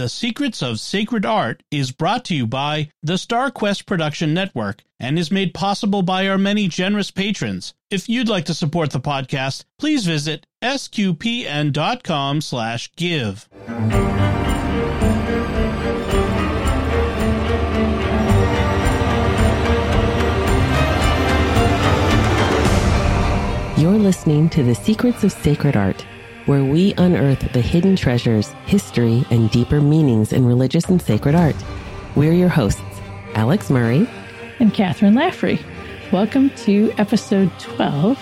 The 0.00 0.08
Secrets 0.08 0.62
of 0.62 0.80
Sacred 0.80 1.26
Art 1.26 1.62
is 1.70 1.92
brought 1.92 2.24
to 2.24 2.34
you 2.34 2.46
by 2.46 2.88
the 3.02 3.16
StarQuest 3.18 3.84
Production 3.84 4.32
Network 4.32 4.82
and 4.98 5.18
is 5.18 5.30
made 5.30 5.52
possible 5.52 6.00
by 6.00 6.26
our 6.26 6.38
many 6.38 6.68
generous 6.68 7.10
patrons. 7.10 7.74
If 7.90 8.08
you'd 8.08 8.26
like 8.26 8.46
to 8.46 8.54
support 8.54 8.92
the 8.92 9.00
podcast, 9.00 9.64
please 9.78 10.06
visit 10.06 10.46
sqpn.com 10.62 12.40
slash 12.40 12.90
give. 12.96 13.46
You're 23.76 23.98
listening 23.98 24.48
to 24.48 24.62
The 24.62 24.74
Secrets 24.74 25.24
of 25.24 25.32
Sacred 25.32 25.76
Art, 25.76 26.06
where 26.50 26.64
we 26.64 26.92
unearth 26.94 27.52
the 27.52 27.60
hidden 27.60 27.94
treasures, 27.94 28.48
history, 28.66 29.24
and 29.30 29.52
deeper 29.52 29.80
meanings 29.80 30.32
in 30.32 30.44
religious 30.44 30.86
and 30.86 31.00
sacred 31.00 31.32
art. 31.32 31.54
We're 32.16 32.32
your 32.32 32.48
hosts, 32.48 32.82
Alix 33.36 33.70
Murray 33.70 34.10
and 34.58 34.74
Kathryn 34.74 35.14
Laffrey. 35.14 35.62
Welcome 36.10 36.50
to 36.64 36.92
episode 36.98 37.52
12 37.60 38.18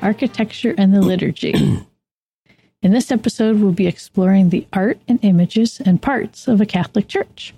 Architecture 0.00 0.74
and 0.78 0.94
the 0.94 1.02
Liturgy. 1.02 1.52
in 2.82 2.92
this 2.92 3.12
episode, 3.12 3.60
we'll 3.60 3.72
be 3.72 3.86
exploring 3.86 4.48
the 4.48 4.66
art 4.72 4.98
and 5.06 5.18
images 5.20 5.78
and 5.78 6.00
parts 6.00 6.48
of 6.48 6.62
a 6.62 6.66
Catholic 6.66 7.08
church. 7.08 7.52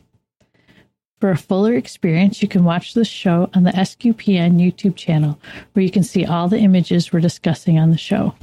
For 1.20 1.30
a 1.30 1.36
fuller 1.36 1.74
experience, 1.74 2.42
you 2.42 2.48
can 2.48 2.64
watch 2.64 2.92
this 2.92 3.06
show 3.06 3.50
on 3.54 3.62
the 3.62 3.70
SQPN 3.70 4.56
YouTube 4.56 4.96
channel, 4.96 5.38
where 5.74 5.84
you 5.84 5.92
can 5.92 6.02
see 6.02 6.26
all 6.26 6.48
the 6.48 6.58
images 6.58 7.12
we're 7.12 7.20
discussing 7.20 7.78
on 7.78 7.92
the 7.92 7.96
show. 7.96 8.34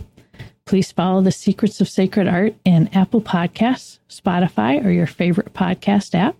Please 0.65 0.91
follow 0.91 1.21
the 1.21 1.31
Secrets 1.31 1.79
of 1.79 1.87
Sacred 1.87 2.27
Art 2.27 2.55
in 2.65 2.89
Apple 2.91 3.21
Podcasts, 3.21 3.99
Spotify, 4.09 4.83
or 4.83 4.89
your 4.89 5.05
favorite 5.05 5.53
podcast 5.53 6.15
app. 6.15 6.35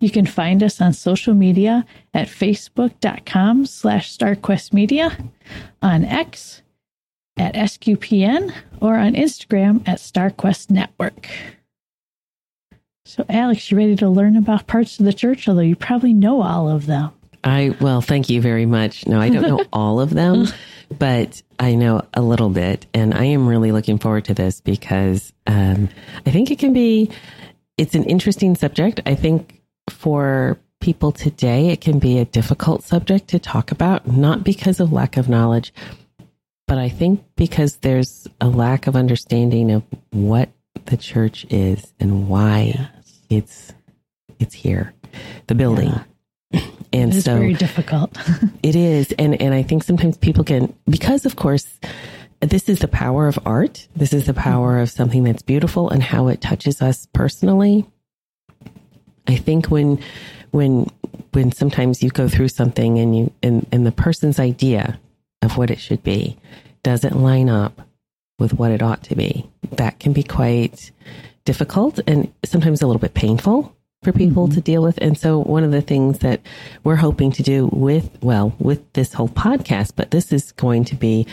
You 0.00 0.10
can 0.10 0.26
find 0.26 0.62
us 0.62 0.80
on 0.80 0.92
social 0.92 1.34
media 1.34 1.86
at 2.12 2.28
facebook.com 2.28 3.64
slash 3.66 4.16
starquestmedia, 4.16 5.30
on 5.80 6.04
X 6.04 6.62
at 7.38 7.54
SQPN, 7.54 8.52
or 8.80 8.96
on 8.96 9.14
Instagram 9.14 9.86
at 9.88 9.98
StarQuest 9.98 10.70
Network. 10.70 11.28
So, 13.06 13.24
Alix, 13.30 13.70
you 13.70 13.78
ready 13.78 13.96
to 13.96 14.08
learn 14.10 14.36
about 14.36 14.66
parts 14.66 14.98
of 14.98 15.06
the 15.06 15.12
church? 15.14 15.48
Although 15.48 15.62
you 15.62 15.74
probably 15.74 16.12
know 16.12 16.42
all 16.42 16.68
of 16.68 16.84
them. 16.84 17.10
I, 17.44 17.74
well, 17.80 18.02
thank 18.02 18.28
you 18.28 18.42
very 18.42 18.66
much. 18.66 19.06
No, 19.06 19.18
I 19.18 19.30
don't 19.30 19.42
know 19.42 19.64
all 19.72 20.00
of 20.00 20.10
them, 20.10 20.46
but 20.96 21.42
I 21.58 21.74
know 21.74 22.06
a 22.14 22.22
little 22.22 22.50
bit. 22.50 22.86
And 22.94 23.14
I 23.14 23.24
am 23.24 23.46
really 23.46 23.72
looking 23.72 23.98
forward 23.98 24.26
to 24.26 24.34
this 24.34 24.60
because 24.60 25.32
um, 25.46 25.88
I 26.26 26.30
think 26.30 26.50
it 26.50 26.58
can 26.58 26.72
be, 26.72 27.10
it's 27.76 27.94
an 27.94 28.04
interesting 28.04 28.54
subject. 28.54 29.00
I 29.06 29.14
think 29.14 29.60
for 29.90 30.58
people 30.80 31.12
today, 31.12 31.68
it 31.68 31.80
can 31.80 31.98
be 31.98 32.18
a 32.18 32.24
difficult 32.24 32.84
subject 32.84 33.28
to 33.28 33.38
talk 33.38 33.72
about, 33.72 34.06
not 34.06 34.44
because 34.44 34.80
of 34.80 34.92
lack 34.92 35.16
of 35.16 35.28
knowledge, 35.28 35.72
but 36.66 36.78
I 36.78 36.88
think 36.88 37.24
because 37.36 37.76
there's 37.78 38.28
a 38.40 38.48
lack 38.48 38.86
of 38.86 38.94
understanding 38.94 39.70
of 39.72 39.82
what 40.10 40.50
the 40.84 40.96
church 40.96 41.44
is 41.50 41.92
and 41.98 42.28
why 42.28 42.74
yeah 42.74 42.86
it's 43.28 43.72
it's 44.38 44.54
here, 44.54 44.94
the 45.46 45.54
building. 45.54 45.88
Yeah. 45.88 46.02
And 46.90 47.12
so 47.12 47.18
it's 47.18 47.26
so 47.26 47.34
very 47.34 47.52
difficult. 47.52 48.16
it 48.62 48.74
is. 48.74 49.12
And 49.18 49.40
and 49.42 49.52
I 49.52 49.62
think 49.62 49.84
sometimes 49.84 50.16
people 50.16 50.42
can 50.42 50.74
because 50.88 51.26
of 51.26 51.36
course 51.36 51.78
this 52.40 52.68
is 52.68 52.78
the 52.78 52.88
power 52.88 53.28
of 53.28 53.38
art. 53.44 53.86
This 53.96 54.12
is 54.12 54.26
the 54.26 54.34
power 54.34 54.78
of 54.78 54.90
something 54.90 55.24
that's 55.24 55.42
beautiful 55.42 55.90
and 55.90 56.02
how 56.02 56.28
it 56.28 56.40
touches 56.40 56.80
us 56.80 57.06
personally. 57.12 57.84
I 59.26 59.36
think 59.36 59.66
when 59.66 60.00
when 60.50 60.86
when 61.32 61.52
sometimes 61.52 62.02
you 62.02 62.10
go 62.10 62.28
through 62.28 62.48
something 62.48 62.98
and 62.98 63.16
you 63.16 63.32
and, 63.42 63.66
and 63.70 63.86
the 63.86 63.92
person's 63.92 64.38
idea 64.38 64.98
of 65.42 65.56
what 65.56 65.70
it 65.70 65.78
should 65.78 66.02
be 66.02 66.38
doesn't 66.82 67.20
line 67.20 67.48
up 67.48 67.82
with 68.38 68.54
what 68.54 68.70
it 68.70 68.82
ought 68.82 69.02
to 69.02 69.16
be, 69.16 69.48
that 69.72 69.98
can 69.98 70.12
be 70.12 70.22
quite 70.22 70.90
difficult 71.44 71.98
and 72.06 72.32
sometimes 72.44 72.82
a 72.82 72.86
little 72.86 73.00
bit 73.00 73.14
painful 73.14 73.74
for 74.02 74.12
people 74.12 74.46
mm-hmm. 74.46 74.54
to 74.54 74.60
deal 74.60 74.82
with. 74.82 74.98
And 74.98 75.18
so 75.18 75.38
one 75.38 75.64
of 75.64 75.72
the 75.72 75.82
things 75.82 76.20
that 76.20 76.40
we're 76.84 76.96
hoping 76.96 77.32
to 77.32 77.42
do 77.42 77.68
with, 77.72 78.16
well, 78.22 78.54
with 78.58 78.92
this 78.92 79.12
whole 79.12 79.28
podcast, 79.28 79.92
but 79.96 80.10
this 80.10 80.32
is 80.32 80.52
going 80.52 80.84
to 80.86 80.94
be 80.94 81.26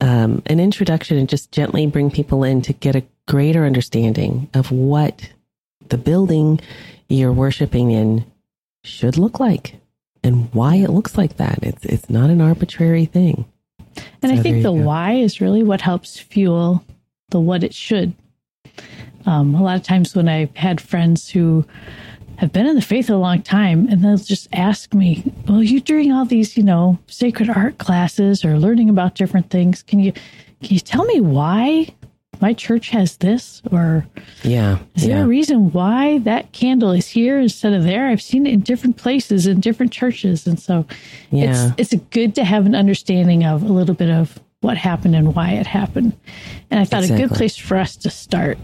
um, 0.00 0.42
an 0.46 0.60
introduction 0.60 1.16
and 1.16 1.28
just 1.28 1.52
gently 1.52 1.86
bring 1.86 2.10
people 2.10 2.44
in 2.44 2.60
to 2.62 2.72
get 2.72 2.96
a 2.96 3.04
greater 3.26 3.64
understanding 3.64 4.50
of 4.52 4.70
what 4.70 5.30
the 5.88 5.98
building 5.98 6.60
you're 7.08 7.32
worshiping 7.32 7.90
in 7.90 8.24
should 8.82 9.16
look 9.16 9.40
like 9.40 9.76
and 10.22 10.52
why 10.52 10.76
it 10.76 10.90
looks 10.90 11.16
like 11.16 11.36
that. 11.38 11.58
It's, 11.62 11.84
it's 11.84 12.10
not 12.10 12.30
an 12.30 12.40
arbitrary 12.40 13.06
thing. 13.06 13.46
And 14.22 14.32
so 14.32 14.38
I 14.38 14.42
think 14.42 14.56
the 14.56 14.64
go. 14.64 14.72
why 14.72 15.12
is 15.12 15.40
really 15.40 15.62
what 15.62 15.80
helps 15.80 16.18
fuel 16.18 16.84
the 17.30 17.40
what 17.40 17.64
it 17.64 17.74
should 17.74 18.14
um, 19.26 19.54
a 19.54 19.62
lot 19.62 19.76
of 19.76 19.82
times 19.82 20.14
when 20.14 20.28
I've 20.28 20.54
had 20.56 20.80
friends 20.80 21.28
who 21.28 21.64
have 22.36 22.52
been 22.52 22.66
in 22.66 22.74
the 22.74 22.82
faith 22.82 23.08
a 23.10 23.16
long 23.16 23.42
time 23.42 23.88
and 23.88 24.02
they'll 24.02 24.16
just 24.16 24.48
ask 24.52 24.92
me, 24.92 25.24
well, 25.48 25.62
you 25.62 25.80
during 25.80 26.12
all 26.12 26.24
these, 26.24 26.56
you 26.56 26.62
know, 26.62 26.98
sacred 27.06 27.48
art 27.48 27.78
classes 27.78 28.44
or 28.44 28.58
learning 28.58 28.88
about 28.88 29.14
different 29.14 29.50
things, 29.50 29.82
can 29.82 30.00
you, 30.00 30.12
can 30.12 30.74
you 30.74 30.80
tell 30.80 31.04
me 31.04 31.20
why 31.20 31.86
my 32.40 32.52
church 32.52 32.90
has 32.90 33.16
this 33.18 33.62
or 33.70 34.04
yeah 34.42 34.78
is 34.96 35.06
there 35.06 35.22
a 35.22 35.26
reason 35.26 35.70
why 35.72 36.18
that 36.18 36.50
candle 36.52 36.90
is 36.90 37.08
here 37.08 37.38
instead 37.38 37.72
of 37.72 37.84
there? 37.84 38.08
I've 38.08 38.22
seen 38.22 38.46
it 38.46 38.52
in 38.52 38.60
different 38.60 38.96
places 38.96 39.46
in 39.46 39.60
different 39.60 39.92
churches. 39.92 40.46
And 40.46 40.58
so 40.58 40.86
yeah. 41.30 41.72
it's 41.78 41.94
it's 41.94 42.04
good 42.10 42.34
to 42.34 42.44
have 42.44 42.66
an 42.66 42.74
understanding 42.74 43.44
of 43.44 43.62
a 43.62 43.72
little 43.72 43.94
bit 43.94 44.10
of 44.10 44.38
what 44.60 44.76
happened 44.76 45.14
and 45.14 45.34
why 45.34 45.52
it 45.52 45.66
happened. 45.66 46.12
And 46.70 46.80
i 46.80 46.84
thought 46.84 47.04
exactly. 47.04 47.24
a 47.24 47.28
good 47.28 47.36
place 47.36 47.56
for 47.56 47.76
us 47.76 47.96
to 47.98 48.10
start 48.10 48.58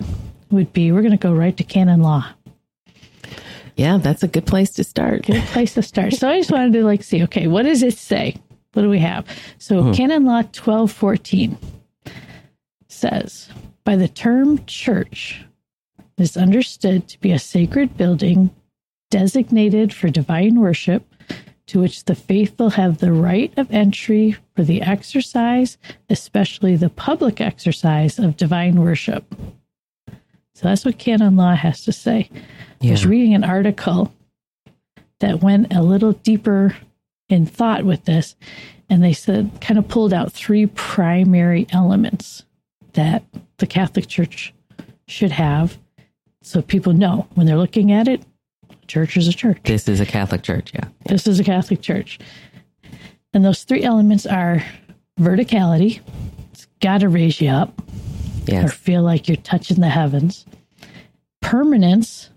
would 0.50 0.72
be 0.72 0.93
we're 0.93 1.03
going 1.03 1.12
to 1.12 1.16
go 1.16 1.33
right 1.33 1.56
to 1.56 1.65
canon 1.65 2.03
law. 2.03 2.27
Yeah, 3.77 3.99
that's 3.99 4.22
a 4.22 4.28
good 4.28 4.47
place 4.47 4.72
to 4.72 4.84
start. 4.84 5.27
Good 5.27 5.43
place 5.44 5.75
to 5.75 5.83
start. 5.83 6.12
So 6.15 6.28
I 6.28 6.38
just 6.38 6.50
wanted 6.50 6.72
to 6.75 6.84
like 6.84 7.03
see, 7.03 7.22
okay, 7.25 7.47
what 7.47 7.62
does 7.62 7.83
it 7.83 7.97
say? 7.97 8.37
What 8.72 8.83
do 8.83 8.91
we 8.91 8.99
have? 8.99 9.27
So 9.59 9.83
hmm. 9.83 9.93
canon 9.93 10.25
law 10.25 10.43
1214 10.43 11.56
says, 12.88 13.49
by 13.84 13.97
the 13.97 14.09
term 14.09 14.65
church 14.66 15.44
is 16.19 16.37
understood 16.37 17.09
to 17.09 17.21
be 17.21 17.32
a 17.32 17.38
sacred 17.38 17.97
building 17.97 18.50
designated 19.11 19.93
for 19.93 20.11
divine 20.11 20.61
worship 20.61 21.05
to 21.67 21.81
which 21.81 22.05
the 22.05 22.15
faithful 22.15 22.71
have 22.71 22.99
the 22.99 23.12
right 23.12 23.56
of 23.56 23.71
entry 23.71 24.37
for 24.56 24.65
the 24.65 24.82
exercise, 24.82 25.78
especially 26.09 26.77
the 26.77 26.91
public 26.91 27.41
exercise 27.41 28.19
of 28.19 28.37
divine 28.37 28.81
worship. 28.81 29.34
So 30.60 30.69
that's 30.69 30.84
what 30.84 30.98
canon 30.98 31.37
law 31.37 31.54
has 31.54 31.84
to 31.84 31.93
say. 31.93 32.28
Yeah. 32.81 32.91
I 32.91 32.93
was 32.93 33.06
reading 33.06 33.32
an 33.32 33.44
article 33.44 34.12
that 35.21 35.43
went 35.43 35.72
a 35.72 35.81
little 35.82 36.12
deeper 36.12 36.76
in 37.31 37.47
thought 37.47 37.84
with 37.84 38.04
this, 38.04 38.37
and 38.91 39.03
they 39.03 39.15
said 39.15 39.50
kind 39.62 39.78
of 39.78 39.88
pulled 39.88 40.12
out 40.12 40.32
three 40.32 40.66
primary 40.66 41.66
elements 41.70 42.44
that 42.93 43.25
the 43.56 43.66
Catholic 43.66 44.06
Church 44.06 44.53
should 45.09 45.31
have 45.31 45.78
so 46.43 46.60
people 46.60 46.93
know 46.93 47.26
when 47.37 47.47
they're 47.47 47.56
looking 47.56 47.91
at 47.91 48.06
it, 48.06 48.22
church 48.87 49.16
is 49.16 49.28
a 49.28 49.32
church. 49.32 49.60
This 49.65 49.88
is 49.88 49.99
a 49.99 50.06
Catholic 50.06 50.43
church, 50.43 50.72
yeah. 50.75 50.88
This 51.06 51.26
is 51.26 51.41
a 51.41 51.44
Catholic 51.44 51.81
church. 51.81 52.19
And 53.32 53.43
those 53.43 53.65
three 53.65 53.82
elements 53.82 54.26
are 54.26 54.62
verticality, 55.19 56.00
it's 56.53 56.66
got 56.81 56.99
to 56.99 57.09
raise 57.09 57.41
you 57.41 57.49
up 57.49 57.81
yes. 58.47 58.65
or 58.65 58.69
feel 58.69 59.03
like 59.03 59.28
you're 59.28 59.37
touching 59.37 59.81
the 59.81 59.88
heavens. 59.88 60.47
Permanence, 61.41 62.31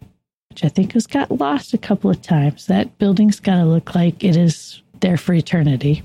which 0.49 0.63
I 0.63 0.69
think 0.69 0.93
has 0.93 1.07
got 1.07 1.31
lost 1.31 1.73
a 1.73 1.77
couple 1.77 2.09
of 2.09 2.21
times. 2.21 2.67
That 2.67 2.97
building's 2.97 3.39
got 3.39 3.55
to 3.55 3.65
look 3.65 3.95
like 3.95 4.23
it 4.23 4.35
is 4.35 4.81
there 4.99 5.17
for 5.17 5.33
eternity. 5.33 6.03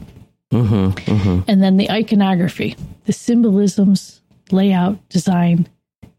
Mm-hmm, 0.52 1.12
mm-hmm. 1.12 1.40
And 1.46 1.62
then 1.62 1.76
the 1.76 1.90
iconography, 1.90 2.76
the 3.04 3.12
symbolisms, 3.12 4.22
layout, 4.50 5.08
design 5.08 5.68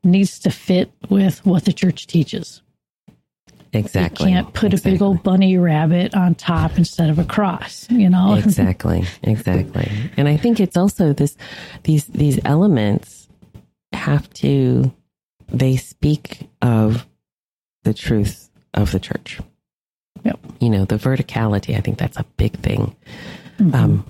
needs 0.04 0.40
to 0.40 0.52
fit 0.52 0.92
with 1.10 1.46
what 1.46 1.66
the 1.66 1.74
church 1.74 2.08
teaches. 2.08 2.62
Exactly. 3.74 4.30
You 4.30 4.36
can't 4.38 4.54
put 4.54 4.74
exactly. 4.74 4.92
a 4.92 4.94
big 4.96 5.02
old 5.02 5.24
bunny 5.24 5.58
rabbit 5.58 6.16
on 6.16 6.36
top 6.36 6.78
instead 6.78 7.10
of 7.10 7.20
a 7.20 7.24
cross, 7.24 7.90
you 7.92 8.10
know? 8.10 8.34
exactly. 8.44 9.04
Exactly. 9.24 9.92
And 10.18 10.28
I 10.28 10.38
think 10.38 10.60
it's 10.60 10.78
also 10.78 11.14
this 11.14 11.38
these 11.84 12.06
these 12.06 12.40
elements 12.46 13.28
have 13.94 14.32
to, 14.36 14.92
they 15.52 15.78
speak 15.78 16.50
of 16.62 17.06
the 17.84 17.94
truth 17.94 18.50
of 18.74 18.92
the 18.92 19.00
church. 19.00 19.40
Yep. 20.24 20.40
You 20.60 20.70
know, 20.70 20.86
the 20.86 20.98
verticality, 20.98 21.78
I 21.78 21.82
think 21.82 21.98
that's 21.98 22.18
a 22.18 22.26
big 22.38 22.60
thing. 22.60 22.96
Mm-hmm. 23.58 23.76
Um, 23.76 24.06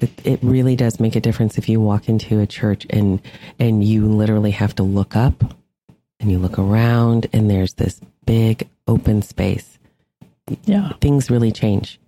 it, 0.00 0.10
it 0.24 0.40
really 0.42 0.76
does 0.76 0.98
make 0.98 1.14
a 1.16 1.20
difference 1.20 1.58
if 1.58 1.68
you 1.68 1.80
walk 1.80 2.08
into 2.08 2.40
a 2.40 2.46
church 2.46 2.86
and 2.90 3.20
and 3.58 3.84
you 3.84 4.06
literally 4.06 4.50
have 4.52 4.74
to 4.76 4.82
look 4.82 5.14
up 5.14 5.54
and 6.18 6.30
you 6.30 6.38
look 6.38 6.58
around 6.58 7.28
and 7.32 7.50
there's 7.50 7.74
this 7.74 8.00
big 8.24 8.68
open 8.86 9.22
space. 9.22 9.78
Yeah. 10.64 10.92
Things 11.00 11.30
really 11.30 11.52
change. 11.52 12.00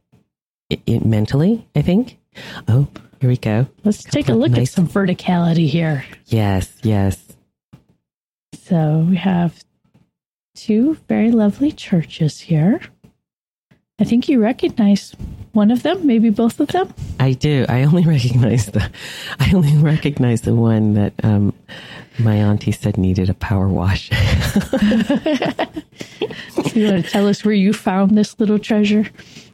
It, 0.70 0.80
it 0.86 1.04
mentally, 1.04 1.66
I 1.76 1.82
think. 1.82 2.18
Oh, 2.66 2.88
here 3.20 3.28
we 3.28 3.36
go. 3.36 3.66
Let's 3.84 4.02
take 4.02 4.28
a 4.28 4.34
look 4.34 4.52
nice- 4.52 4.68
at 4.68 4.74
some 4.74 4.88
verticality 4.88 5.68
here. 5.68 6.04
Yes, 6.26 6.72
yes. 6.82 7.18
So 8.54 9.06
we 9.08 9.16
have 9.16 9.64
two 10.54 10.94
very 11.08 11.30
lovely 11.30 11.72
churches 11.72 12.40
here. 12.40 12.80
I 13.98 14.04
think 14.04 14.28
you 14.28 14.40
recognize 14.40 15.14
one 15.52 15.70
of 15.70 15.82
them, 15.82 16.06
maybe 16.06 16.30
both 16.30 16.58
of 16.60 16.68
them. 16.68 16.92
I 17.20 17.32
do. 17.32 17.66
I 17.68 17.82
only 17.82 18.04
recognize 18.06 18.66
the 18.66 18.90
I 19.38 19.52
only 19.52 19.76
recognize 19.76 20.42
the 20.42 20.54
one 20.54 20.94
that 20.94 21.12
um, 21.22 21.54
my 22.18 22.36
auntie 22.36 22.72
said 22.72 22.96
needed 22.96 23.30
a 23.30 23.34
power 23.34 23.68
wash. 23.68 24.10
You 26.74 26.86
want 26.90 27.04
to 27.04 27.10
tell 27.10 27.28
us 27.28 27.44
where 27.44 27.54
you 27.54 27.72
found 27.72 28.16
this 28.16 28.38
little 28.40 28.58
treasure? 28.58 29.06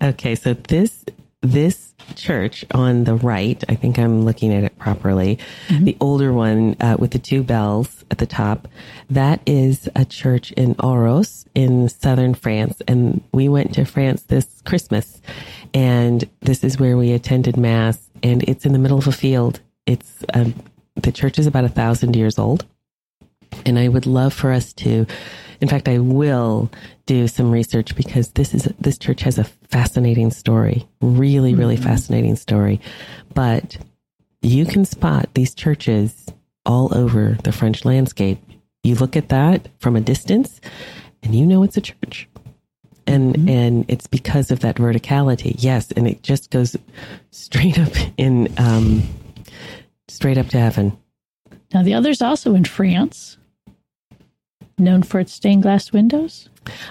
Okay, 0.03 0.35
so 0.37 0.55
this 0.55 1.05
this 1.43 1.88
church 2.15 2.65
on 2.73 3.05
the 3.05 3.15
right, 3.15 3.63
I 3.69 3.75
think 3.75 3.99
I'm 3.99 4.25
looking 4.25 4.53
at 4.53 4.65
it 4.65 4.79
properly. 4.79 5.39
The 5.69 5.97
older 6.01 6.33
one 6.33 6.77
uh, 6.81 6.97
with 6.99 7.13
the 7.13 7.19
two 7.19 7.43
bells 7.43 8.05
at 8.11 8.19
the 8.19 8.27
top, 8.27 8.69
that 9.11 9.41
is 9.47 9.89
a 9.95 10.05
church 10.05 10.53
in 10.53 10.75
Oros 10.79 11.47
in 11.55 11.89
southern 11.89 12.35
France, 12.35 12.81
and 12.89 13.23
we 13.33 13.49
went 13.49 13.75
to 13.75 13.85
France 13.85 14.23
this 14.23 14.63
Christmas, 14.65 15.21
and 15.75 16.29
this 16.41 16.65
is 16.65 16.79
where 16.79 16.97
we 16.97 17.13
attended 17.13 17.57
mass, 17.57 18.09
and 18.23 18.43
it's 18.45 18.65
in 18.65 18.73
the 18.73 18.79
middle 18.79 18.99
of 18.99 19.07
a 19.07 19.13
field. 19.13 19.61
It's 19.87 20.25
um, 20.35 20.55
the 20.97 21.13
church 21.13 21.39
is 21.39 21.47
about 21.47 21.65
a 21.65 21.69
thousand 21.69 22.17
years 22.17 22.39
old. 22.39 22.67
And 23.65 23.79
I 23.79 23.89
would 23.89 24.07
love 24.07 24.35
for 24.35 24.53
us 24.53 24.73
to, 24.75 25.07
in 25.61 25.69
fact, 25.69 25.89
I 25.89 25.99
will 25.99 26.71
do 27.07 27.27
some 27.27 27.51
research 27.51 27.97
because 27.97 28.29
this 28.31 28.55
is, 28.55 28.65
this 28.79 28.99
church 28.99 29.23
has 29.23 29.39
a 29.39 29.45
fascinating 29.45 30.31
story, 30.31 30.87
really, 31.01 31.55
really 31.55 31.77
fascinating 31.77 32.37
story. 32.37 32.81
But 33.35 33.79
you 34.41 34.67
can 34.67 34.85
spot 34.85 35.29
these 35.35 35.55
churches 35.55 36.27
all 36.65 36.97
over 36.97 37.37
the 37.43 37.53
French 37.53 37.85
landscape. 37.85 38.39
You 38.85 38.95
look 38.95 39.17
at 39.17 39.31
that 39.31 39.69
from 39.81 39.97
a 39.97 40.01
distance 40.01 40.61
and 41.23 41.35
you 41.35 41.45
know 41.45 41.63
it's 41.63 41.77
a 41.77 41.81
church. 41.81 42.29
And, 43.07 43.49
and 43.49 43.87
it's 43.89 44.07
because 44.07 44.51
of 44.51 44.61
that 44.61 44.77
verticality. 44.77 45.55
Yes. 45.59 45.91
And 45.93 46.07
it 46.07 46.23
just 46.23 46.51
goes 46.51 46.77
straight 47.31 47.79
up 47.79 47.93
in, 48.19 48.53
um, 48.59 49.03
straight 50.09 50.37
up 50.37 50.49
to 50.49 50.59
heaven. 50.59 50.97
Now, 51.73 51.83
the 51.83 51.95
other's 51.95 52.23
also 52.23 52.55
in 52.55 52.65
France, 52.65 53.39
known 54.79 55.03
for 55.03 55.21
its 55.21 55.33
stained 55.33 55.63
glass 55.63 55.93
windows. 55.93 56.49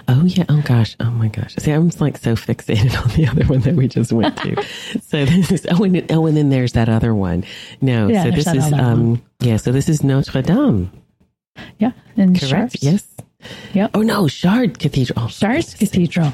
Oh 0.08 0.24
yeah. 0.24 0.44
Oh 0.48 0.60
gosh. 0.64 0.96
Oh 1.00 1.10
my 1.10 1.28
gosh. 1.28 1.54
See, 1.56 1.70
I'm 1.70 1.90
like 2.00 2.18
so 2.18 2.34
fixated 2.34 3.00
on 3.02 3.08
the 3.16 3.28
other 3.28 3.44
one 3.46 3.60
that 3.60 3.74
we 3.74 3.88
just 3.88 4.12
went 4.12 4.36
to. 4.38 4.62
so 5.02 5.24
this 5.24 5.50
is 5.52 5.66
oh 5.70 5.84
and 5.84 6.10
oh 6.12 6.26
and 6.26 6.36
then 6.36 6.50
there's 6.50 6.72
that 6.72 6.88
other 6.88 7.14
one. 7.14 7.44
No. 7.80 8.08
Yeah, 8.08 8.24
so 8.24 8.30
this 8.30 8.46
is 8.48 8.72
um 8.72 9.22
yeah. 9.40 9.56
So 9.56 9.72
this 9.72 9.88
is 9.88 10.02
Notre 10.02 10.42
Dame. 10.42 10.90
Yeah, 11.78 11.92
in 12.16 12.34
Correct. 12.34 12.50
Chartres. 12.50 12.82
Yes. 12.82 13.06
Yep. 13.74 13.90
Oh 13.94 14.02
no, 14.02 14.28
Chartres 14.28 14.76
Cathedral. 14.78 15.24
Oh, 15.24 15.28
Chartres 15.28 15.38
for 15.38 15.40
goodness 15.40 15.70
sake. 15.78 15.90
Cathedral. 15.90 16.32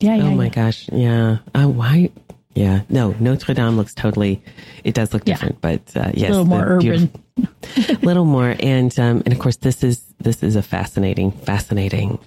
Yeah, 0.00 0.16
yeah. 0.16 0.24
Oh 0.24 0.34
my 0.34 0.44
yeah. 0.44 0.50
gosh. 0.50 0.88
Yeah. 0.92 1.38
Oh 1.54 1.68
why? 1.68 2.10
Yeah. 2.54 2.82
No. 2.88 3.14
Notre 3.20 3.52
Dame 3.54 3.76
looks 3.76 3.94
totally. 3.94 4.42
It 4.84 4.94
does 4.94 5.12
look 5.12 5.22
Yeah. 5.26 5.34
different, 5.34 5.60
but 5.60 5.82
uh, 5.96 6.12
yes, 6.14 6.28
A 6.28 6.32
little 6.32 6.44
more 6.46 6.64
urban. 6.64 7.10
little 8.02 8.24
more. 8.24 8.54
And 8.60 8.96
um 8.98 9.22
and 9.24 9.32
of 9.32 9.38
course 9.38 9.56
this 9.56 9.82
is 9.84 10.02
this 10.18 10.42
is 10.42 10.56
a 10.56 10.62
fascinating 10.62 11.30
fascinating 11.32 12.18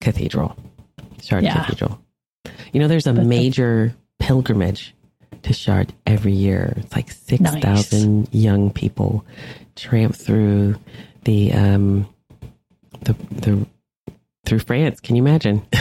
cathedral. 0.00 0.56
Chartres 1.22 1.44
Yeah. 1.46 1.64
Cathedral. 1.64 2.00
You 2.72 2.80
know 2.80 2.88
there's 2.88 3.06
a 3.06 3.12
But 3.12 3.22
the- 3.22 3.28
major 3.28 3.94
pilgrimage 4.18 4.94
to 5.42 5.54
Chartres 5.54 5.94
every 6.06 6.32
year. 6.32 6.74
It's 6.76 6.94
like 6.94 7.10
6000 7.10 8.28
young 8.32 8.70
people 8.70 9.24
tramp 9.76 10.14
through 10.14 10.76
the 11.24 11.52
um 11.52 12.08
the 13.02 13.14
the 13.30 13.66
through 14.48 14.58
France 14.60 15.00
can 15.00 15.14
you 15.16 15.22
imagine 15.22 15.62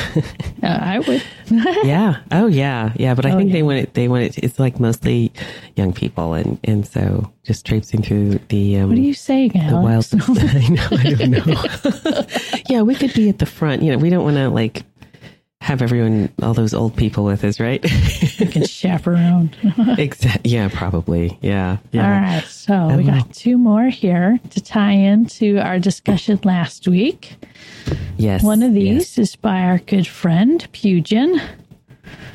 Uh, 0.63 0.67
I 0.81 0.99
would. 0.99 1.23
yeah 1.85 2.17
oh 2.31 2.47
yeah 2.47 2.91
yeah 2.95 3.13
but 3.13 3.25
I 3.25 3.31
Oh, 3.31 3.37
think 3.37 3.51
they 3.51 3.61
want 3.63 3.77
it 3.79 3.93
they 3.93 4.07
want 4.07 4.23
it 4.23 4.37
it's 4.39 4.59
like 4.59 4.79
mostly 4.79 5.31
young 5.75 5.93
people 5.93 6.33
and 6.33 6.59
and 6.63 6.85
so 6.85 7.31
just 7.43 7.65
traipsing 7.65 8.01
through 8.01 8.39
the 8.49 8.77
um 8.77 8.89
What 8.89 8.97
are 8.97 9.01
you 9.01 9.13
saying, 9.13 9.51
the 9.53 9.79
wild. 9.79 10.05
Alix? 10.11 10.29
I 10.55 10.67
know. 10.67 10.87
I 10.91 11.13
don't 11.13 11.31
know. 11.31 12.25
yeah, 12.69 12.81
we 12.81 12.95
could 12.95 13.13
be 13.13 13.29
at 13.29 13.37
the 13.37 13.45
front. 13.45 13.83
You 13.83 13.91
know, 13.91 13.97
we 13.99 14.09
don't 14.09 14.23
want 14.23 14.37
to 14.37 14.49
like 14.49 14.83
have 15.67 15.81
everyone, 15.81 16.29
all 16.41 16.53
those 16.53 16.73
old 16.73 16.95
people 16.95 17.25
with 17.25 17.43
us, 17.43 17.59
right? 17.59 17.83
You 18.39 18.45
can 18.47 18.65
chaperone. 18.65 19.49
exactly. 19.97 20.51
Yeah, 20.51 20.69
probably. 20.71 21.37
Yeah. 21.41 21.77
Yeah. 21.91 22.03
All 22.05 22.21
right, 22.21 22.43
so 22.45 22.95
we 22.95 23.03
got 23.03 23.33
two 23.33 23.57
more 23.57 23.87
here 23.87 24.39
to 24.51 24.61
tie 24.61 24.91
into 24.91 25.57
our 25.57 25.79
discussion 25.79 26.39
last 26.43 26.87
week. 26.87 27.35
Yes. 28.17 28.43
One 28.43 28.61
of 28.63 28.75
yes. 28.75 28.83
these 29.15 29.17
is 29.17 29.35
by 29.35 29.61
our 29.63 29.79
good 29.79 30.07
friend 30.07 30.65
Pugin, 30.71 31.41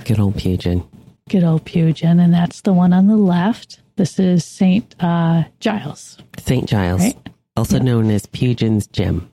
Good 0.05 0.19
old 0.19 0.34
Pugin. 0.34 0.84
good 1.31 1.44
old 1.44 1.64
Pugin, 1.64 2.20
and 2.23 2.34
that's 2.34 2.61
the 2.62 2.73
one 2.73 2.93
on 2.93 3.06
the 3.06 3.17
left. 3.17 3.81
This 3.96 4.19
is 4.19 4.44
Saint 4.44 4.94
uh, 5.00 5.44
Giles. 5.61 6.19
St. 6.38 6.69
Giles, 6.69 7.00
Right. 7.00 7.29
also 7.56 7.79
known 7.79 8.11
as 8.11 8.26
Pugin's 8.26 8.87
Gem. 8.88 9.31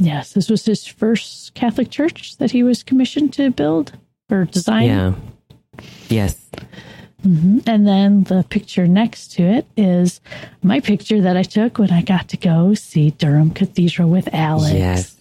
Yes, 0.00 0.32
this 0.32 0.48
was 0.48 0.64
his 0.64 0.86
first 0.86 1.54
Catholic 1.54 1.90
church 1.90 2.36
that 2.38 2.50
he 2.50 2.62
was 2.62 2.82
commissioned 2.82 3.32
to 3.34 3.50
build 3.50 3.92
or 4.30 4.46
design. 4.46 4.86
Yeah. 4.86 5.14
Yes. 6.08 6.50
Mm-hmm. 7.22 7.58
And 7.66 7.86
then 7.86 8.24
the 8.24 8.44
picture 8.48 8.86
next 8.86 9.32
to 9.32 9.42
it 9.42 9.66
is 9.76 10.20
my 10.62 10.80
picture 10.80 11.20
that 11.20 11.36
I 11.36 11.42
took 11.42 11.78
when 11.78 11.90
I 11.90 12.00
got 12.00 12.28
to 12.30 12.38
go 12.38 12.72
see 12.72 13.10
Durham 13.10 13.50
Cathedral 13.50 14.08
with 14.08 14.32
Alix. 14.34 14.72
Yes. 14.72 15.16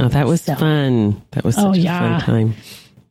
Oh, 0.00 0.08
that 0.08 0.26
was 0.26 0.42
So- 0.42 0.56
fun. 0.56 1.22
That 1.30 1.44
was 1.44 1.56
oh, 1.56 1.60
such 1.60 1.66
Oh, 1.68 1.72
a 1.72 1.76
yeah. 1.76 2.18
fun 2.18 2.20
time. 2.20 2.54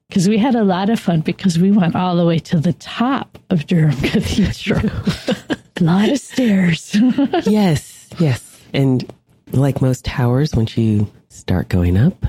Because 0.10 0.28
we 0.28 0.38
had 0.38 0.54
a 0.56 0.64
lot 0.64 0.90
of 0.90 1.00
fun 1.00 1.22
because 1.22 1.58
we 1.58 1.72
went 1.72 1.96
all 1.96 2.16
the 2.18 2.26
way 2.26 2.38
to 2.40 2.60
the 2.60 2.74
top 2.74 3.40
of 3.50 3.66
Durham 3.66 3.96
Cathedral. 4.02 4.92
a 5.78 5.84
lot 5.84 6.10
of 6.10 6.20
stairs. 6.20 6.96
yes. 7.46 8.10
Yes. 8.20 8.62
And 8.74 9.12
like 9.54 9.82
most 9.82 10.04
towers, 10.06 10.54
once 10.56 10.78
you 10.78 11.12
start 11.30 11.70
going 11.70 11.98
up, 11.98 12.26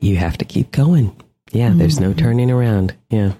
you 0.00 0.16
have 0.16 0.38
to 0.38 0.44
keep 0.44 0.70
going. 0.72 1.14
Yeah. 1.52 1.72
There's 1.74 2.00
no 2.00 2.12
turning 2.12 2.50
around. 2.50 2.94
Yeah. 3.10 3.32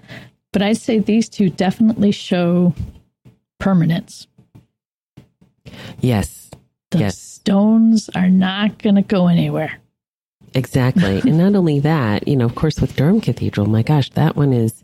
but 0.53 0.61
I'd 0.61 0.77
say 0.77 0.99
these 0.99 1.29
two 1.29 1.49
definitely 1.49 2.11
show 2.11 2.73
permanence. 3.59 4.27
Yes. 5.99 6.49
The 6.91 6.99
Yes. 6.99 7.17
stones 7.17 8.09
are 8.15 8.29
not 8.29 8.77
going 8.81 8.95
to 8.95 9.01
go 9.01 9.27
anywhere. 9.27 9.73
Exactly. 10.53 11.19
and 11.19 11.37
not 11.37 11.55
only 11.55 11.79
that, 11.81 12.27
you 12.27 12.35
know, 12.35 12.45
of 12.45 12.55
course, 12.55 12.79
with 12.79 12.95
Durham 12.95 13.21
Cathedral, 13.21 13.67
my 13.67 13.83
gosh, 13.83 14.09
that 14.11 14.35
one 14.35 14.53
is, 14.53 14.81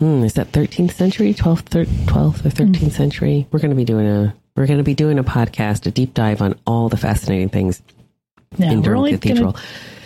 hmm, 0.00 0.24
is 0.24 0.32
that 0.34 0.50
13th 0.52 0.92
century, 0.92 1.34
12th, 1.34 1.66
thir- 1.66 1.84
12th 1.84 2.44
or 2.44 2.48
13th 2.50 2.92
century? 2.92 3.46
We're 3.52 3.60
going 3.60 3.70
to 3.70 3.76
be 3.76 3.84
doing 3.84 4.06
a, 4.06 4.34
we're 4.58 4.66
going 4.66 4.78
to 4.78 4.84
be 4.84 4.94
doing 4.94 5.18
a 5.18 5.24
podcast, 5.24 5.86
a 5.86 5.90
deep 5.90 6.14
dive 6.14 6.42
on 6.42 6.58
all 6.66 6.88
the 6.88 6.96
fascinating 6.96 7.48
things 7.48 7.80
Yeah, 8.56 8.72
in 8.72 8.82
Durham 8.82 9.06
Cathedral. 9.06 9.56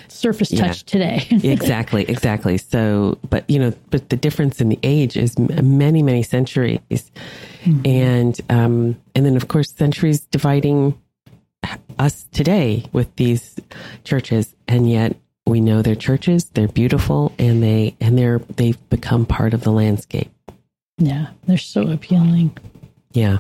surface 0.09 0.53
Yeah. 0.53 0.67
touch 0.67 0.85
today. 0.85 1.27
exactly, 1.31 2.05
exactly. 2.09 2.59
So, 2.59 3.19
but 3.31 3.49
you 3.49 3.59
know, 3.59 3.73
but 3.91 4.11
the 4.11 4.17
difference 4.17 4.61
in 4.61 4.69
the 4.69 4.79
age 4.83 5.17
is 5.17 5.39
many, 5.39 6.03
many 6.03 6.23
centuries, 6.23 7.11
and 7.85 8.39
um, 8.51 8.97
and 9.15 9.25
then 9.25 9.37
of 9.37 9.49
course 9.49 9.73
centuries 9.73 10.21
dividing 10.21 10.99
us 11.99 12.25
today 12.33 12.85
with 12.93 13.15
these 13.17 13.57
churches, 14.05 14.55
and 14.69 14.91
yet 14.91 15.17
we 15.47 15.61
know 15.61 15.81
they're 15.83 15.95
churches, 15.95 16.45
they're 16.51 16.69
beautiful, 16.69 17.33
and 17.39 17.63
they 17.63 17.97
and 18.01 18.19
they're 18.19 18.39
they've 18.57 18.79
become 18.91 19.25
part 19.25 19.55
of 19.55 19.63
the 19.63 19.71
landscape. 19.73 20.31
yeah, 20.99 21.29
they're 21.47 21.57
so 21.59 21.89
appealing. 21.91 22.57
Yeah, 23.13 23.39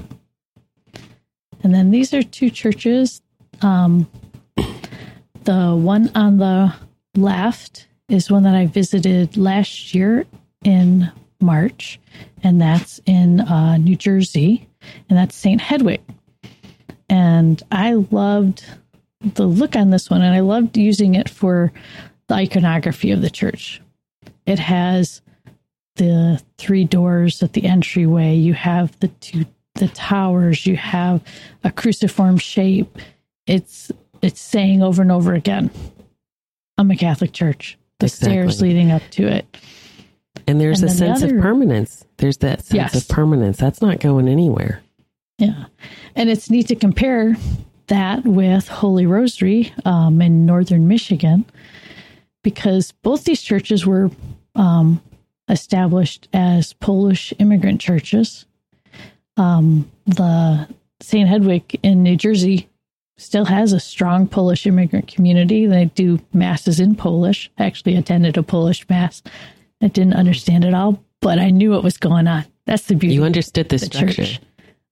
And 1.62 1.74
then 1.74 1.90
these 1.90 2.12
are 2.12 2.22
two 2.22 2.50
churches. 2.50 3.22
Um, 3.60 4.10
the 5.44 5.74
one 5.74 6.10
on 6.14 6.38
the 6.38 6.74
left 7.16 7.86
is 8.08 8.30
one 8.30 8.42
that 8.44 8.54
I 8.54 8.66
visited 8.66 9.36
last 9.36 9.94
year 9.94 10.26
in 10.64 11.10
March, 11.40 12.00
and 12.42 12.60
that's 12.60 13.00
in 13.06 13.40
uh, 13.40 13.76
New 13.76 13.96
Jersey, 13.96 14.68
and 15.08 15.18
that's 15.18 15.34
St. 15.34 15.60
Hedwig. 15.60 16.00
And 17.08 17.62
I 17.70 17.94
loved 17.94 18.64
the 19.20 19.46
look 19.46 19.76
on 19.76 19.90
this 19.90 20.10
one, 20.10 20.22
and 20.22 20.34
I 20.34 20.40
loved 20.40 20.76
using 20.76 21.14
it 21.14 21.28
for 21.28 21.72
the 22.28 22.34
iconography 22.34 23.10
of 23.10 23.22
the 23.22 23.30
church. 23.30 23.80
It 24.46 24.58
has 24.58 25.22
the 25.96 26.42
three 26.58 26.84
doors 26.84 27.42
at 27.42 27.52
the 27.52 27.64
entryway. 27.64 28.34
You 28.36 28.54
have 28.54 28.98
the 29.00 29.08
two 29.08 29.44
the 29.82 29.88
towers. 29.94 30.64
You 30.66 30.76
have 30.76 31.20
a 31.64 31.70
cruciform 31.72 32.38
shape. 32.38 32.98
It's 33.46 33.90
it's 34.22 34.40
saying 34.40 34.82
over 34.82 35.02
and 35.02 35.10
over 35.10 35.34
again, 35.34 35.70
I'm 36.78 36.90
a 36.90 36.96
Catholic 36.96 37.32
church. 37.32 37.76
The 37.98 38.08
stairs 38.08 38.62
leading 38.62 38.90
up 38.92 39.02
to 39.12 39.26
it. 39.26 39.44
And 40.46 40.60
there's 40.60 40.80
And 40.82 40.90
a 40.90 40.94
then 40.94 40.98
the 41.10 41.14
sense 41.16 41.22
other- 41.24 41.36
of 41.36 41.42
permanence. 41.42 42.04
There's 42.18 42.36
that 42.38 42.64
sense 42.64 42.94
Yes. 42.94 42.94
of 42.94 43.08
permanence. 43.08 43.56
That's 43.58 43.82
not 43.82 43.98
going 44.00 44.28
anywhere. 44.28 44.82
Yeah. 45.38 45.64
And 46.14 46.30
it's 46.30 46.48
neat 46.50 46.68
to 46.68 46.76
compare 46.76 47.36
that 47.88 48.24
with 48.24 48.68
Holy 48.68 49.06
Rosary 49.06 49.72
um, 49.84 50.22
in 50.22 50.46
northern 50.46 50.86
Michigan 50.88 51.44
because 52.44 52.92
both 53.02 53.24
these 53.24 53.42
churches 53.42 53.84
were 53.86 54.10
um, 54.54 55.00
established 55.48 56.28
as 56.32 56.72
Polish 56.74 57.32
immigrant 57.40 57.80
churches. 57.80 58.46
Um, 59.36 59.90
the 60.06 60.68
St. 61.00 61.28
Hedwig 61.28 61.78
in 61.82 62.02
New 62.02 62.16
Jersey 62.16 62.68
still 63.16 63.44
has 63.44 63.72
a 63.72 63.80
strong 63.80 64.26
Polish 64.26 64.66
immigrant 64.66 65.08
community. 65.08 65.66
They 65.66 65.86
do 65.86 66.20
masses 66.32 66.80
in 66.80 66.94
Polish. 66.96 67.50
I 67.58 67.64
actually 67.66 67.96
attended 67.96 68.36
a 68.36 68.42
Polish 68.42 68.88
mass. 68.88 69.22
I 69.80 69.88
didn't 69.88 70.14
understand 70.14 70.64
it 70.64 70.74
all, 70.74 71.02
but 71.20 71.38
I 71.38 71.50
knew 71.50 71.70
what 71.70 71.82
was 71.84 71.96
going 71.98 72.26
on. 72.28 72.44
That's 72.66 72.86
the 72.86 72.94
beauty 72.94 73.14
You 73.14 73.24
understood 73.24 73.68
the 73.68 73.76
the 73.78 73.86
structure. 73.86 74.24
church. 74.24 74.40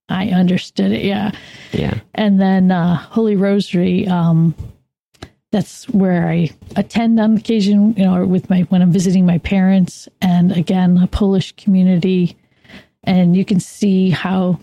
I 0.09 0.29
understood 0.29 0.91
it, 0.91 1.05
yeah. 1.05 1.31
Yeah. 1.71 1.99
And 2.15 2.39
then 2.41 2.71
uh, 2.71 2.97
Holy 2.97 3.35
Rosary, 3.37 4.07
um, 4.07 4.53
that's 5.53 5.87
where 5.89 6.27
I 6.27 6.49
attend 6.75 7.19
on 7.19 7.37
occasion, 7.37 7.93
you 7.97 8.03
know, 8.05 8.15
or 8.15 8.25
with 8.25 8.49
my 8.49 8.61
when 8.63 8.81
I'm 8.81 8.91
visiting 8.91 9.25
my 9.25 9.37
parents, 9.37 10.09
and 10.21 10.51
again 10.51 10.97
a 10.97 11.07
Polish 11.07 11.53
community, 11.55 12.35
and 13.03 13.35
you 13.35 13.45
can 13.45 13.59
see 13.59 14.09
how 14.09 14.59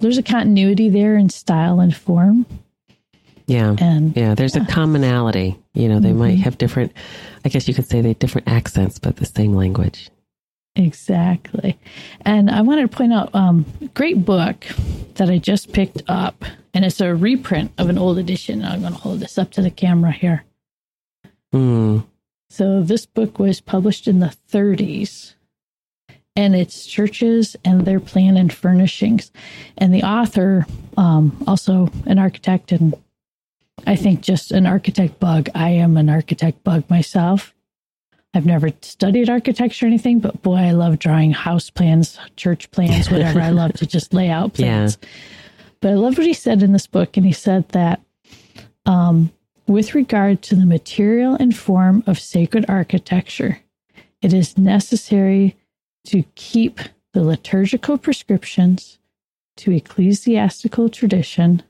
there's 0.00 0.18
a 0.18 0.22
continuity 0.22 0.88
there 0.88 1.16
in 1.16 1.28
style 1.28 1.80
and 1.80 1.94
form, 1.96 2.46
Yeah. 3.46 3.76
and 3.78 4.14
Yeah. 4.16 4.34
There's 4.34 4.56
a 4.56 4.64
commonality. 4.64 5.56
You 5.74 5.88
know, 5.88 6.00
they 6.00 6.12
might 6.12 6.38
have 6.38 6.58
different, 6.58 6.92
I 7.44 7.48
guess 7.48 7.66
you 7.68 7.74
could 7.74 7.86
say 7.88 8.00
they 8.00 8.08
have 8.08 8.18
different 8.18 8.48
accents, 8.48 8.98
but 8.98 9.16
the 9.16 9.26
same 9.26 9.54
language. 9.54 10.10
Exactly. 10.74 11.78
And 12.22 12.50
I 12.50 12.60
wanted 12.60 12.90
to 12.90 12.96
point 12.96 13.12
out 13.14 13.34
um 13.34 13.64
great 13.94 14.24
book 14.24 14.66
that 15.14 15.30
I 15.30 15.38
just 15.38 15.72
picked 15.72 16.02
up 16.08 16.44
and 16.74 16.84
it's 16.84 17.00
a 17.00 17.14
reprint 17.14 17.72
of 17.78 17.88
an 17.88 17.96
old 17.96 18.18
edition. 18.18 18.62
I'm 18.62 18.80
going 18.82 18.92
to 18.92 18.98
hold 18.98 19.20
this 19.20 19.38
up 19.38 19.50
to 19.52 19.62
the 19.62 19.70
camera 19.70 20.12
here. 20.12 20.44
Hmm. 21.52 22.00
So 22.50 22.82
this 22.82 23.06
book 23.06 23.38
was 23.38 23.62
published 23.62 24.06
in 24.06 24.18
the 24.18 24.34
30s 24.52 25.32
and 26.36 26.54
it's 26.54 26.86
churches 26.86 27.56
and 27.64 27.84
their 27.84 28.00
plan 28.00 28.36
and 28.36 28.52
furnishings. 28.52 29.32
And 29.78 29.92
the 29.92 30.02
author, 30.02 30.66
um, 30.96 31.42
also 31.46 31.90
an 32.04 32.18
architect 32.18 32.72
and 32.72 32.94
I 33.86 33.96
think 33.96 34.20
just 34.20 34.52
an 34.52 34.66
architect 34.66 35.20
bug. 35.20 35.48
I 35.54 35.70
am 35.70 35.96
an 35.96 36.08
architect 36.08 36.64
bug 36.64 36.88
myself. 36.88 37.54
I've 38.34 38.46
never 38.46 38.70
studied 38.82 39.30
architecture 39.30 39.86
or 39.86 39.88
anything, 39.88 40.18
but 40.18 40.42
boy, 40.42 40.56
I 40.56 40.72
love 40.72 40.98
drawing 40.98 41.32
house 41.32 41.70
plans, 41.70 42.18
church 42.36 42.70
plans, 42.70 43.10
whatever. 43.10 43.40
I 43.40 43.50
love 43.50 43.72
to 43.74 43.86
just 43.86 44.12
lay 44.12 44.28
out 44.28 44.54
plans. 44.54 44.98
But 45.80 45.92
I 45.92 45.94
love 45.94 46.18
what 46.18 46.26
he 46.26 46.34
said 46.34 46.62
in 46.62 46.72
this 46.72 46.86
book. 46.86 47.16
And 47.16 47.24
he 47.24 47.32
said 47.32 47.68
that 47.70 48.00
um, 48.84 49.32
with 49.66 49.94
regard 49.94 50.42
to 50.42 50.54
the 50.54 50.66
material 50.66 51.34
and 51.34 51.56
form 51.56 52.02
of 52.06 52.18
sacred 52.18 52.66
architecture, 52.68 53.60
it 54.20 54.32
is 54.32 54.58
necessary 54.58 55.56
to 56.06 56.24
keep 56.34 56.80
the 57.12 57.22
liturgical 57.22 57.98
prescriptions 57.98 58.98
to 59.58 59.72
ecclesiastical 59.72 60.88
tradition 60.88 61.62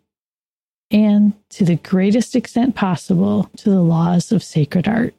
and 0.91 1.35
to 1.51 1.65
the 1.65 1.77
greatest 1.77 2.37
extent 2.37 2.75
possible 2.75 3.51
to 3.57 3.71
the 3.71 3.81
laws 3.81 4.33
of 4.33 4.43
sacred 4.43 4.87
art. 4.89 5.15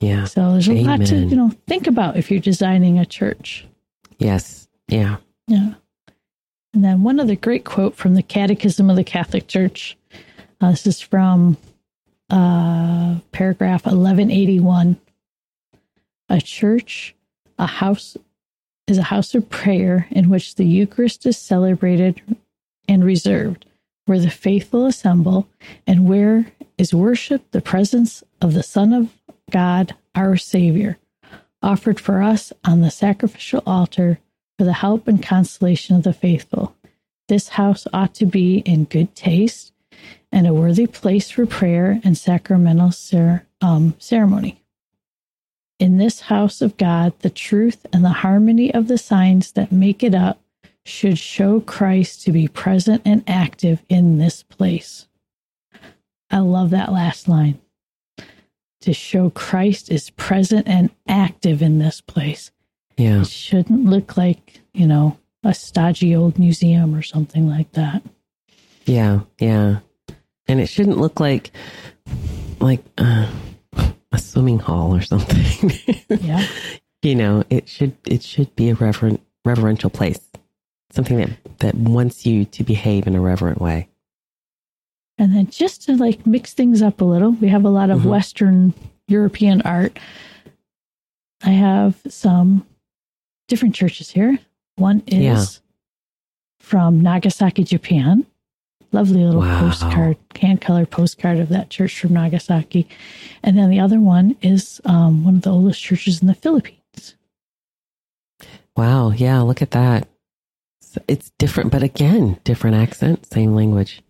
Yeah. 0.00 0.24
So 0.24 0.52
there's 0.52 0.68
a 0.68 0.82
lot 0.82 1.04
to, 1.06 1.16
you 1.16 1.36
know, 1.36 1.52
think 1.66 1.86
about 1.86 2.16
if 2.16 2.30
you're 2.30 2.40
designing 2.40 2.98
a 2.98 3.06
church. 3.06 3.66
Yes. 4.18 4.68
Yeah. 4.88 5.16
Yeah. 5.46 5.74
And 6.72 6.84
then 6.84 7.02
one 7.02 7.20
other 7.20 7.36
great 7.36 7.64
quote 7.64 7.96
from 7.96 8.14
the 8.14 8.22
Catechism 8.22 8.88
of 8.88 8.96
the 8.96 9.04
Catholic 9.04 9.46
Church. 9.46 9.96
Uh, 10.60 10.70
this 10.70 10.86
is 10.86 11.00
from 11.00 11.56
uh, 12.30 13.16
paragraph 13.32 13.84
1181. 13.84 14.98
A 16.28 16.40
church, 16.40 17.14
a 17.60 17.66
house, 17.66 18.16
is 18.88 18.98
a 18.98 19.04
house 19.04 19.34
of 19.34 19.48
prayer 19.50 20.08
in 20.10 20.30
which 20.30 20.56
the 20.56 20.64
Eucharist 20.64 21.26
is 21.26 21.36
celebrated 21.36 22.20
and 22.88 23.04
reserved, 23.04 23.66
where 24.06 24.18
the 24.18 24.30
faithful 24.30 24.86
assemble, 24.86 25.46
and 25.86 26.08
where 26.08 26.46
is 26.78 26.94
worshiped 26.94 27.52
the 27.52 27.60
presence 27.60 28.24
of 28.40 28.54
the 28.54 28.62
Son 28.62 28.92
of 28.92 29.12
God, 29.50 29.94
our 30.14 30.36
Savior, 30.36 30.98
offered 31.62 32.00
for 32.00 32.22
us 32.22 32.52
on 32.64 32.80
the 32.80 32.90
sacrificial 32.90 33.62
altar 33.66 34.18
for 34.58 34.64
the 34.64 34.72
help 34.72 35.06
and 35.06 35.22
consolation 35.22 35.94
of 35.96 36.02
the 36.02 36.12
faithful. 36.12 36.74
This 37.28 37.50
house 37.50 37.86
ought 37.92 38.14
to 38.14 38.26
be 38.26 38.58
in 38.58 38.84
good 38.86 39.14
taste 39.14 39.72
and 40.32 40.46
a 40.46 40.54
worthy 40.54 40.86
place 40.86 41.30
for 41.30 41.46
prayer 41.46 42.00
and 42.02 42.16
sacramental 42.16 42.92
cer- 42.92 43.46
um, 43.60 43.94
ceremony. 43.98 44.60
In 45.80 45.96
this 45.96 46.20
house 46.20 46.60
of 46.60 46.76
God, 46.76 47.14
the 47.20 47.30
truth 47.30 47.86
and 47.90 48.04
the 48.04 48.10
harmony 48.10 48.72
of 48.72 48.86
the 48.86 48.98
signs 48.98 49.52
that 49.52 49.72
make 49.72 50.02
it 50.02 50.14
up 50.14 50.38
should 50.84 51.18
show 51.18 51.60
Christ 51.60 52.22
to 52.24 52.32
be 52.32 52.48
present 52.48 53.00
and 53.06 53.24
active 53.26 53.82
in 53.88 54.18
this 54.18 54.42
place. 54.42 55.08
I 56.30 56.38
love 56.38 56.68
that 56.70 56.92
last 56.92 57.28
line. 57.28 57.58
To 58.82 58.92
show 58.92 59.30
Christ 59.30 59.90
is 59.90 60.10
present 60.10 60.68
and 60.68 60.90
active 61.08 61.62
in 61.62 61.78
this 61.78 62.02
place. 62.02 62.50
Yeah. 62.98 63.22
It 63.22 63.28
shouldn't 63.28 63.86
look 63.86 64.18
like, 64.18 64.60
you 64.74 64.86
know, 64.86 65.18
a 65.42 65.54
stodgy 65.54 66.14
old 66.14 66.38
museum 66.38 66.94
or 66.94 67.00
something 67.00 67.48
like 67.48 67.72
that. 67.72 68.02
Yeah. 68.84 69.20
Yeah. 69.38 69.78
And 70.46 70.60
it 70.60 70.66
shouldn't 70.66 70.98
look 70.98 71.20
like, 71.20 71.52
like, 72.58 72.84
uh, 72.98 73.30
a 74.12 74.18
swimming 74.18 74.58
hall 74.58 74.94
or 74.94 75.00
something. 75.02 75.70
Yeah. 76.20 76.44
you 77.02 77.14
know, 77.14 77.44
it 77.50 77.68
should, 77.68 77.96
it 78.06 78.22
should 78.22 78.54
be 78.56 78.68
a 78.70 78.74
reverent, 78.74 79.20
reverential 79.44 79.90
place. 79.90 80.18
Something 80.92 81.18
that, 81.18 81.30
that 81.58 81.74
wants 81.76 82.26
you 82.26 82.44
to 82.46 82.64
behave 82.64 83.06
in 83.06 83.14
a 83.14 83.20
reverent 83.20 83.60
way. 83.60 83.88
And 85.18 85.34
then 85.34 85.46
just 85.48 85.82
to 85.84 85.96
like 85.96 86.26
mix 86.26 86.52
things 86.52 86.82
up 86.82 87.00
a 87.00 87.04
little, 87.04 87.30
we 87.32 87.48
have 87.48 87.64
a 87.64 87.68
lot 87.70 87.90
of 87.90 88.00
Mhm. 88.00 88.06
Western 88.10 88.74
European 89.06 89.62
art. 89.62 89.98
I 91.44 91.50
have 91.50 91.96
some 92.08 92.66
different 93.48 93.74
churches 93.74 94.10
here. 94.10 94.38
One 94.76 95.02
is 95.06 95.22
Yeah. 95.22 95.44
from 96.58 97.00
Nagasaki, 97.00 97.62
Japan. 97.64 98.26
Lovely 98.92 99.24
little 99.24 99.40
Wow. 99.40 99.60
postcard, 99.60 100.16
hand 100.34 100.60
colored 100.60 100.90
postcard 100.90 101.38
of 101.38 101.48
that 101.50 101.70
church 101.70 101.98
from 102.00 102.12
Nagasaki. 102.14 102.88
And 103.42 103.56
then 103.56 103.70
the 103.70 103.78
other 103.80 104.00
one 104.00 104.34
is 104.42 104.80
um, 104.84 105.22
one 105.24 105.36
of 105.36 105.42
the 105.42 105.50
oldest 105.50 105.80
churches 105.80 106.20
in 106.20 106.26
the 106.26 106.34
Philippines. 106.34 107.14
Wow. 108.76 109.10
Yeah. 109.10 109.40
Look 109.40 109.62
at 109.62 109.70
that. 109.72 110.08
It's 111.06 111.30
different, 111.38 111.70
but 111.70 111.82
again, 111.84 112.38
different 112.42 112.76
accent, 112.76 113.26
same 113.26 113.54
language. 113.54 114.02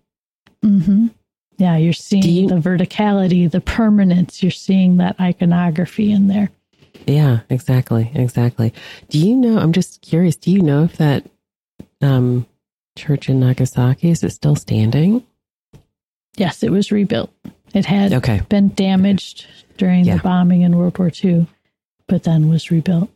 hmm 0.62 1.08
Yeah, 1.58 1.76
you're 1.76 1.92
seeing 1.92 2.22
you- 2.25 2.49
the 2.49 2.54
verticality, 2.54 3.50
the 3.50 3.60
permanence. 3.60 4.42
You're 4.42 4.50
seeing 4.50 4.96
that 4.96 5.20
iconography 5.20 6.10
in 6.10 6.28
there. 6.28 6.50
Yeah, 7.06 7.40
exactly. 7.50 8.10
Exactly. 8.14 8.72
Do 9.10 9.18
you 9.18 9.37
know, 9.37 9.58
I'm 9.58 9.72
just 9.72 10.00
curious, 10.00 10.37
do 10.37 10.50
you 10.50 10.62
know 10.62 10.84
if 10.84 10.96
that 10.96 11.26
um, 12.00 12.46
church 13.00 13.28
in 13.28 13.40
Nagasaki 13.40 14.11
is 14.11 14.23
it 14.23 14.30
still 14.33 14.57
standing? 14.57 15.25
Yes, 16.37 16.62
it 16.62 16.71
was 16.71 16.92
rebuilt. 16.92 17.30
It 17.75 17.87
had 17.87 18.12
Okay. 18.12 18.40
been 18.49 18.69
damaged 18.71 19.47
during 19.78 20.04
Yeah. 20.04 20.16
the 20.16 20.23
bombing 20.23 20.62
in 20.62 20.76
World 20.76 20.99
War 20.99 21.11
II, 21.23 21.47
but 22.07 22.23
then 22.25 22.49
was 22.49 22.71
rebuilt 22.71 23.11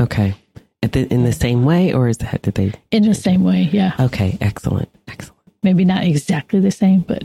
Okay. 0.00 0.34
The, 0.82 1.12
in 1.12 1.24
the 1.24 1.32
same 1.32 1.64
way, 1.64 1.92
or 1.92 2.08
is 2.08 2.18
that, 2.18 2.42
did 2.42 2.54
they? 2.54 2.72
in 2.90 3.02
the 3.04 3.14
same 3.14 3.42
way. 3.44 3.68
Yeah, 3.72 3.94
Okay. 3.98 4.38
Excellent. 4.40 4.88
Excellent. 5.08 5.34
maybe 5.62 5.84
not 5.84 6.04
exactly 6.04 6.60
the 6.60 6.70
same, 6.70 7.00
but 7.00 7.24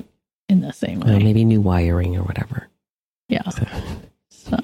in 0.50 0.62
the 0.62 0.74
same 0.74 1.00
way. 1.02 1.14
Uh, 1.16 1.20
maybe 1.20 1.46
new 1.46 1.62
wiring 1.62 2.16
or 2.18 2.24
whatever. 2.24 2.68
yeah. 3.30 3.48
So, 3.50 3.66
So, 4.30 4.58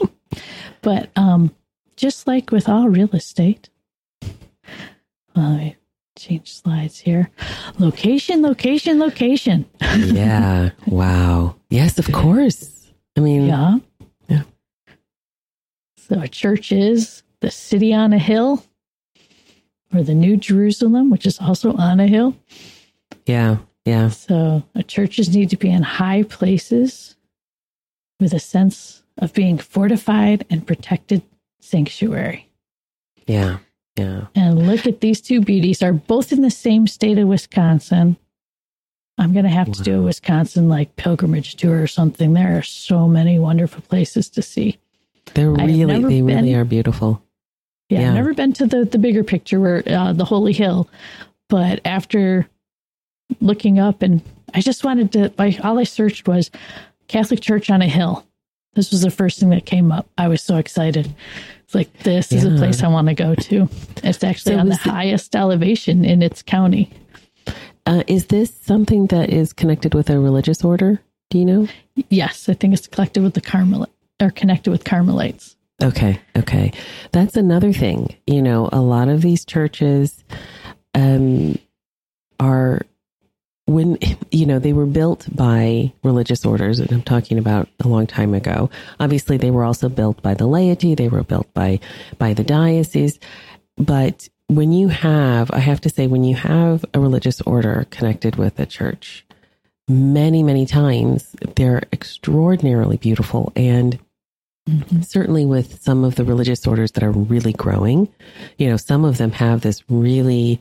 but 0.81 1.09
um, 1.15 1.53
just 1.95 2.25
like 2.27 2.51
with 2.51 2.67
all 2.67 2.89
real 2.89 3.09
estate, 3.13 3.69
me 5.35 5.75
change 6.19 6.53
slides 6.53 6.99
here. 6.99 7.29
Location, 7.79 8.41
location, 8.41 8.99
location. 8.99 9.65
yeah. 9.81 10.71
wow. 10.85 11.55
Yes, 11.69 11.97
of 11.97 12.11
course. 12.11 12.91
I 13.17 13.21
mean, 13.21 13.47
Yeah. 13.47 13.77
Yeah. 14.27 14.43
So 15.97 16.19
a 16.21 16.27
church 16.27 16.71
is 16.71 17.23
the 17.41 17.51
city 17.51 17.93
on 17.93 18.13
a 18.13 18.19
hill, 18.19 18.63
or 19.93 20.03
the 20.03 20.13
New 20.13 20.37
Jerusalem, 20.37 21.09
which 21.09 21.25
is 21.25 21.39
also 21.39 21.73
on 21.73 21.99
a 21.99 22.07
hill. 22.07 22.35
yeah. 23.25 23.57
Yeah. 23.85 24.09
So 24.09 24.61
churches 24.85 25.33
need 25.35 25.49
to 25.49 25.57
be 25.57 25.71
in 25.71 25.81
high 25.81 26.21
places 26.23 27.15
with 28.19 28.33
a 28.33 28.39
sense 28.39 29.01
of 29.17 29.33
being 29.33 29.57
fortified 29.57 30.45
and 30.49 30.67
protected 30.67 31.23
sanctuary. 31.59 32.49
Yeah. 33.25 33.59
Yeah. 33.99 34.27
And 34.35 34.67
look 34.67 34.85
at 34.85 35.01
these 35.01 35.21
two 35.21 35.41
beauties 35.41 35.81
are 35.83 35.93
both 35.93 36.31
in 36.31 36.41
the 36.41 36.51
same 36.51 36.87
state 36.87 37.17
of 37.17 37.27
Wisconsin. 37.27 38.17
I'm 39.17 39.33
going 39.33 39.43
to 39.43 39.51
have 39.51 39.71
to 39.73 39.83
do 39.83 39.99
a 39.99 40.01
Wisconsin 40.03 40.69
like 40.69 40.95
pilgrimage 40.95 41.55
tour 41.55 41.81
or 41.81 41.87
something. 41.87 42.33
There 42.33 42.57
are 42.57 42.61
so 42.61 43.07
many 43.07 43.37
wonderful 43.37 43.81
places 43.81 44.29
to 44.29 44.41
see. 44.41 44.77
They're 45.33 45.51
really, 45.51 45.83
they 45.83 46.21
really 46.21 46.55
are 46.55 46.63
beautiful. 46.63 47.21
Yeah, 47.89 47.99
Yeah. 47.99 48.07
I've 48.09 48.15
never 48.15 48.33
been 48.33 48.53
to 48.53 48.65
the 48.65 48.85
the 48.85 48.97
bigger 48.97 49.23
picture 49.23 49.59
where 49.59 49.83
uh, 49.87 50.13
the 50.13 50.25
Holy 50.25 50.53
Hill, 50.53 50.89
but 51.49 51.81
after 51.85 52.47
looking 53.41 53.77
up 53.77 54.01
and 54.01 54.21
I 54.53 54.61
just 54.61 54.83
wanted 54.83 55.11
to 55.13 55.33
like 55.37 55.63
all 55.63 55.77
I 55.79 55.83
searched 55.83 56.27
was 56.27 56.49
Catholic 57.07 57.41
Church 57.41 57.69
on 57.69 57.81
a 57.81 57.87
hill. 57.87 58.25
This 58.73 58.91
was 58.91 59.01
the 59.01 59.11
first 59.11 59.39
thing 59.39 59.49
that 59.49 59.65
came 59.65 59.91
up. 59.91 60.07
I 60.17 60.27
was 60.27 60.41
so 60.41 60.57
excited. 60.57 61.13
It's 61.69 61.75
like 61.75 61.93
this 61.99 62.31
is 62.31 62.45
a 62.45 62.55
place 62.57 62.81
I 62.81 62.87
want 62.87 63.09
to 63.09 63.13
go 63.13 63.35
to. 63.35 63.69
It's 64.03 64.23
actually 64.23 64.53
So 64.55 64.59
on 64.59 64.69
the 64.69 64.73
it- 64.73 64.79
highest 64.79 65.35
elevation 65.35 66.03
in 66.03 66.23
its 66.23 66.41
county. 66.41 66.89
Uh, 67.85 68.01
is 68.07 68.25
this 68.25 68.51
something 68.51 69.05
that 69.07 69.29
is 69.29 69.53
connected 69.53 69.93
with 69.93 70.09
a 70.09 70.19
religious 70.19 70.63
order? 70.65 70.99
Do 71.29 71.37
you 71.37 71.45
know? 71.45 71.67
Yes, 72.09 72.49
I 72.49 72.55
think 72.55 72.73
it's 72.73 72.87
connected 72.87 73.21
with 73.21 73.35
the 73.35 73.41
Carmelite 73.41 73.91
or 74.19 74.31
connected 74.31 74.71
with 74.71 74.83
Carmelites. 74.83 75.57
Okay, 75.79 76.19
okay. 76.35 76.71
That's 77.11 77.35
another 77.37 77.71
thing. 77.71 78.15
You 78.25 78.41
know, 78.41 78.69
a 78.71 78.81
lot 78.81 79.07
of 79.07 79.21
these 79.21 79.45
churches 79.45 80.23
um 80.95 81.55
are 82.39 82.81
when 83.69 83.97
you 84.31 84.45
know 84.45 84.59
they 84.59 84.73
were 84.73 84.85
built 84.85 85.27
by 85.33 85.93
religious 86.03 86.45
orders 86.45 86.79
and 86.79 86.91
I'm 86.91 87.03
talking 87.03 87.37
about 87.37 87.69
a 87.83 87.87
long 87.87 88.07
time 88.07 88.33
ago. 88.33 88.69
Obviously 88.99 89.37
they 89.37 89.51
were 89.51 89.63
also 89.63 89.89
built 89.89 90.21
by 90.21 90.33
the 90.33 90.47
laity, 90.47 90.95
they 90.95 91.07
were 91.07 91.23
built 91.23 91.53
by 91.53 91.79
by 92.17 92.33
the 92.33 92.43
diocese, 92.43 93.19
but 93.77 94.27
when 94.47 94.71
you 94.71 94.87
have 94.87 95.51
I 95.51 95.59
have 95.59 95.81
to 95.81 95.89
say 95.89 96.07
when 96.07 96.23
you 96.23 96.35
have 96.35 96.83
a 96.93 96.99
religious 96.99 97.41
order 97.41 97.85
connected 97.91 98.35
with 98.35 98.59
a 98.59 98.65
church, 98.65 99.25
many 99.87 100.41
many 100.41 100.65
times 100.65 101.35
they're 101.55 101.83
extraordinarily 101.93 102.97
beautiful 102.97 103.53
and 103.55 103.99
certainly 105.01 105.45
with 105.45 105.81
some 105.81 106.03
of 106.03 106.15
the 106.15 106.23
religious 106.23 106.65
orders 106.67 106.91
that 106.91 107.03
are 107.03 107.11
really 107.11 107.53
growing 107.53 108.07
you 108.57 108.69
know 108.69 108.77
some 108.77 109.05
of 109.05 109.17
them 109.17 109.31
have 109.31 109.61
this 109.61 109.83
really 109.89 110.59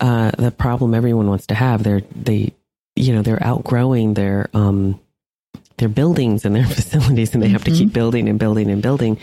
uh 0.00 0.30
the 0.38 0.50
problem 0.50 0.94
everyone 0.94 1.28
wants 1.28 1.46
to 1.46 1.54
have. 1.54 1.82
They're 1.82 2.02
they 2.14 2.52
you 2.94 3.14
know 3.14 3.22
they're 3.22 3.42
outgrowing 3.42 4.14
their 4.14 4.48
um 4.54 5.00
their 5.78 5.88
buildings 5.88 6.44
and 6.44 6.54
their 6.56 6.66
facilities 6.78 7.34
and 7.34 7.42
they 7.42 7.48
have 7.48 7.64
to 7.64 7.70
keep 7.70 7.92
building 7.92 8.28
and 8.28 8.38
building 8.38 8.70
and 8.70 8.82
building. 8.82 9.18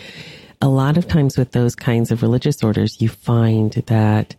A 0.62 0.68
lot 0.68 0.98
of 0.98 1.08
times 1.08 1.38
with 1.38 1.52
those 1.52 1.76
kinds 1.76 2.12
of 2.12 2.22
religious 2.22 2.64
orders 2.64 3.02
you 3.02 3.10
find 3.10 3.74
that 3.88 4.36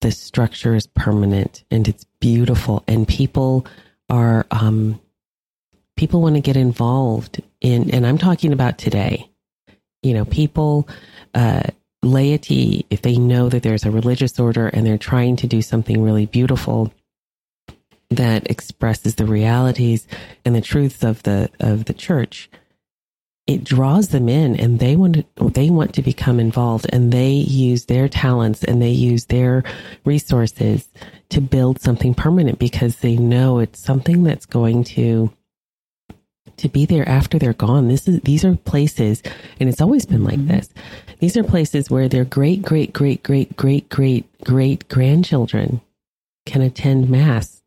the 0.00 0.10
structure 0.10 0.74
is 0.74 0.86
permanent 0.86 1.64
and 1.70 1.86
it's 1.86 2.04
beautiful 2.20 2.82
and 2.88 3.06
people 3.06 3.66
are 4.08 4.46
um 4.50 5.00
people 6.00 6.22
want 6.22 6.34
to 6.34 6.40
get 6.40 6.56
involved 6.56 7.42
in 7.60 7.90
and 7.90 8.06
i'm 8.06 8.16
talking 8.16 8.54
about 8.54 8.78
today. 8.78 9.28
You 10.02 10.14
know 10.14 10.24
people 10.24 10.88
uh 11.34 11.64
laity 12.02 12.86
if 12.88 13.02
they 13.02 13.18
know 13.18 13.50
that 13.50 13.62
there's 13.62 13.84
a 13.84 13.90
religious 13.90 14.40
order 14.40 14.68
and 14.68 14.86
they're 14.86 14.96
trying 14.96 15.36
to 15.36 15.46
do 15.46 15.60
something 15.60 16.02
really 16.02 16.24
beautiful 16.24 16.90
that 18.08 18.50
expresses 18.50 19.16
the 19.16 19.26
realities 19.26 20.08
and 20.46 20.54
the 20.54 20.62
truths 20.62 21.04
of 21.04 21.22
the 21.24 21.50
of 21.60 21.84
the 21.84 21.92
church 21.92 22.48
it 23.46 23.62
draws 23.62 24.08
them 24.08 24.26
in 24.26 24.58
and 24.58 24.78
they 24.78 24.96
want 24.96 25.16
to 25.16 25.50
they 25.50 25.68
want 25.68 25.92
to 25.92 26.00
become 26.00 26.40
involved 26.40 26.86
and 26.94 27.12
they 27.12 27.32
use 27.32 27.84
their 27.84 28.08
talents 28.08 28.64
and 28.64 28.80
they 28.80 28.88
use 28.88 29.26
their 29.26 29.64
resources 30.06 30.88
to 31.28 31.42
build 31.42 31.78
something 31.78 32.14
permanent 32.14 32.58
because 32.58 32.96
they 32.96 33.18
know 33.18 33.58
it's 33.58 33.84
something 33.84 34.22
that's 34.22 34.46
going 34.46 34.82
to 34.82 35.30
to 36.60 36.68
be 36.68 36.86
there 36.86 37.08
after 37.08 37.38
they're 37.38 37.52
gone. 37.52 37.88
This 37.88 38.06
is 38.08 38.20
these 38.20 38.44
are 38.44 38.54
places, 38.56 39.22
and 39.58 39.68
it's 39.68 39.80
always 39.80 40.06
been 40.06 40.24
like 40.24 40.38
mm-hmm. 40.38 40.48
this. 40.48 40.68
These 41.18 41.36
are 41.36 41.44
places 41.44 41.90
where 41.90 42.08
their 42.08 42.24
great, 42.24 42.62
great, 42.62 42.92
great, 42.92 43.22
great, 43.22 43.56
great, 43.56 43.88
great, 43.88 44.44
great 44.44 44.88
grandchildren 44.88 45.80
can 46.46 46.62
attend 46.62 47.10
mass. 47.10 47.62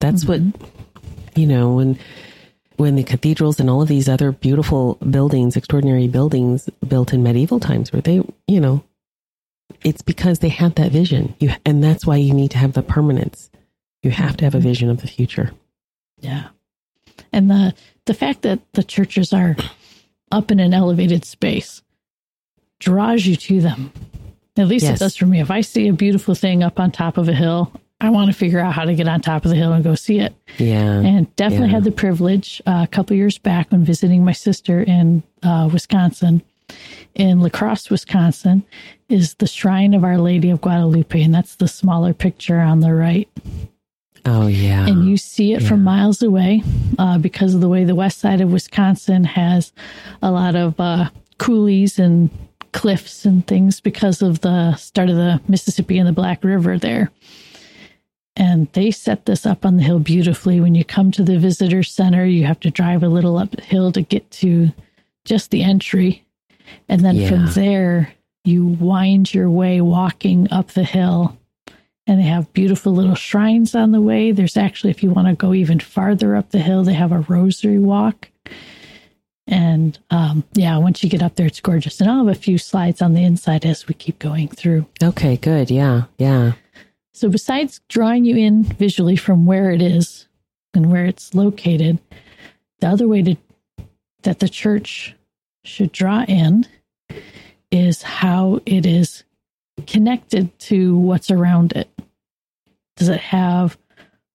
That's 0.00 0.24
what 0.24 0.40
mm-hmm. 0.40 1.40
you 1.40 1.46
know 1.46 1.74
when 1.74 1.98
when 2.76 2.96
the 2.96 3.04
cathedrals 3.04 3.58
and 3.58 3.70
all 3.70 3.82
of 3.82 3.88
these 3.88 4.08
other 4.08 4.32
beautiful 4.32 4.94
buildings, 4.96 5.56
extraordinary 5.56 6.08
buildings 6.08 6.68
built 6.86 7.12
in 7.12 7.22
medieval 7.22 7.58
times, 7.58 7.92
where 7.92 8.02
they, 8.02 8.22
you 8.46 8.60
know, 8.60 8.84
it's 9.82 10.02
because 10.02 10.40
they 10.40 10.48
had 10.48 10.74
that 10.76 10.92
vision. 10.92 11.34
You 11.40 11.50
and 11.64 11.82
that's 11.82 12.06
why 12.06 12.16
you 12.16 12.34
need 12.34 12.50
to 12.52 12.58
have 12.58 12.74
the 12.74 12.82
permanence. 12.82 13.50
You 14.02 14.10
have 14.10 14.36
to 14.38 14.44
have 14.44 14.54
a 14.54 14.58
mm-hmm. 14.58 14.68
vision 14.68 14.90
of 14.90 15.00
the 15.00 15.08
future. 15.08 15.52
Yeah. 16.18 16.48
And 17.32 17.50
the 17.50 17.74
the 18.06 18.14
fact 18.14 18.42
that 18.42 18.60
the 18.72 18.82
churches 18.82 19.32
are 19.32 19.56
up 20.32 20.50
in 20.50 20.58
an 20.60 20.74
elevated 20.74 21.24
space 21.24 21.82
draws 22.80 23.26
you 23.26 23.36
to 23.36 23.60
them. 23.60 23.92
At 24.56 24.68
least 24.68 24.84
Yes. 24.84 24.96
it 24.96 25.04
does 25.04 25.16
for 25.16 25.26
me. 25.26 25.40
If 25.40 25.50
I 25.50 25.60
see 25.60 25.88
a 25.88 25.92
beautiful 25.92 26.34
thing 26.34 26.62
up 26.62 26.80
on 26.80 26.90
top 26.90 27.18
of 27.18 27.28
a 27.28 27.32
hill, 27.34 27.70
I 28.00 28.10
want 28.10 28.30
to 28.30 28.36
figure 28.36 28.58
out 28.60 28.72
how 28.74 28.84
to 28.84 28.94
get 28.94 29.08
on 29.08 29.20
top 29.20 29.44
of 29.44 29.50
the 29.50 29.56
hill 29.56 29.72
and 29.72 29.84
go 29.84 29.94
see 29.94 30.18
it. 30.18 30.34
Yeah. 30.58 31.00
And 31.00 31.34
definitely 31.36 31.68
Yeah. 31.68 31.74
had 31.74 31.84
the 31.84 31.92
privilege 31.92 32.60
uh, 32.66 32.80
a 32.84 32.86
couple 32.86 33.16
years 33.16 33.38
back 33.38 33.70
when 33.72 33.84
visiting 33.84 34.24
my 34.24 34.32
sister 34.32 34.82
in 34.82 35.22
uh, 35.42 35.68
Wisconsin. 35.72 36.42
In 37.14 37.40
La 37.40 37.48
Crosse, 37.48 37.88
Wisconsin, 37.90 38.64
is 39.08 39.34
the 39.34 39.46
Shrine 39.46 39.94
of 39.94 40.02
Our 40.04 40.18
Lady 40.18 40.50
of 40.50 40.60
Guadalupe, 40.60 41.22
and 41.22 41.32
that's 41.34 41.54
the 41.56 41.68
smaller 41.68 42.12
picture 42.12 42.58
on 42.58 42.80
the 42.80 42.92
right 42.92 43.28
Oh 44.26 44.48
yeah. 44.48 44.86
and 44.86 45.08
you 45.08 45.16
see 45.16 45.52
it 45.52 45.62
from 45.62 45.84
miles 45.84 46.22
away 46.22 46.62
uh, 46.98 47.18
because 47.18 47.54
of 47.54 47.60
the 47.60 47.68
way 47.68 47.84
the 47.84 47.94
west 47.94 48.18
side 48.18 48.40
of 48.40 48.52
Wisconsin 48.52 49.22
has 49.24 49.72
a 50.20 50.30
lot 50.32 50.56
of 50.56 50.78
uh, 50.80 51.10
coulees 51.38 51.98
and 51.98 52.28
cliffs 52.72 53.24
and 53.24 53.46
things 53.46 53.80
because 53.80 54.22
of 54.22 54.40
the 54.40 54.74
start 54.76 55.08
of 55.08 55.16
the 55.16 55.40
Mississippi 55.48 55.98
and 55.98 56.08
the 56.08 56.12
Black 56.12 56.42
River 56.44 56.78
there. 56.78 57.10
And 58.36 58.70
they 58.72 58.90
set 58.90 59.24
this 59.24 59.46
up 59.46 59.64
on 59.64 59.76
the 59.76 59.82
hill 59.82 59.98
beautifully. 59.98 60.60
When 60.60 60.74
you 60.74 60.84
come 60.84 61.10
to 61.12 61.22
the 61.22 61.38
visitor 61.38 61.82
center, 61.82 62.26
you 62.26 62.44
have 62.44 62.60
to 62.60 62.70
drive 62.70 63.02
a 63.02 63.08
little 63.08 63.38
uphill 63.38 63.92
to 63.92 64.02
get 64.02 64.30
to 64.32 64.72
just 65.24 65.50
the 65.50 65.62
entry. 65.62 66.22
And 66.88 67.02
then 67.02 67.26
from 67.28 67.46
there, 67.54 68.12
you 68.44 68.66
wind 68.66 69.32
your 69.32 69.48
way 69.48 69.80
walking 69.80 70.52
up 70.52 70.72
the 70.72 70.84
hill 70.84 71.38
and 72.06 72.20
they 72.20 72.24
have 72.24 72.52
beautiful 72.52 72.92
little 72.92 73.14
shrines 73.14 73.74
on 73.74 73.92
the 73.92 74.00
way. 74.00 74.32
There's 74.32 74.56
actually, 74.56 74.90
if 74.90 75.02
you 75.02 75.10
want 75.10 75.28
to 75.28 75.34
go 75.34 75.52
even 75.52 75.80
farther 75.80 76.36
up 76.36 76.50
the 76.50 76.58
hill, 76.58 76.84
they 76.84 76.94
have 76.94 77.12
a 77.12 77.20
rosary 77.20 77.78
walk. 77.78 78.28
And 79.48 79.98
um, 80.10 80.44
yeah, 80.54 80.76
once 80.78 81.02
you 81.02 81.10
get 81.10 81.22
up 81.22 81.36
there, 81.36 81.46
it's 81.46 81.60
gorgeous. 81.60 82.00
And 82.00 82.10
I'll 82.10 82.26
have 82.26 82.36
a 82.36 82.40
few 82.40 82.58
slides 82.58 83.00
on 83.02 83.14
the 83.14 83.24
inside 83.24 83.64
as 83.64 83.86
we 83.86 83.94
keep 83.94 84.18
going 84.18 84.48
through. 84.48 84.86
Okay, 85.02 85.36
good. 85.36 85.70
Yeah. 85.70 86.04
Yeah. 86.18 86.52
So, 87.12 87.28
besides 87.28 87.80
drawing 87.88 88.24
you 88.24 88.36
in 88.36 88.64
visually 88.64 89.16
from 89.16 89.46
where 89.46 89.70
it 89.70 89.80
is 89.80 90.28
and 90.74 90.92
where 90.92 91.06
it's 91.06 91.34
located, 91.34 91.98
the 92.80 92.88
other 92.88 93.08
way 93.08 93.22
to 93.22 93.36
that 94.22 94.40
the 94.40 94.48
church 94.48 95.14
should 95.64 95.92
draw 95.92 96.24
in 96.24 96.66
is 97.70 98.02
how 98.02 98.60
it 98.66 98.84
is 98.84 99.24
connected 99.86 100.56
to 100.58 100.98
what's 100.98 101.30
around 101.30 101.72
it. 101.72 101.88
Does 102.96 103.08
it 103.08 103.20
have 103.20 103.76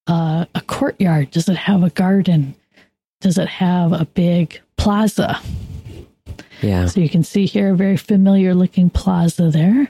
uh, 0.08 0.46
a 0.56 0.62
courtyard? 0.62 1.32
Does 1.32 1.50
it 1.50 1.58
have 1.58 1.84
a 1.84 1.90
garden? 1.90 2.56
Does 3.20 3.38
it 3.38 3.48
have 3.48 3.94
a 3.94 4.06
big 4.06 4.62
plaza? 4.78 5.40
Yeah. 6.62 6.86
So 6.86 7.00
you 7.00 7.10
can 7.10 7.24
see 7.24 7.46
here 7.46 7.74
a 7.74 7.76
very 7.76 7.98
familiar 7.98 8.54
looking 8.54 8.90
plaza 8.90 9.50
there. 9.50 9.90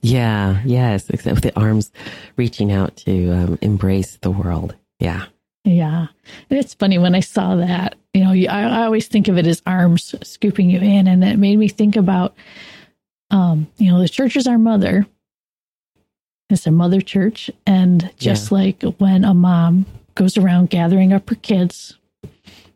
Yeah. 0.00 0.60
Yes. 0.64 1.10
Except 1.10 1.34
with 1.34 1.44
the 1.44 1.58
arms 1.58 1.92
reaching 2.36 2.72
out 2.72 2.96
to 2.98 3.30
um, 3.30 3.58
embrace 3.60 4.18
the 4.22 4.30
world. 4.30 4.74
Yeah. 4.98 5.26
Yeah. 5.64 6.06
And 6.48 6.58
it's 6.58 6.74
funny 6.74 6.98
when 6.98 7.14
I 7.14 7.20
saw 7.20 7.56
that, 7.56 7.96
you 8.14 8.24
know, 8.24 8.32
I, 8.32 8.62
I 8.62 8.84
always 8.84 9.08
think 9.08 9.28
of 9.28 9.36
it 9.36 9.46
as 9.46 9.62
arms 9.66 10.14
scooping 10.22 10.70
you 10.70 10.78
in. 10.78 11.06
And 11.06 11.22
it 11.22 11.38
made 11.38 11.58
me 11.58 11.68
think 11.68 11.96
about, 11.96 12.34
um, 13.30 13.66
you 13.76 13.90
know, 13.92 14.00
the 14.00 14.08
church 14.08 14.36
is 14.36 14.46
our 14.46 14.58
mother. 14.58 15.06
It's 16.50 16.66
a 16.66 16.70
mother 16.70 17.00
church. 17.00 17.50
And 17.66 18.10
just 18.18 18.52
like 18.52 18.82
when 18.98 19.24
a 19.24 19.34
mom 19.34 19.86
goes 20.14 20.36
around 20.36 20.70
gathering 20.70 21.12
up 21.12 21.28
her 21.30 21.36
kids 21.36 21.96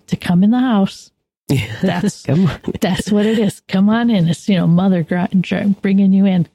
to 0.06 0.16
come 0.16 0.42
in 0.44 0.50
the 0.50 0.60
house, 0.60 1.10
That's- 1.82 2.22
come 2.22 2.46
on. 2.46 2.60
that's 2.80 3.12
what 3.12 3.26
it 3.26 3.38
is. 3.38 3.60
Come 3.68 3.88
on 3.90 4.08
in. 4.10 4.28
It's, 4.28 4.48
you 4.48 4.56
know, 4.56 4.66
mother 4.66 5.04
bringing 5.04 6.12
you 6.12 6.24
in. 6.24 6.48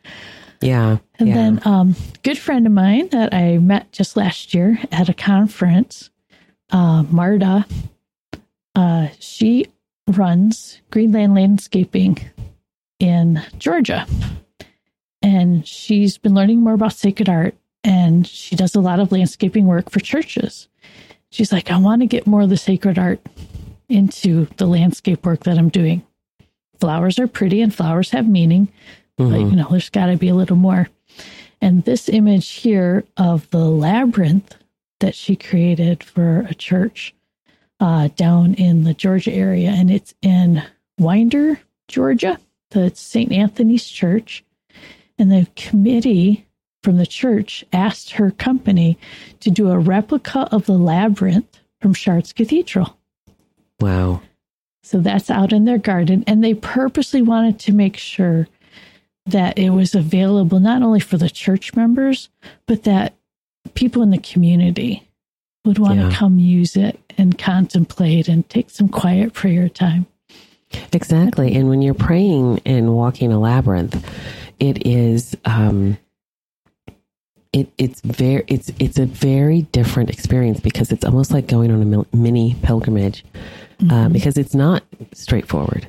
Yeah. 0.61 0.97
And 1.19 1.29
yeah. 1.29 1.35
then, 1.35 1.61
um, 1.65 1.95
good 2.23 2.37
friend 2.37 2.65
of 2.65 2.73
mine 2.73 3.09
that 3.09 3.33
I 3.33 3.59
met 3.59 3.91
just 3.91 4.17
last 4.17 4.53
year 4.53 4.79
at 4.91 5.07
a 5.07 5.13
conference, 5.13 6.09
uh, 6.71 7.03
Marta, 7.03 7.65
uh, 8.75 9.07
she 9.19 9.67
runs 10.07 10.81
Greenland 10.91 11.35
Landscaping 11.35 12.17
in 12.99 13.41
Georgia. 13.57 14.05
And 15.21 15.67
she's 15.67 16.17
been 16.17 16.33
learning 16.33 16.61
more 16.61 16.73
about 16.73 16.93
sacred 16.93 17.27
art 17.29 17.55
and 17.83 18.25
she 18.27 18.55
does 18.55 18.75
a 18.75 18.79
lot 18.81 18.99
of 18.99 19.11
landscaping 19.11 19.65
work 19.67 19.89
for 19.89 19.99
churches. 19.99 20.67
She's 21.31 21.51
like, 21.51 21.69
I 21.71 21.77
want 21.77 22.01
to 22.01 22.07
get 22.07 22.25
more 22.27 22.41
of 22.41 22.49
the 22.49 22.57
sacred 22.57 22.97
art 22.97 23.19
into 23.87 24.45
the 24.57 24.65
landscape 24.67 25.25
work 25.25 25.43
that 25.43 25.57
I'm 25.57 25.69
doing. 25.69 26.03
Flowers 26.79 27.19
are 27.19 27.27
pretty 27.27 27.61
and 27.61 27.73
flowers 27.73 28.11
have 28.11 28.27
meaning, 28.27 28.67
Mhm. 29.19 29.31
but 29.31 29.39
you 29.39 29.55
know, 29.55 29.67
there's 29.69 29.89
got 29.89 30.07
to 30.07 30.17
be 30.17 30.29
a 30.29 30.35
little 30.35 30.55
more. 30.55 30.89
And 31.61 31.83
this 31.83 32.07
image 32.07 32.47
here 32.49 33.03
of 33.17 33.49
the 33.49 33.65
labyrinth 33.65 34.55
that 35.01 35.15
she 35.15 35.35
created 35.35 36.03
for 36.03 36.45
a 36.49 36.53
church 36.53 37.13
uh, 37.81 38.09
down 38.15 38.53
in 38.55 38.83
the 38.83 38.93
Georgia 38.93 39.31
area, 39.33 39.69
and 39.69 39.89
it's 39.91 40.13
in 40.21 40.61
Winder, 40.97 41.59
Georgia, 41.87 42.37
the 42.71 42.91
St. 42.93 43.31
Anthony's 43.31 43.87
Church. 43.87 44.43
And 45.19 45.31
the 45.31 45.47
committee 45.55 46.45
from 46.81 46.97
the 46.97 47.05
church 47.05 47.65
asked 47.73 48.11
her 48.11 48.31
company 48.31 48.97
to 49.41 49.51
do 49.51 49.69
a 49.69 49.77
replica 49.77 50.47
of 50.51 50.65
the 50.65 50.77
labyrinth 50.77 51.59
from 51.81 51.93
Chartres 51.93 52.33
Cathedral. 52.33 52.97
wow. 53.79 54.21
So 54.81 54.99
that's 54.99 55.29
out 55.29 55.51
in 55.53 55.65
their 55.65 55.77
garden. 55.77 56.23
And 56.25 56.43
they 56.43 56.53
purposely 56.55 57.21
wanted 57.21 57.59
to 57.59 57.73
make 57.73 57.95
sure 57.97 58.47
that 59.27 59.59
it 59.59 59.69
was 59.71 59.93
available 59.93 60.59
not 60.59 60.81
only 60.81 60.99
for 61.01 61.17
the 61.17 61.29
church 61.29 61.75
members, 61.75 62.29
but 62.65 62.83
that 62.85 63.13
people 63.75 64.01
in 64.01 64.09
the 64.09 64.17
community 64.17 65.03
would 65.65 65.77
want 65.77 65.99
Yeah. 65.99 66.09
to 66.09 66.15
come 66.15 66.39
use 66.39 66.75
it 66.75 66.97
and 67.17 67.37
contemplate 67.37 68.27
and 68.27 68.49
take 68.49 68.69
some 68.71 68.87
quiet 68.87 69.33
prayer 69.33 69.69
time. 69.69 70.07
Exactly. 70.93 71.53
And 71.55 71.67
when 71.69 71.81
you're 71.81 71.93
praying 71.93 72.61
and 72.65 72.95
walking 72.95 73.31
a 73.31 73.39
labyrinth, 73.39 74.03
it 74.59 74.85
is 74.85 75.35
um 75.45 75.97
it 77.51 77.71
it's 77.77 78.01
very 78.01 78.43
it's 78.47 78.71
it's 78.79 78.99
a 78.99 79.05
very 79.05 79.63
different 79.63 80.09
experience 80.09 80.59
because 80.59 80.91
it's 80.91 81.03
almost 81.03 81.31
like 81.31 81.47
going 81.47 81.71
on 81.71 81.93
a 81.93 82.15
mini 82.15 82.55
pilgrimage 82.61 83.25
uh, 83.89 84.09
because 84.09 84.37
it's 84.37 84.53
not 84.53 84.83
straightforward. 85.13 85.87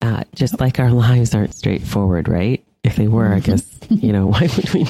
Uh, 0.00 0.24
just 0.34 0.58
like 0.60 0.80
our 0.80 0.90
lives 0.90 1.34
aren't 1.34 1.54
straightforward, 1.54 2.28
right? 2.28 2.64
If 2.82 2.96
they 2.96 3.06
were, 3.06 3.32
I 3.32 3.38
guess 3.38 3.64
you 3.88 4.12
know 4.12 4.26
why 4.32 4.48
would 4.56 4.74
we? 4.74 4.86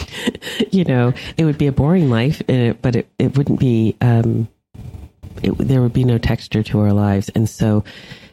You 0.71 0.85
know, 0.85 1.13
it 1.37 1.45
would 1.45 1.59
be 1.59 1.67
a 1.67 1.73
boring 1.73 2.09
life, 2.09 2.41
and 2.49 2.57
it, 2.57 2.83
but 2.83 2.97
it 2.97 3.09
it 3.19 3.37
wouldn't 3.37 3.61
be. 3.61 3.97
Um, 4.01 4.49
it, 5.43 5.57
there 5.59 5.83
would 5.83 5.93
be 5.93 6.05
no 6.05 6.19
texture 6.19 6.63
to 6.63 6.81
our 6.81 6.93
lives, 6.93 7.29
and 7.31 7.49
so 7.49 7.85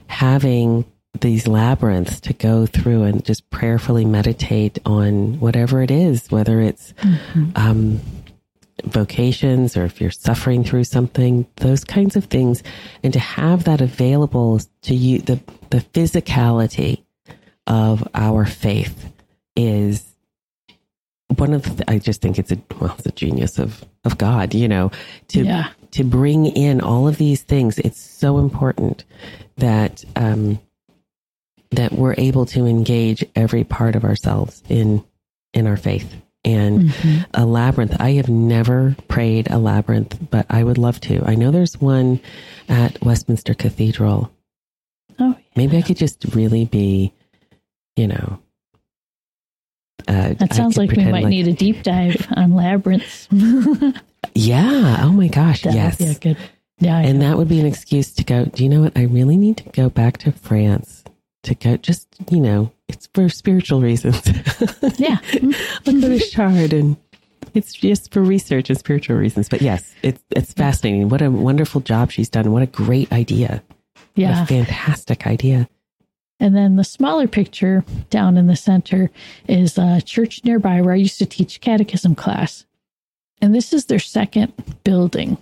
having 0.08 0.86
these 1.22 1.48
labyrinths 1.48 2.20
to 2.22 2.34
go 2.34 2.66
through 2.66 3.04
and 3.04 3.26
just 3.26 3.50
prayerfully 3.50 4.06
meditate 4.06 4.78
on 4.86 5.40
whatever 5.40 5.82
it 5.82 5.92
is, 5.92 6.30
whether 6.32 6.62
it's 6.62 6.94
um, 7.56 8.00
vocations 8.86 9.76
or 9.76 9.86
if 9.86 10.00
you're 10.00 10.12
suffering 10.12 10.64
through 10.64 10.84
something, 10.84 11.46
those 11.58 11.84
kinds 11.84 12.16
of 12.16 12.26
things, 12.26 12.64
and 13.04 13.12
to 13.14 13.20
have 13.20 13.64
that 13.66 13.82
available 13.82 14.60
to 14.84 14.96
you, 14.96 15.20
the 15.20 15.40
the 15.72 15.80
physicality 15.94 17.04
of 17.68 18.08
our 18.14 18.46
faith 18.46 19.12
is 19.56 20.04
one 21.36 21.54
of 21.54 21.78
the, 21.78 21.90
I 21.90 22.00
just 22.00 22.22
think 22.22 22.40
it's 22.40 22.52
a 22.52 22.58
well 22.80 22.96
it's 22.98 23.06
a 23.08 23.12
genius 23.12 23.60
of 23.60 23.84
of 24.04 24.18
God 24.18 24.54
you 24.54 24.68
know 24.68 24.92
to 25.30 25.44
Yeah. 25.44 25.70
to 25.92 26.04
bring 26.04 26.46
in 26.46 26.82
all 26.82 27.08
of 27.08 27.18
these 27.18 27.42
things. 27.42 27.78
It's 27.80 28.00
so 28.00 28.38
important 28.38 29.04
that 29.58 30.04
um 30.16 30.60
that 31.72 31.92
we're 31.92 32.16
able 32.18 32.46
to 32.48 32.66
engage 32.66 33.24
every 33.36 33.64
part 33.64 33.96
of 33.96 34.04
ourselves 34.04 34.64
in 34.70 35.04
in 35.54 35.68
our 35.68 35.78
faith 35.78 36.16
and 36.46 36.90
Mhm. 36.90 37.26
a 37.34 37.46
labyrinth 37.46 37.96
I 38.00 38.12
have 38.14 38.30
never 38.30 38.96
prayed 39.08 39.50
a 39.52 39.58
labyrinth 39.58 40.18
but 40.32 40.46
I 40.50 40.64
would 40.64 40.78
love 40.78 41.00
to 41.02 41.22
I 41.26 41.36
know 41.36 41.52
there's 41.52 41.80
one 41.82 42.20
at 42.70 43.04
Westminster 43.04 43.54
Cathedral 43.54 44.32
Oh, 45.20 45.36
maybe 45.56 45.78
I 45.78 45.82
could 45.82 45.98
just 45.98 46.24
really 46.34 46.66
be 46.66 47.12
you 47.96 48.08
know 48.08 48.40
uh, 50.08 50.34
that 50.40 50.54
sounds 50.54 50.78
like 50.78 50.92
we 50.92 51.04
might 51.06 51.26
need 51.26 51.48
a 51.48 51.54
deep 51.54 51.84
dive 51.84 52.26
on 52.36 52.56
labyrinths. 52.56 53.28
Yeah. 54.36 55.00
Oh 55.02 55.12
my 55.12 55.28
gosh. 55.28 55.66
would 55.66 55.74
yes. 55.74 55.98
be 55.98 56.06
a 56.06 56.14
good. 56.14 56.38
Yeah. 56.80 56.98
I 56.98 57.02
And 57.04 57.20
know. 57.20 57.30
that 57.30 57.38
would 57.38 57.48
be 57.50 57.60
an 57.60 57.66
excuse 57.66 58.12
to 58.14 58.24
go, 58.24 58.46
do 58.46 58.64
you 58.64 58.70
know 58.70 58.82
what? 58.82 58.98
I 58.98 59.04
really 59.04 59.38
need 59.38 59.58
to 59.58 59.70
go 59.70 59.90
back 59.90 60.18
to 60.20 60.32
France 60.32 60.99
to 61.50 61.56
go, 61.56 61.78
just, 61.78 62.08
you 62.32 62.40
know, 62.40 62.72
it's 62.88 63.08
for 63.14 63.30
spiritual 63.30 63.82
reasons. 63.82 64.22
yeah. 64.98 65.18
I'll 65.86 66.02
go 66.02 66.10
to 66.10 66.20
Chartres 66.20 66.74
and 66.74 66.98
it's 67.54 67.74
just 67.74 68.14
for 68.14 68.22
research 68.22 68.70
and 68.70 68.80
spiritual 68.80 69.18
reasons. 69.18 69.50
But 69.50 69.62
yes, 69.62 69.94
it's, 70.02 70.24
it's 70.32 70.54
fascinating. 70.54 71.10
What 71.10 71.22
a 71.22 71.30
wonderful 71.30 71.82
job 71.82 72.12
she's 72.12 72.30
done. 72.30 72.52
What 72.52 72.64
a 72.64 72.68
great 72.68 73.12
idea. 73.12 73.64
Yeah. 74.16 74.44
a 74.44 74.46
fantastic 74.46 75.28
idea. 75.28 75.70
And 76.40 76.56
then 76.56 76.78
the 76.78 76.84
smaller 76.84 77.28
picture 77.28 77.84
down 78.10 78.38
in 78.38 78.48
the 78.48 78.56
center 78.56 79.12
is 79.48 79.78
a 79.78 80.02
church 80.02 80.44
nearby 80.44 80.82
where 80.82 80.94
I 80.94 80.98
used 80.98 81.20
to 81.20 81.26
teach 81.26 81.62
catechism 81.62 82.16
class. 82.16 82.66
And 83.42 83.54
this 83.54 83.74
is 83.74 83.86
their 83.86 84.00
second 84.00 84.54
building. 84.84 85.38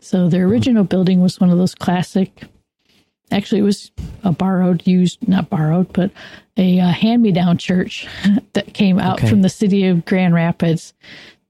So 0.00 0.28
their 0.28 0.46
original 0.46 0.84
building 0.84 1.20
was 1.20 1.40
one 1.40 1.50
of 1.50 1.58
those 1.58 1.74
classic, 1.74 2.44
actually, 3.32 3.60
it 3.60 3.64
was 3.64 3.90
a 4.24 4.32
borrowed, 4.32 4.86
used, 4.86 5.26
not 5.28 5.48
borrowed, 5.50 5.92
but 5.92 6.10
a 6.56 6.78
uh, 6.80 6.88
hand 6.90 7.22
me 7.22 7.32
down 7.32 7.58
church 7.58 8.06
that 8.52 8.74
came 8.74 8.98
out 8.98 9.18
Okay. 9.18 9.28
from 9.28 9.42
the 9.42 9.48
city 9.48 9.86
of 9.86 10.04
Grand 10.04 10.34
Rapids 10.34 10.92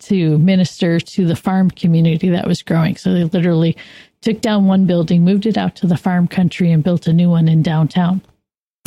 to 0.01 0.39
minister 0.39 0.99
to 1.01 1.27
the 1.27 1.37
farm 1.37 1.71
community 1.71 2.29
that 2.31 2.47
was 2.47 2.63
growing. 2.63 2.97
So 2.97 3.13
they 3.13 3.25
literally 3.25 3.77
took 4.21 4.41
down 4.41 4.67
one 4.67 4.85
building, 4.87 5.25
moved 5.25 5.47
it 5.47 5.57
out 5.59 5.77
to 5.77 5.87
the 5.87 5.97
farm 5.97 6.29
country, 6.29 6.71
and 6.73 6.83
built 6.83 7.07
a 7.07 7.13
new 7.13 7.29
one 7.31 7.49
in 7.49 7.63
downtown. 7.63 8.21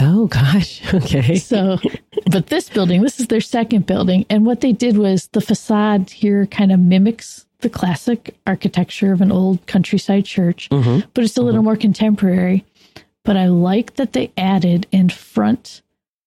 Oh 0.02 0.28
gosh. 0.28 0.82
Okay. 0.94 1.36
So, 1.38 1.78
but 2.32 2.48
this 2.48 2.70
building, 2.70 3.02
this 3.02 3.20
is 3.20 3.28
their 3.28 3.40
second 3.42 3.86
building. 3.86 4.26
And 4.30 4.46
what 4.46 4.62
they 4.62 4.72
did 4.74 4.98
was 4.98 5.28
the 5.32 5.42
facade 5.42 6.10
here 6.10 6.46
kind 6.48 6.72
of 6.72 6.80
mimics 6.80 7.46
the 7.60 7.70
classic 7.70 8.36
architecture 8.46 9.14
of 9.14 9.22
an 9.22 9.32
old 9.32 9.66
countryside 9.68 10.26
church, 10.26 10.68
Mhm. 10.70 11.06
but 11.14 11.24
it's 11.24 11.38
a 11.38 11.42
little 11.42 11.64
more 11.64 11.78
contemporary. 11.78 12.66
But 13.26 13.36
I 13.38 13.48
like 13.48 13.96
that 13.96 14.14
they 14.14 14.32
added 14.38 14.88
in 14.92 15.10
front 15.10 15.82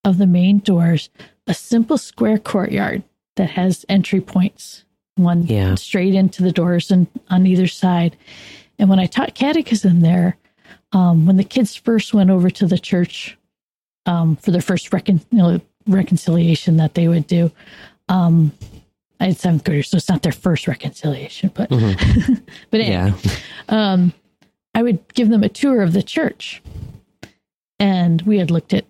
of 0.04 0.18
the 0.18 0.26
main 0.26 0.58
doors 0.58 1.08
a 1.46 1.54
simple 1.54 1.96
square 1.96 2.38
courtyard 2.38 3.02
that 3.36 3.50
has 3.50 3.86
entry 3.88 4.20
points, 4.20 4.84
one 5.16 5.44
Yeah. 5.46 5.74
straight 5.76 6.14
into 6.14 6.42
the 6.42 6.52
doors 6.52 6.90
and 6.90 7.06
on 7.30 7.46
either 7.46 7.66
side. 7.68 8.16
And 8.78 8.90
when 8.90 8.98
I 8.98 9.06
taught 9.06 9.34
catechism 9.34 10.00
there, 10.00 10.36
um, 10.92 11.24
when 11.26 11.36
the 11.36 11.44
kids 11.44 11.74
first 11.74 12.12
went 12.14 12.30
over 12.30 12.50
to 12.50 12.66
the 12.66 12.78
church 12.78 13.36
um, 14.06 14.36
for 14.36 14.50
their 14.50 14.60
first 14.62 14.92
recon- 14.92 15.20
you 15.30 15.38
know, 15.38 15.60
reconciliation 15.86 16.78
that 16.78 16.94
they 16.94 17.08
would 17.08 17.26
do. 17.26 17.50
Um, 18.08 18.52
I 19.20 19.26
had 19.26 19.36
seventh 19.36 19.64
graders, 19.64 19.88
so 19.90 19.96
it's 19.98 20.08
not 20.08 20.22
their 20.22 20.32
first 20.32 20.66
reconciliation, 20.68 21.50
but 21.54 21.68
but 22.70 22.80
anyway, 22.80 23.12
Yeah. 23.12 23.14
um, 23.68 24.12
I 24.74 24.82
would 24.82 25.12
give 25.14 25.28
them 25.28 25.42
a 25.42 25.48
tour 25.48 25.82
of 25.82 25.92
the 25.92 26.02
church, 26.02 26.62
and 27.78 28.22
we 28.22 28.38
had 28.38 28.50
looked 28.50 28.72
at 28.74 28.84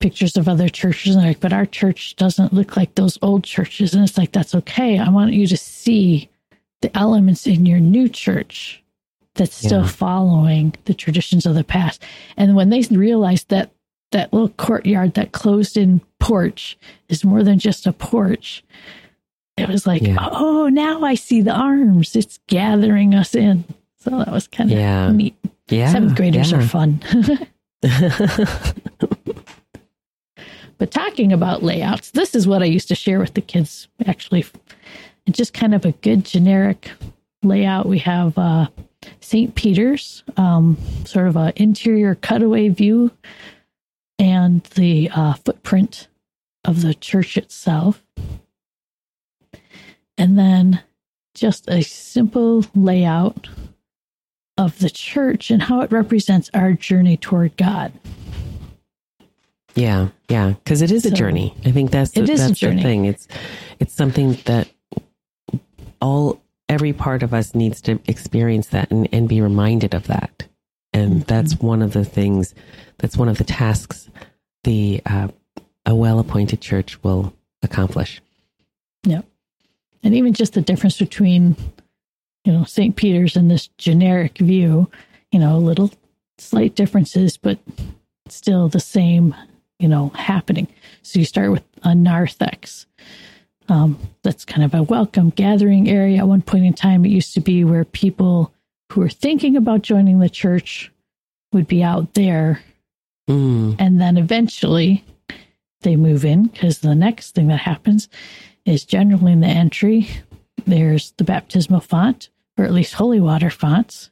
pictures 0.00 0.36
of 0.36 0.48
other 0.48 0.68
churches, 0.68 1.14
and 1.16 1.24
like, 1.24 1.40
but 1.40 1.52
our 1.52 1.66
church 1.66 2.16
doesn't 2.16 2.52
look 2.52 2.76
like 2.76 2.94
those 2.94 3.18
old 3.22 3.44
churches, 3.44 3.94
and 3.94 4.04
it's 4.04 4.18
like 4.18 4.32
that's 4.32 4.54
okay. 4.54 4.98
I 4.98 5.08
want 5.08 5.32
you 5.32 5.46
to 5.46 5.56
see 5.56 6.28
the 6.82 6.96
elements 6.96 7.46
in 7.46 7.64
your 7.66 7.80
new 7.80 8.08
church 8.08 8.82
that's 9.34 9.54
still 9.54 9.82
Yeah. 9.82 9.86
following 9.88 10.74
the 10.84 10.94
traditions 10.94 11.46
of 11.46 11.54
the 11.54 11.64
past. 11.64 12.02
And 12.36 12.54
when 12.56 12.68
they 12.70 12.82
realized 12.90 13.48
that 13.48 13.70
that 14.12 14.32
little 14.32 14.50
courtyard, 14.50 15.14
that 15.14 15.32
closed 15.32 15.76
in 15.76 16.00
porch 16.20 16.78
is 17.08 17.24
more 17.24 17.42
than 17.42 17.58
just 17.58 17.86
a 17.86 17.92
porch, 17.92 18.62
it 19.56 19.68
was 19.68 19.86
like, 19.86 20.02
Yeah. 20.02 20.16
oh, 20.20 20.68
now 20.68 21.02
I 21.02 21.14
see 21.16 21.40
the 21.40 21.52
arms. 21.54 22.14
It's 22.14 22.38
gathering 22.46 23.14
us 23.14 23.34
in. 23.34 23.64
So 23.98 24.10
that 24.18 24.30
was 24.30 24.46
kind 24.48 24.70
of 24.70 24.78
Yeah. 24.78 25.10
neat. 25.10 25.34
Yeah. 25.68 25.90
Seventh 25.92 26.14
graders 26.16 26.52
are 26.52 26.62
fun. 26.62 27.00
but 30.78 30.90
talking 30.90 31.32
about 31.32 31.62
layouts, 31.62 32.10
this 32.10 32.34
is 32.34 32.46
what 32.46 32.62
I 32.62 32.66
used 32.66 32.88
to 32.88 32.94
share 32.94 33.18
with 33.18 33.34
the 33.34 33.40
kids 33.40 33.88
actually. 34.06 34.44
It's 35.26 35.36
just 35.38 35.54
kind 35.54 35.74
of 35.74 35.84
a 35.84 35.92
good 35.92 36.24
generic 36.24 36.90
layout. 37.42 37.86
We 37.86 37.98
have 37.98 38.36
uh, 38.38 38.68
St. 39.20 39.54
Peter's, 39.54 40.22
um, 40.36 40.76
sort 41.04 41.28
of 41.28 41.36
an 41.36 41.52
interior 41.56 42.14
cutaway 42.14 42.68
view, 42.68 43.10
and 44.18 44.62
the 44.74 45.10
uh, 45.14 45.34
footprint 45.34 46.08
of 46.64 46.82
the 46.82 46.94
church 46.94 47.36
itself. 47.36 48.02
And 50.18 50.38
then 50.38 50.82
just 51.34 51.68
a 51.68 51.82
simple 51.82 52.64
layout 52.74 53.48
of 54.58 54.78
the 54.78 54.90
church 54.90 55.50
and 55.50 55.62
how 55.62 55.80
it 55.80 55.92
represents 55.92 56.50
our 56.54 56.72
journey 56.72 57.16
toward 57.16 57.56
God. 57.56 57.92
Yeah, 59.74 60.08
yeah, 60.28 60.50
because 60.64 60.80
it 60.80 60.90
is 60.90 61.04
a 61.04 61.10
journey. 61.10 61.54
I 61.66 61.70
think 61.72 61.90
that's 61.90 62.12
the, 62.12 62.22
it 62.22 62.30
is 62.30 62.40
a 62.40 62.48
that's 62.48 62.60
the 62.60 62.66
journey. 62.68 62.82
thing. 62.82 63.04
It's 63.04 63.28
it's 63.78 63.92
something 63.94 64.32
that 64.46 64.68
all 66.00 66.40
every 66.68 66.92
part 66.94 67.22
of 67.22 67.34
us 67.34 67.54
needs 67.54 67.80
to 67.82 68.00
experience 68.06 68.68
that 68.68 68.90
and, 68.90 69.08
and 69.12 69.28
be 69.28 69.40
reminded 69.40 69.92
of 69.94 70.06
that. 70.06 70.44
And 70.94 71.22
Mhm. 71.22 71.26
that's 71.26 71.60
one 71.60 71.82
of 71.82 71.92
the 71.92 72.04
things. 72.06 72.54
That's 72.98 73.16
one 73.18 73.28
of 73.28 73.36
the 73.38 73.44
tasks 73.44 74.08
the 74.64 75.02
uh, 75.04 75.28
a 75.84 75.94
well 75.94 76.18
appointed 76.18 76.60
church 76.62 77.00
will 77.04 77.34
accomplish. 77.62 78.20
Yep, 79.04 79.26
and 80.02 80.14
even 80.14 80.32
just 80.32 80.54
the 80.54 80.62
difference 80.62 80.98
between, 80.98 81.54
you 82.46 82.52
know, 82.52 82.64
St. 82.64 82.96
Peter's 82.96 83.36
and 83.36 83.50
this 83.50 83.68
generic 83.78 84.38
view, 84.38 84.90
you 85.32 85.38
know, 85.38 85.58
little 85.58 85.92
slight 86.38 86.74
differences, 86.74 87.36
but 87.36 87.58
still 88.28 88.68
the 88.68 88.80
same, 88.80 89.34
you 89.78 89.88
know, 89.88 90.10
happening. 90.10 90.68
So 91.02 91.18
you 91.18 91.24
start 91.24 91.50
with 91.50 91.64
a 91.82 91.94
narthex. 91.94 92.86
Um, 93.68 93.98
that's 94.22 94.44
kind 94.44 94.62
of 94.62 94.74
a 94.74 94.82
welcome 94.82 95.30
gathering 95.30 95.88
area. 95.88 96.18
At 96.18 96.28
one 96.28 96.42
point 96.42 96.64
in 96.64 96.72
time, 96.72 97.04
it 97.04 97.10
used 97.10 97.34
to 97.34 97.40
be 97.40 97.64
where 97.64 97.84
people 97.84 98.52
who 98.92 99.00
were 99.00 99.08
thinking 99.08 99.56
about 99.56 99.82
joining 99.82 100.20
the 100.20 100.30
church 100.30 100.92
would 101.52 101.66
be 101.66 101.82
out 101.82 102.14
there 102.14 102.60
Mm, 103.28 103.74
and 103.78 104.00
then 104.00 104.16
eventually 104.16 105.04
they 105.80 105.96
move 105.96 106.24
in 106.24 106.46
because 106.46 106.78
the 106.78 106.94
next 106.94 107.34
thing 107.34 107.48
that 107.48 107.58
happens 107.58 108.08
is 108.64 108.84
generally 108.84 109.32
in 109.32 109.40
the 109.40 109.48
entry 109.48 110.08
there's 110.66 111.12
the 111.12 111.24
baptismal 111.24 111.80
font 111.80 112.28
or 112.58 112.64
at 112.64 112.72
least 112.72 112.94
holy 112.94 113.20
water 113.20 113.50
fonts 113.50 114.10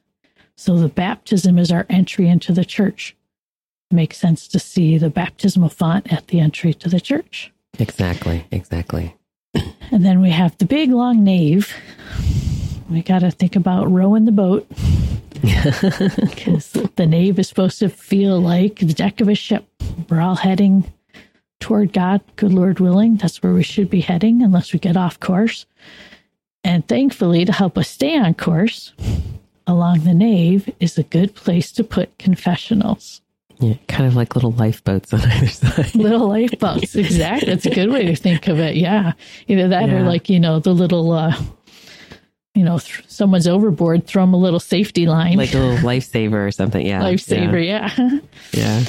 so 0.55 0.77
the 0.77 0.87
baptism 0.87 1.57
is 1.57 1.71
our 1.71 1.85
entry 1.89 2.27
into 2.27 2.51
the 2.51 2.65
church 2.65 3.15
it 3.91 3.95
makes 3.95 4.17
sense 4.17 4.47
to 4.47 4.59
see 4.59 4.97
the 4.97 5.09
baptismal 5.09 5.69
font 5.69 6.11
at 6.11 6.27
the 6.27 6.39
entry 6.39 6.73
to 6.73 6.89
the 6.89 6.99
church 6.99 7.51
exactly, 7.79 8.45
exactly. 8.51 9.15
and 9.91 10.05
then 10.05 10.21
we 10.21 10.31
have 10.31 10.57
the 10.57 10.65
big 10.65 10.89
long 10.89 11.23
nave 11.23 11.73
we 12.89 13.01
got 13.01 13.19
to 13.19 13.31
think 13.31 13.55
about 13.55 13.91
rowing 13.91 14.25
the 14.25 14.31
boat 14.31 14.67
because 15.41 16.71
the 16.95 17.05
nave 17.07 17.39
is 17.39 17.47
supposed 17.47 17.79
to 17.79 17.89
feel 17.89 18.39
like 18.39 18.79
the 18.79 18.93
deck 18.93 19.21
of 19.21 19.27
a 19.27 19.35
ship. 19.35 19.65
We're 20.09 20.21
all 20.21 20.35
heading 20.35 20.91
toward 21.59 21.93
God, 21.93 22.21
good 22.35 22.53
Lord 22.53 22.79
willing. 22.79 23.17
That's 23.17 23.41
where 23.43 23.53
we 23.53 23.63
should 23.63 23.89
be 23.89 24.01
heading, 24.01 24.41
unless 24.41 24.73
we 24.73 24.79
get 24.79 24.97
off 24.97 25.19
course. 25.19 25.65
And 26.65 26.85
thankfully, 26.87 27.45
to 27.45 27.53
help 27.53 27.77
us 27.77 27.87
stay 27.87 28.17
on 28.17 28.33
course, 28.33 28.91
along 29.67 29.99
the 29.99 30.15
nave 30.15 30.67
is 30.79 30.97
a 30.97 31.03
good 31.03 31.35
place 31.35 31.71
to 31.73 31.83
put 31.83 32.17
confessionals. 32.17 33.21
Yeah, 33.59 33.75
kind 33.87 34.07
of 34.07 34.15
like 34.15 34.35
little 34.35 34.51
lifeboats 34.51 35.13
on 35.13 35.21
either 35.21 35.47
side. 35.47 35.93
Little 35.93 36.27
lifeboats, 36.27 36.95
exactly. 36.95 37.47
That's 37.47 37.67
a 37.67 37.69
good 37.69 37.91
way 37.91 38.07
to 38.07 38.15
think 38.15 38.47
of 38.47 38.59
it. 38.59 38.75
Yeah, 38.75 39.13
either 39.47 39.67
that 39.67 39.89
or 39.89 40.01
like 40.01 40.27
you 40.27 40.39
know 40.39 40.59
the 40.59 40.73
little, 40.73 41.11
uh, 41.11 41.39
you 42.55 42.63
know, 42.63 42.79
th- 42.79 43.03
someone's 43.07 43.47
overboard, 43.47 44.07
throw 44.07 44.23
them 44.23 44.33
a 44.33 44.37
little 44.37 44.59
safety 44.59 45.05
line, 45.05 45.37
like 45.37 45.53
a 45.53 45.59
little 45.59 45.87
lifesaver 45.87 46.47
or 46.47 46.51
something. 46.51 46.83
Yeah, 46.83 47.01
lifesaver. 47.01 47.63
yeah. 47.63 47.93
Yeah. 47.95 48.19
yeah. 48.53 48.83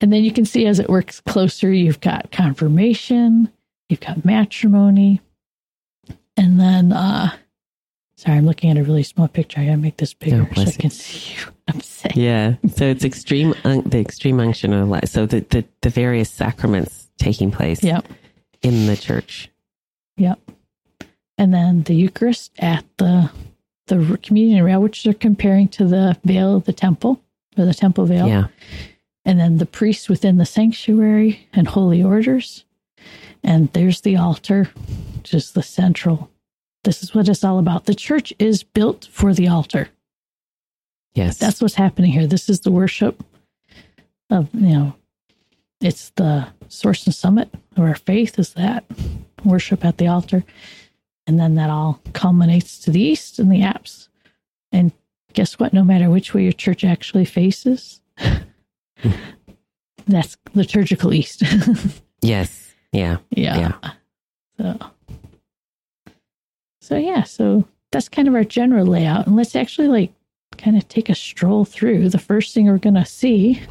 And 0.00 0.12
then 0.12 0.22
you 0.22 0.30
can 0.30 0.44
see 0.44 0.66
as 0.66 0.78
it 0.78 0.88
works 0.88 1.18
closer, 1.20 1.72
you've 1.72 2.00
got 2.00 2.30
confirmation, 2.30 3.50
you've 3.88 3.98
got 3.98 4.24
matrimony, 4.24 5.20
and 6.38 6.58
then, 6.58 6.92
uh, 6.92 7.36
sorry, 8.16 8.38
I'm 8.38 8.46
looking 8.46 8.70
at 8.70 8.78
a 8.78 8.82
really 8.82 9.02
small 9.02 9.28
picture. 9.28 9.60
I 9.60 9.66
gotta 9.66 9.76
make 9.76 9.96
this 9.98 10.14
bigger 10.14 10.48
so 10.54 10.62
I 10.62 10.70
can 10.70 10.90
see 10.90 11.34
what 11.44 11.54
I'm 11.68 11.80
saying. 11.82 12.14
Yeah. 12.16 12.54
So 12.74 12.86
it's 12.86 13.04
extreme, 13.04 13.54
un- 13.64 13.82
the 13.82 13.98
extreme 13.98 14.40
unction 14.40 14.72
of 14.72 14.88
life. 14.88 15.08
So 15.08 15.26
the, 15.26 15.40
the, 15.40 15.64
the 15.82 15.90
various 15.90 16.30
sacraments 16.30 17.08
taking 17.18 17.50
place 17.50 17.82
Yep. 17.84 18.06
in 18.62 18.86
the 18.86 18.96
church. 18.96 19.50
Yep. 20.16 20.38
And 21.36 21.52
then 21.54 21.82
the 21.82 21.94
Eucharist 21.94 22.52
at 22.58 22.84
the 22.96 23.30
the 23.86 24.18
communion 24.22 24.62
rail, 24.64 24.82
which 24.82 25.02
they're 25.04 25.14
comparing 25.14 25.66
to 25.68 25.86
the 25.86 26.14
veil 26.24 26.56
of 26.56 26.64
the 26.64 26.72
temple 26.74 27.22
or 27.56 27.64
the 27.64 27.72
temple 27.72 28.04
veil. 28.04 28.26
Yeah. 28.28 28.48
and 29.24 29.38
then 29.40 29.56
the 29.58 29.64
priests 29.66 30.08
within 30.10 30.36
the 30.36 30.44
sanctuary 30.44 31.46
and 31.54 31.66
holy 31.68 32.02
orders. 32.02 32.64
And 33.42 33.72
there's 33.72 34.00
the 34.00 34.16
altar, 34.16 34.64
which 35.16 35.34
is 35.34 35.52
the 35.52 35.62
central. 35.62 36.30
This 36.84 37.02
is 37.02 37.14
what 37.14 37.28
it's 37.28 37.44
all 37.44 37.58
about. 37.58 37.86
The 37.86 37.94
church 37.94 38.32
is 38.38 38.62
built 38.62 39.08
for 39.10 39.34
the 39.34 39.48
altar. 39.48 39.88
Yes. 41.14 41.38
That's 41.38 41.60
what's 41.60 41.74
happening 41.74 42.12
here. 42.12 42.26
This 42.26 42.48
is 42.48 42.60
the 42.60 42.70
worship 42.70 43.24
of, 44.30 44.48
you 44.54 44.68
know, 44.68 44.94
it's 45.80 46.10
the 46.10 46.46
source 46.68 47.06
and 47.06 47.14
summit 47.14 47.52
of 47.76 47.84
our 47.84 47.94
faith 47.94 48.38
is 48.38 48.54
that 48.54 48.84
worship 49.44 49.84
at 49.84 49.98
the 49.98 50.08
altar. 50.08 50.44
And 51.26 51.38
then 51.38 51.56
that 51.56 51.70
all 51.70 52.00
culminates 52.14 52.78
to 52.80 52.90
the 52.90 53.00
east 53.00 53.38
in 53.38 53.48
the 53.48 53.62
apse. 53.62 54.08
And 54.72 54.92
guess 55.34 55.58
what? 55.58 55.72
No 55.72 55.84
matter 55.84 56.10
which 56.10 56.34
way 56.34 56.42
your 56.42 56.52
church 56.52 56.84
actually 56.84 57.24
faces, 57.24 58.00
that's 60.06 60.36
liturgical 60.54 61.12
east. 61.12 61.42
yes. 62.22 62.67
Yeah. 62.92 63.18
yeah. 63.30 63.72
So, 64.58 64.78
so 66.80 66.96
yeah, 66.96 67.22
so 67.22 67.66
that's 67.92 68.08
kind 68.08 68.28
of 68.28 68.34
our 68.34 68.44
general 68.44 68.86
layout. 68.86 69.26
And 69.26 69.36
let's 69.36 69.54
actually 69.54 69.88
like 69.88 70.12
kind 70.56 70.76
of 70.76 70.88
take 70.88 71.08
a 71.08 71.14
stroll 71.14 71.64
through. 71.64 72.08
The 72.08 72.18
first 72.18 72.54
thing 72.54 72.66
we're 72.66 72.78
going 72.78 72.94
to 72.94 73.04
see, 73.04 73.62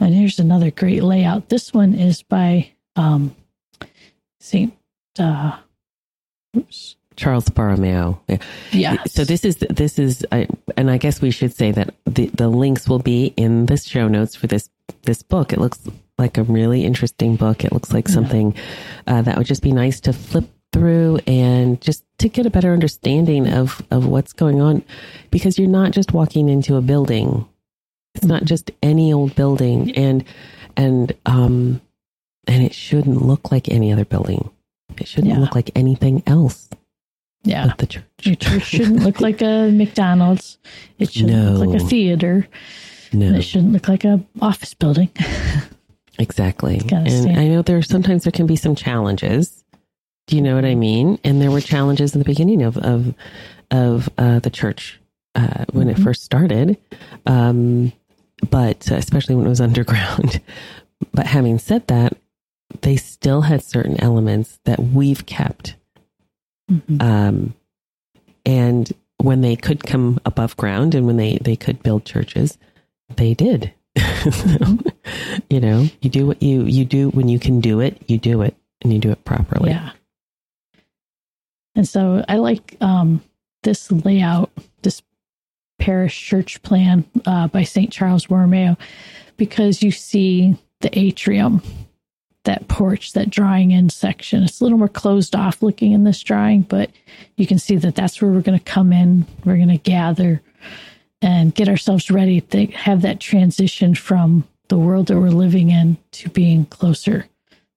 and 0.00 0.14
here's 0.14 0.38
another 0.38 0.70
great 0.70 1.02
layout. 1.02 1.48
This 1.48 1.72
one 1.72 1.94
is 1.94 2.22
by 2.22 2.70
um, 2.96 3.34
Saint. 4.40 4.74
Uh, 5.18 5.58
oops. 6.56 6.96
Charles 7.16 7.48
Borromeo. 7.48 8.20
Yeah. 8.28 8.38
Yeah. 8.72 9.04
So 9.04 9.24
this 9.24 9.44
is 9.44 9.56
this 9.56 9.98
is, 9.98 10.26
I 10.32 10.48
and 10.76 10.90
I 10.90 10.96
guess 10.96 11.20
we 11.20 11.30
should 11.30 11.54
say 11.54 11.70
that 11.70 11.94
the 12.06 12.26
the 12.28 12.48
links 12.48 12.88
will 12.88 12.98
be 12.98 13.34
in 13.36 13.66
the 13.66 13.76
show 13.76 14.08
notes 14.08 14.34
for 14.34 14.46
this 14.46 14.70
this 15.02 15.22
book. 15.22 15.52
It 15.52 15.58
looks 15.58 15.78
like 16.22 16.38
a 16.38 16.42
really 16.44 16.84
interesting 16.84 17.36
book. 17.36 17.64
It 17.64 17.72
looks 17.72 17.92
like 17.92 18.08
Yeah. 18.08 18.14
something 18.14 18.54
uh, 19.06 19.22
that 19.22 19.36
would 19.36 19.46
just 19.46 19.62
be 19.62 19.72
nice 19.72 20.00
to 20.06 20.12
flip 20.12 20.48
through 20.72 21.18
and 21.26 21.78
just 21.82 22.02
to 22.18 22.28
get 22.30 22.46
a 22.46 22.50
better 22.50 22.72
understanding 22.72 23.46
of 23.52 23.82
of 23.90 24.06
what's 24.06 24.32
going 24.32 24.60
on, 24.60 24.82
because 25.30 25.58
you're 25.58 25.68
not 25.80 25.90
just 25.92 26.14
walking 26.14 26.48
into 26.48 26.76
a 26.76 26.80
building. 26.80 27.44
It's 28.14 28.24
not 28.26 28.44
just 28.44 28.70
any 28.82 29.12
old 29.12 29.34
building, 29.34 29.92
and 29.96 30.24
and 30.76 31.12
um 31.26 31.80
and 32.46 32.62
it 32.64 32.72
shouldn't 32.74 33.22
look 33.22 33.52
like 33.52 33.68
any 33.68 33.92
other 33.92 34.04
building. 34.04 34.48
It 34.98 35.06
shouldn't 35.08 35.32
Yeah. 35.34 35.40
look 35.40 35.54
like 35.54 35.70
anything 35.74 36.22
else 36.26 36.68
Yeah. 37.44 37.66
but 37.66 37.78
the 37.78 37.86
church. 37.86 38.04
Your 38.22 38.36
church 38.36 38.64
shouldn't 38.64 39.02
look 39.02 39.20
like 39.20 39.42
a 39.42 39.70
McDonald's. 39.80 40.58
It 40.98 41.10
shouldn't 41.12 41.58
look 41.58 41.66
like 41.68 41.80
a 41.80 41.82
No. 41.82 41.88
theater. 41.88 42.46
No. 43.12 43.34
it 43.34 43.42
shouldn't 43.42 43.72
look 43.74 43.88
like 43.88 44.04
a 44.04 44.20
office 44.40 44.72
building. 44.74 45.10
Exactly. 46.18 46.80
And 46.92 47.38
I 47.38 47.48
know 47.48 47.62
there 47.62 47.80
sometimes 47.82 48.24
there 48.24 48.32
can 48.32 48.46
be 48.46 48.56
some 48.56 48.74
challenges. 48.74 49.64
Do 50.26 50.36
you 50.36 50.42
know 50.42 50.54
what 50.54 50.64
I 50.64 50.74
mean? 50.74 51.18
And 51.24 51.40
there 51.42 51.50
were 51.50 51.60
challenges 51.60 52.14
in 52.14 52.18
the 52.18 52.24
beginning 52.24 52.62
of 52.62 52.76
of 52.78 53.14
of 53.70 54.08
uh, 54.18 54.38
the 54.40 54.50
church 54.50 55.00
uh, 55.34 55.64
when 55.72 55.88
it 55.88 55.96
Mhm. 55.96 56.04
first 56.04 56.22
started, 56.24 56.76
um, 57.26 57.92
but 58.50 58.90
especially 58.90 59.34
when 59.34 59.46
it 59.46 59.48
was 59.48 59.60
underground. 59.60 60.40
but 61.14 61.26
having 61.26 61.58
said 61.58 61.86
that, 61.88 62.16
they 62.82 62.96
still 62.96 63.40
had 63.42 63.62
certain 63.62 63.98
elements 64.00 64.58
that 64.64 64.78
we've 64.78 65.24
kept. 65.26 65.76
Mhm. 66.70 67.02
Um, 67.02 67.54
and 68.44 68.92
when 69.18 69.40
they 69.40 69.56
could 69.56 69.82
come 69.84 70.20
above 70.26 70.56
ground 70.56 70.94
and 70.94 71.06
when 71.06 71.16
they 71.16 71.38
they 71.42 71.56
could 71.56 71.82
build 71.82 72.04
churches, 72.04 72.58
they 73.16 73.34
did. 73.34 73.72
You 75.48 75.60
know, 75.60 75.86
you 76.00 76.08
do 76.08 76.26
what 76.26 76.42
you 76.42 76.62
you 76.62 76.86
do 76.86 77.10
when 77.10 77.28
you 77.28 77.38
can 77.38 77.60
do 77.60 77.80
it, 77.80 78.00
you 78.06 78.16
do 78.16 78.40
it 78.40 78.56
and 78.80 78.90
you 78.90 78.98
do 78.98 79.10
it 79.10 79.22
properly. 79.24 79.70
Yeah. 79.70 79.90
And 81.74 81.86
so 81.86 82.24
I 82.26 82.36
like 82.36 82.76
um, 82.80 83.22
this 83.62 83.92
layout, 83.92 84.50
this 84.82 85.02
parish 85.78 86.18
church 86.18 86.62
plan 86.62 87.04
uh, 87.26 87.48
by 87.48 87.64
St. 87.64 87.92
Charles 87.92 88.26
Borromeo, 88.26 88.78
because 89.36 89.82
you 89.82 89.90
see 89.90 90.56
the 90.80 90.98
atrium, 90.98 91.62
that 92.44 92.68
porch, 92.68 93.12
that 93.12 93.30
drawing 93.30 93.72
in 93.72 93.90
section. 93.90 94.42
It's 94.42 94.60
a 94.60 94.64
little 94.64 94.78
more 94.78 94.88
closed 94.88 95.34
off 95.34 95.62
looking 95.62 95.92
in 95.92 96.04
this 96.04 96.22
drawing, 96.22 96.62
but 96.62 96.90
you 97.36 97.46
can 97.46 97.58
see 97.58 97.76
that 97.76 97.94
that's 97.94 98.20
where 98.22 98.30
we're 98.30 98.40
going 98.40 98.58
to 98.58 98.64
come 98.64 98.92
in. 98.92 99.26
We're 99.44 99.56
going 99.56 99.68
to 99.68 99.76
gather 99.76 100.40
and 101.22 101.54
get 101.54 101.68
ourselves 101.68 102.10
ready 102.10 102.40
to 102.40 102.66
have 102.66 103.00
that 103.02 103.20
transition 103.20 103.94
from 103.94 104.46
the 104.68 104.76
world 104.78 105.06
that 105.06 105.18
we're 105.18 105.28
living 105.30 105.70
in 105.70 105.96
to 106.10 106.28
being 106.30 106.64
closer 106.66 107.26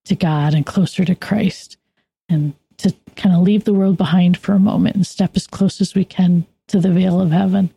to 0.06 0.16
God 0.16 0.54
and 0.54 0.66
closer 0.66 1.06
to 1.06 1.16
Christ 1.16 1.78
and 2.28 2.54
to 2.78 2.94
kind 3.16 3.36
of 3.36 3.42
leave 3.42 3.64
the 3.64 3.74
world 3.74 3.98
behind 3.98 4.38
for 4.38 4.54
a 4.54 4.60
moment 4.60 4.96
and 4.96 5.06
step 5.08 5.32
as 5.36 5.48
close 5.48 5.80
as 5.80 5.96
we 5.96 6.04
can 6.04 6.46
to 6.68 6.80
the 6.80 6.92
veil 6.92 7.22
of 7.22 7.32
heaven. 7.32 7.70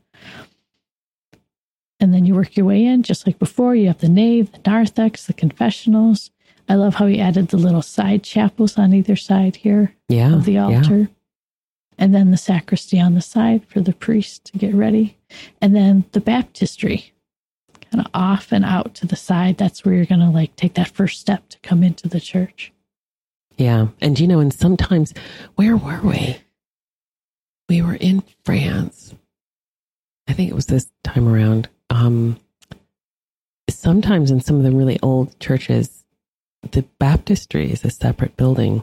And 2.00 2.14
then 2.14 2.24
you 2.24 2.34
work 2.34 2.56
your 2.56 2.66
way 2.66 2.84
in, 2.84 3.02
just 3.02 3.26
like 3.26 3.38
before. 3.38 3.74
You 3.74 3.88
have 3.88 3.98
the 3.98 4.08
nave, 4.08 4.52
the 4.52 4.60
narthex, 4.64 5.26
the 5.26 5.32
confessionals. 5.32 6.30
I 6.68 6.74
love 6.76 6.94
how 6.96 7.06
he 7.06 7.20
added 7.20 7.48
the 7.48 7.56
little 7.56 7.82
side 7.82 8.22
chapels 8.22 8.78
on 8.78 8.94
either 8.94 9.16
side 9.16 9.56
here 9.56 9.94
Yeah. 10.08 10.34
of 10.34 10.44
the 10.44 10.58
altar. 10.58 11.08
And 11.98 12.14
then 12.14 12.30
the 12.30 12.36
sacristy 12.36 13.00
on 13.00 13.14
the 13.14 13.20
side 13.20 13.66
for 13.66 13.80
the 13.80 13.92
priest 13.92 14.44
to 14.46 14.58
get 14.58 14.74
ready. 14.74 15.18
And 15.60 15.74
then 15.74 16.04
the 16.12 16.20
baptistry 16.20 17.12
kind 17.90 18.04
of 18.04 18.10
off 18.14 18.52
and 18.52 18.64
out 18.64 18.94
to 18.96 19.06
the 19.06 19.16
side. 19.16 19.56
That's 19.56 19.84
where 19.84 19.94
you're 19.94 20.04
going 20.04 20.20
to 20.20 20.30
like 20.30 20.54
take 20.56 20.74
that 20.74 20.88
first 20.88 21.20
step 21.20 21.48
to 21.48 21.58
come 21.60 21.82
into 21.82 22.08
the 22.08 22.20
church. 22.20 22.72
Yeah. 23.56 23.88
And 24.00 24.18
you 24.18 24.28
know, 24.28 24.38
and 24.38 24.52
sometimes, 24.52 25.12
where 25.56 25.76
were 25.76 26.00
we? 26.02 26.38
We 27.68 27.82
were 27.82 27.96
in 27.96 28.22
France. 28.44 29.14
I 30.28 30.32
think 30.32 30.50
it 30.50 30.54
was 30.54 30.66
this 30.66 30.90
time 31.02 31.28
around. 31.28 31.68
Um, 31.90 32.38
sometimes 33.68 34.30
in 34.30 34.40
some 34.40 34.56
of 34.56 34.62
the 34.62 34.70
really 34.70 34.98
old 35.02 35.38
churches, 35.40 36.04
the 36.70 36.82
baptistry 36.98 37.70
is 37.70 37.84
a 37.84 37.90
separate 37.90 38.36
building. 38.36 38.82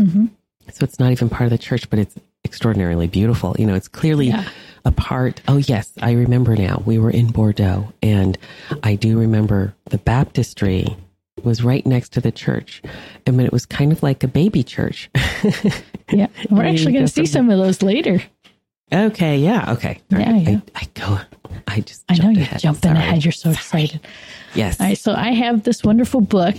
Mm-hmm. 0.00 0.26
So 0.72 0.84
it's 0.84 0.98
not 0.98 1.12
even 1.12 1.28
part 1.28 1.44
of 1.44 1.50
the 1.50 1.58
church, 1.58 1.88
but 1.90 1.98
it's 1.98 2.14
extraordinarily 2.44 3.06
beautiful. 3.06 3.54
You 3.58 3.66
know, 3.66 3.74
it's 3.74 3.88
clearly 3.88 4.28
Yeah. 4.28 4.44
a 4.84 4.92
part. 4.92 5.40
Oh, 5.48 5.56
yes, 5.58 5.92
I 6.02 6.12
remember 6.12 6.56
now. 6.56 6.82
We 6.84 6.98
were 6.98 7.10
in 7.10 7.28
Bordeaux, 7.28 7.92
and 8.02 8.36
I 8.82 8.94
do 8.96 9.18
remember 9.18 9.74
the 9.86 9.98
baptistry 9.98 10.96
was 11.42 11.62
right 11.62 11.84
next 11.86 12.12
to 12.14 12.20
the 12.20 12.32
church. 12.32 12.82
I 13.26 13.30
mean, 13.30 13.46
it 13.46 13.52
was 13.52 13.66
kind 13.66 13.92
of 13.92 14.02
like 14.02 14.22
a 14.24 14.28
baby 14.28 14.62
church. 14.62 15.10
Yeah. 16.12 16.26
We're 16.50 16.64
actually 16.66 16.92
going 16.92 17.06
to 17.06 17.12
see 17.12 17.24
some 17.24 17.48
of 17.50 17.58
those 17.58 17.80
later. 17.82 18.22
okay, 18.92 19.38
yeah, 19.38 19.72
okay. 19.72 20.00
All 20.12 20.18
Yeah, 20.20 20.32
right. 20.32 20.42
yeah. 20.42 20.60
I, 20.74 20.80
I 20.82 20.88
go. 20.92 21.18
I 21.66 21.80
just. 21.80 22.04
I 22.10 22.16
know 22.18 22.28
you're 22.28 22.42
ahead. 22.42 22.60
jumping 22.60 22.82
Sorry. 22.82 22.98
ahead. 22.98 23.24
You're 23.24 23.32
so 23.32 23.50
excited. 23.50 24.00
Yes. 24.54 24.78
All 24.80 24.86
right, 24.86 24.98
so 24.98 25.14
I 25.14 25.32
have 25.32 25.62
this 25.62 25.82
wonderful 25.82 26.20
book 26.20 26.56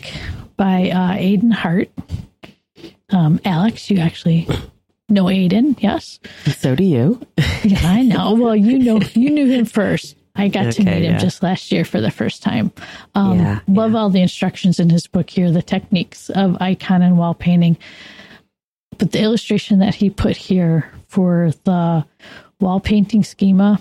by 0.58 0.90
uh, 0.90 1.14
Aidan 1.14 1.52
Hart. 1.52 1.90
Um, 3.12 3.40
Alix, 3.46 3.90
you 3.90 4.00
actually 4.00 4.48
know 5.10 5.30
Aidan, 5.30 5.76
yes? 5.80 6.20
So 6.58 6.76
do 6.76 6.84
you. 6.84 7.22
Yeah, 7.64 7.80
I 7.84 8.02
know. 8.02 8.34
Well, 8.40 8.56
you 8.56 8.80
know, 8.80 9.00
you 9.14 9.30
knew 9.30 9.48
him 9.48 9.66
first. 9.66 10.16
I 10.36 10.50
got 10.50 10.74
to 10.74 10.84
meet 10.84 11.04
him 11.04 11.14
yeah. 11.14 11.18
just 11.18 11.42
last 11.44 11.72
year 11.72 11.86
for 11.86 12.02
the 12.02 12.12
first 12.12 12.44
time. 12.44 12.72
Um, 13.14 13.40
Yeah, 13.40 13.60
love 13.68 13.92
yeah. 13.94 13.98
all 13.98 14.10
the 14.10 14.22
instructions 14.22 14.80
in 14.80 14.90
his 14.90 15.08
book 15.08 15.30
here, 15.30 15.50
the 15.52 15.62
techniques 15.62 16.30
of 16.32 16.58
icon 16.62 17.02
and 17.02 17.18
wall 17.18 17.34
painting. 17.34 17.78
But 18.98 19.12
the 19.12 19.22
illustration 19.22 19.80
that 19.80 19.96
he 19.96 20.10
put 20.10 20.36
here 20.36 20.92
for 21.08 21.52
the 21.64 22.06
wall 22.60 22.80
painting 22.80 23.24
schema 23.24 23.80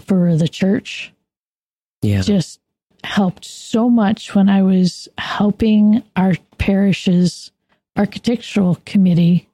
for 0.00 0.36
the 0.36 0.48
church 0.48 1.12
Yeah. 2.02 2.20
just 2.22 2.60
helped 3.02 3.44
so 3.44 3.88
much 3.88 4.34
when 4.34 4.48
I 4.48 4.62
was 4.62 5.08
helping 5.18 6.02
our 6.16 6.34
parish's 6.58 7.50
architectural 7.96 8.80
committee 8.86 9.48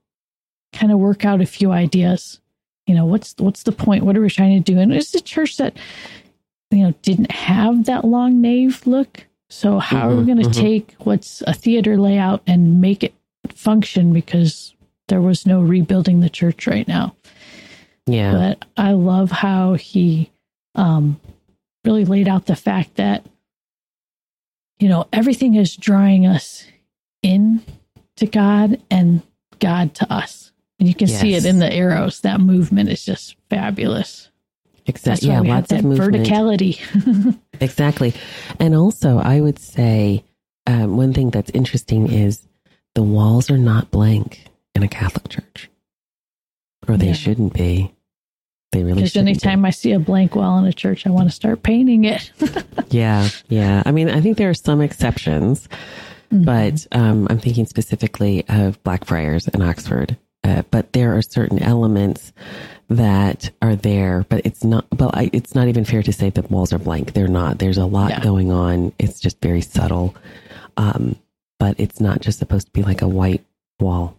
kind 0.72 0.92
of 0.92 0.98
work 0.98 1.24
out 1.24 1.40
a 1.40 1.46
few 1.46 1.72
ideas. 1.72 2.40
You 2.86 2.94
know, 2.94 3.06
what's 3.06 3.34
what's 3.38 3.64
the 3.64 3.72
point? 3.72 4.04
What 4.04 4.16
are 4.16 4.20
we 4.22 4.30
trying 4.30 4.62
to 4.62 4.72
do? 4.72 4.78
And 4.78 4.92
it's 4.92 5.14
a 5.14 5.20
church 5.20 5.56
that 5.58 5.76
you 6.70 6.84
know 6.84 6.94
didn't 7.02 7.32
have 7.32 7.84
that 7.86 8.04
long 8.04 8.40
nave 8.40 8.86
look. 8.86 9.26
So 9.50 9.78
how 9.80 10.08
are 10.10 10.14
we 10.16 10.22
Mhm, 10.22 10.26
going 10.26 10.38
to 10.38 10.44
mhm. 10.44 10.60
take 10.62 10.94
what's 11.00 11.42
a 11.46 11.52
theater 11.52 11.96
layout 11.98 12.42
and 12.46 12.80
make 12.80 13.02
it 13.04 13.14
function 13.48 14.12
because 14.12 14.74
there 15.08 15.20
was 15.20 15.44
no 15.46 15.60
rebuilding 15.60 16.20
the 16.20 16.30
church 16.30 16.68
right 16.68 16.86
now 16.86 17.16
yeah. 18.06 18.32
but 18.32 18.64
I 18.76 18.92
love 18.92 19.32
how 19.32 19.74
he 19.74 20.30
um, 20.76 21.20
really 21.84 22.04
laid 22.04 22.28
out 22.28 22.46
the 22.46 22.54
fact 22.54 22.94
that 22.96 23.26
you 24.78 24.88
know 24.88 25.08
everything 25.12 25.56
is 25.56 25.76
drawing 25.76 26.26
us 26.26 26.64
in 27.22 27.62
to 28.20 28.26
God 28.26 28.80
and 28.90 29.20
God 29.58 29.94
to 29.96 30.10
us, 30.12 30.52
and 30.78 30.88
you 30.88 30.94
can 30.94 31.08
see 31.08 31.34
it 31.34 31.44
in 31.44 31.58
the 31.58 31.70
arrows. 31.72 32.20
That 32.22 32.40
movement 32.40 32.88
is 32.88 33.04
just 33.04 33.36
fabulous. 33.50 34.28
Exactly. 34.86 35.28
Yeah. 35.28 35.40
Lots 35.40 35.68
that 35.68 35.80
of 35.80 35.84
movement. 35.84 36.14
verticality. 36.26 37.38
Exactly. 37.62 38.14
And 38.58 38.74
also, 38.74 39.18
I 39.18 39.42
would 39.42 39.58
say 39.58 40.24
um, 40.66 40.96
one 40.96 41.12
thing 41.12 41.28
that's 41.28 41.50
interesting 41.50 42.10
is 42.10 42.40
the 42.94 43.02
walls 43.02 43.50
are 43.50 43.58
not 43.58 43.90
blank 43.90 44.46
in 44.74 44.82
a 44.82 44.88
Catholic 44.88 45.28
church, 45.28 45.68
or 46.88 46.96
they 46.96 47.08
Yeah. 47.08 47.12
shouldn't 47.12 47.52
be. 47.52 47.92
They 48.72 48.82
really 48.82 48.94
Because 48.94 49.10
shouldn't. 49.10 49.26
be. 49.26 49.30
anytime 49.32 49.66
I 49.66 49.70
see 49.70 49.92
a 49.92 49.98
blank 49.98 50.34
wall 50.36 50.56
in 50.58 50.64
a 50.64 50.72
church, 50.72 51.06
I 51.06 51.10
want 51.10 51.28
to 51.28 51.34
start 51.34 51.62
painting 51.62 52.04
it. 52.04 52.32
Yeah, 52.88 53.28
yeah. 53.48 53.82
I 53.86 53.92
mean, 53.92 54.08
I 54.08 54.20
think 54.22 54.36
there 54.38 54.48
are 54.50 54.54
some 54.54 54.80
exceptions, 54.80 55.68
Mm-hmm. 56.32 56.44
but 56.44 56.86
um, 56.92 57.26
I'm 57.28 57.38
thinking 57.40 57.66
specifically 57.66 58.44
of 58.48 58.80
Blackfriars 58.84 59.48
in 59.48 59.60
Oxford. 59.62 60.16
Uh, 60.44 60.62
but 60.70 60.92
there 60.92 61.16
are 61.16 61.22
certain 61.22 61.60
elements 61.62 62.32
that 62.88 63.50
are 63.60 63.76
there, 63.76 64.24
but 64.28 64.40
it's 64.46 64.64
not. 64.64 64.86
But 64.90 65.14
I, 65.16 65.28
it's 65.32 65.54
not 65.54 65.68
even 65.68 65.84
fair 65.84 66.02
to 66.02 66.12
say 66.12 66.30
the 66.30 66.42
walls 66.42 66.72
are 66.72 66.78
blank. 66.78 67.12
They're 67.12 67.28
not. 67.28 67.58
There's 67.58 67.76
a 67.78 67.84
lot 67.84 68.10
Yeah. 68.10 68.20
going 68.20 68.50
on. 68.52 68.92
It's 68.98 69.20
just 69.20 69.40
very 69.42 69.60
subtle. 69.60 70.14
Um, 70.76 71.16
but 71.58 71.78
it's 71.78 72.00
not 72.00 72.20
just 72.20 72.38
supposed 72.38 72.66
to 72.68 72.72
be 72.72 72.82
like 72.82 73.02
a 73.02 73.08
white 73.08 73.44
wall 73.80 74.16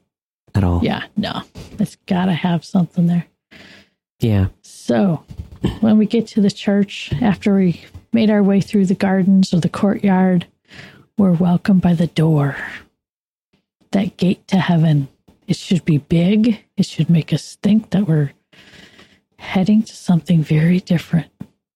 at 0.54 0.63
all. 0.63 0.82
yeah, 0.84 1.04
no, 1.17 1.41
it's 1.80 1.95
got 2.08 2.26
to 2.26 2.34
have 2.34 2.63
something 2.65 3.08
there. 3.08 3.26
Yeah. 4.19 4.47
So, 4.62 5.24
when 5.80 5.97
we 5.97 6.06
get 6.06 6.28
to 6.28 6.41
the 6.41 6.52
church, 6.52 7.12
after 7.21 7.56
we 7.56 7.82
made 8.13 8.30
our 8.30 8.43
way 8.43 8.62
through 8.62 8.86
the 8.88 8.95
gardens 8.95 9.54
or 9.54 9.60
the 9.60 9.69
courtyard, 9.69 10.45
we're 11.17 11.34
welcomed 11.34 11.82
by 11.82 11.93
the 11.93 12.08
door. 12.08 12.56
That 13.91 14.17
gate 14.17 14.47
to 14.50 14.58
heaven. 14.58 15.08
It 15.47 15.56
should 15.58 15.84
be 15.86 15.97
big. 15.97 16.63
It 16.78 16.86
should 16.86 17.10
make 17.10 17.34
us 17.34 17.58
think 17.62 17.89
that 17.89 18.08
we're 18.08 18.32
heading 19.38 19.84
to 19.84 19.95
something 19.95 20.43
very 20.43 20.80
different, 20.80 21.28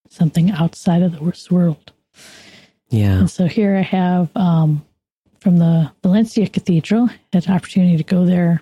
something 0.10 0.52
outside 0.52 1.02
of 1.02 1.19
this 1.19 1.52
world. 1.52 1.91
Yeah. 2.89 3.19
And 3.19 3.30
so 3.30 3.45
here 3.48 3.76
I 3.76 3.82
have 3.82 4.30
um, 4.36 4.86
from 5.41 5.58
the 5.58 5.91
Valencia 6.04 6.48
Cathedral, 6.48 7.10
had 7.34 7.48
an 7.48 7.54
opportunity 7.54 7.98
to 7.98 8.04
go 8.04 8.26
there, 8.26 8.62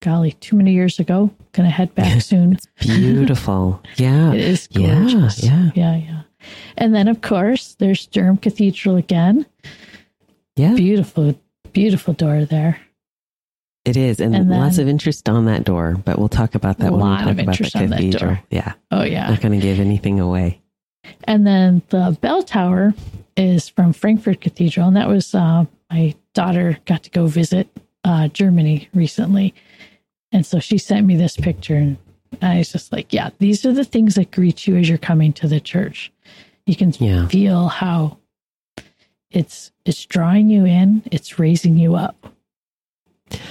golly, 0.00 0.32
too 0.32 0.54
many 0.54 0.72
years 0.72 1.00
ago. 1.00 1.30
Gonna 1.52 1.70
head 1.70 1.92
back 1.96 2.20
soon. 2.20 2.58
Beautiful. 2.80 3.82
Yeah. 3.96 4.32
It 4.32 4.40
is 4.40 4.68
Yeah, 4.70 4.94
gorgeous. 4.94 5.42
yeah. 5.42 5.70
yeah, 5.74 5.96
yeah. 5.96 6.22
And 6.76 6.94
then, 6.94 7.08
of 7.08 7.20
course, 7.22 7.74
there's 7.80 8.06
Durham 8.06 8.36
Cathedral 8.36 8.94
again. 8.94 9.44
Yeah. 10.58 10.74
Beautiful, 10.74 11.38
beautiful 11.72 12.14
door 12.14 12.44
there. 12.44 12.80
It 13.84 13.96
is, 13.96 14.20
and, 14.20 14.34
And 14.34 14.50
lots 14.50 14.78
of 14.78 14.88
interest 14.88 15.28
on 15.28 15.46
that 15.46 15.64
door. 15.64 15.96
But 16.04 16.18
we'll 16.18 16.28
talk 16.28 16.54
about 16.54 16.78
that 16.78 16.90
when 16.92 17.00
we 17.00 17.06
lot 17.08 17.20
talk 17.20 17.28
of 17.30 17.38
about 17.38 17.44
the 17.46 17.50
interest 17.52 17.76
on 17.76 17.86
that 17.90 17.96
cathedral. 17.96 18.30
door. 18.34 18.42
Yeah, 18.50 18.72
Oh, 18.90 19.02
yeah. 19.02 19.28
not 19.30 19.40
going 19.40 19.58
to 19.58 19.64
give 19.66 19.80
anything 19.80 20.20
away. 20.20 20.60
And 21.24 21.46
then 21.46 21.82
the 21.88 22.18
bell 22.20 22.42
tower 22.42 22.92
is 23.36 23.68
from 23.68 23.92
Frankfurt 23.94 24.40
Cathedral, 24.42 24.88
and 24.88 24.96
that 24.96 25.08
was 25.08 25.34
uh, 25.34 25.64
my 25.90 26.14
daughter 26.34 26.76
got 26.84 27.04
to 27.04 27.10
go 27.10 27.26
visit 27.28 27.68
uh, 28.04 28.28
Germany 28.28 28.88
recently, 28.94 29.54
and 30.32 30.44
so 30.44 30.58
she 30.58 30.76
sent 30.76 31.06
me 31.06 31.16
this 31.16 31.36
picture, 31.36 31.76
and 31.76 31.96
I 32.42 32.58
was 32.58 32.72
just 32.72 32.92
like, 32.92 33.12
"Yeah, 33.12 33.30
these 33.38 33.64
are 33.64 33.72
the 33.72 33.84
things 33.84 34.16
that 34.16 34.32
greet 34.32 34.66
you 34.66 34.76
as 34.76 34.88
you're 34.88 34.98
coming 34.98 35.32
to 35.34 35.48
the 35.48 35.60
church. 35.60 36.12
You 36.66 36.76
can 36.76 36.92
Yeah. 36.98 37.26
feel 37.28 37.68
how 37.68 38.18
it's 39.30 39.70
it's 39.84 40.04
drawing 40.06 40.48
you 40.50 40.64
in, 40.64 41.02
it's 41.10 41.38
raising 41.38 41.76
you 41.76 41.94
up. 41.94 42.32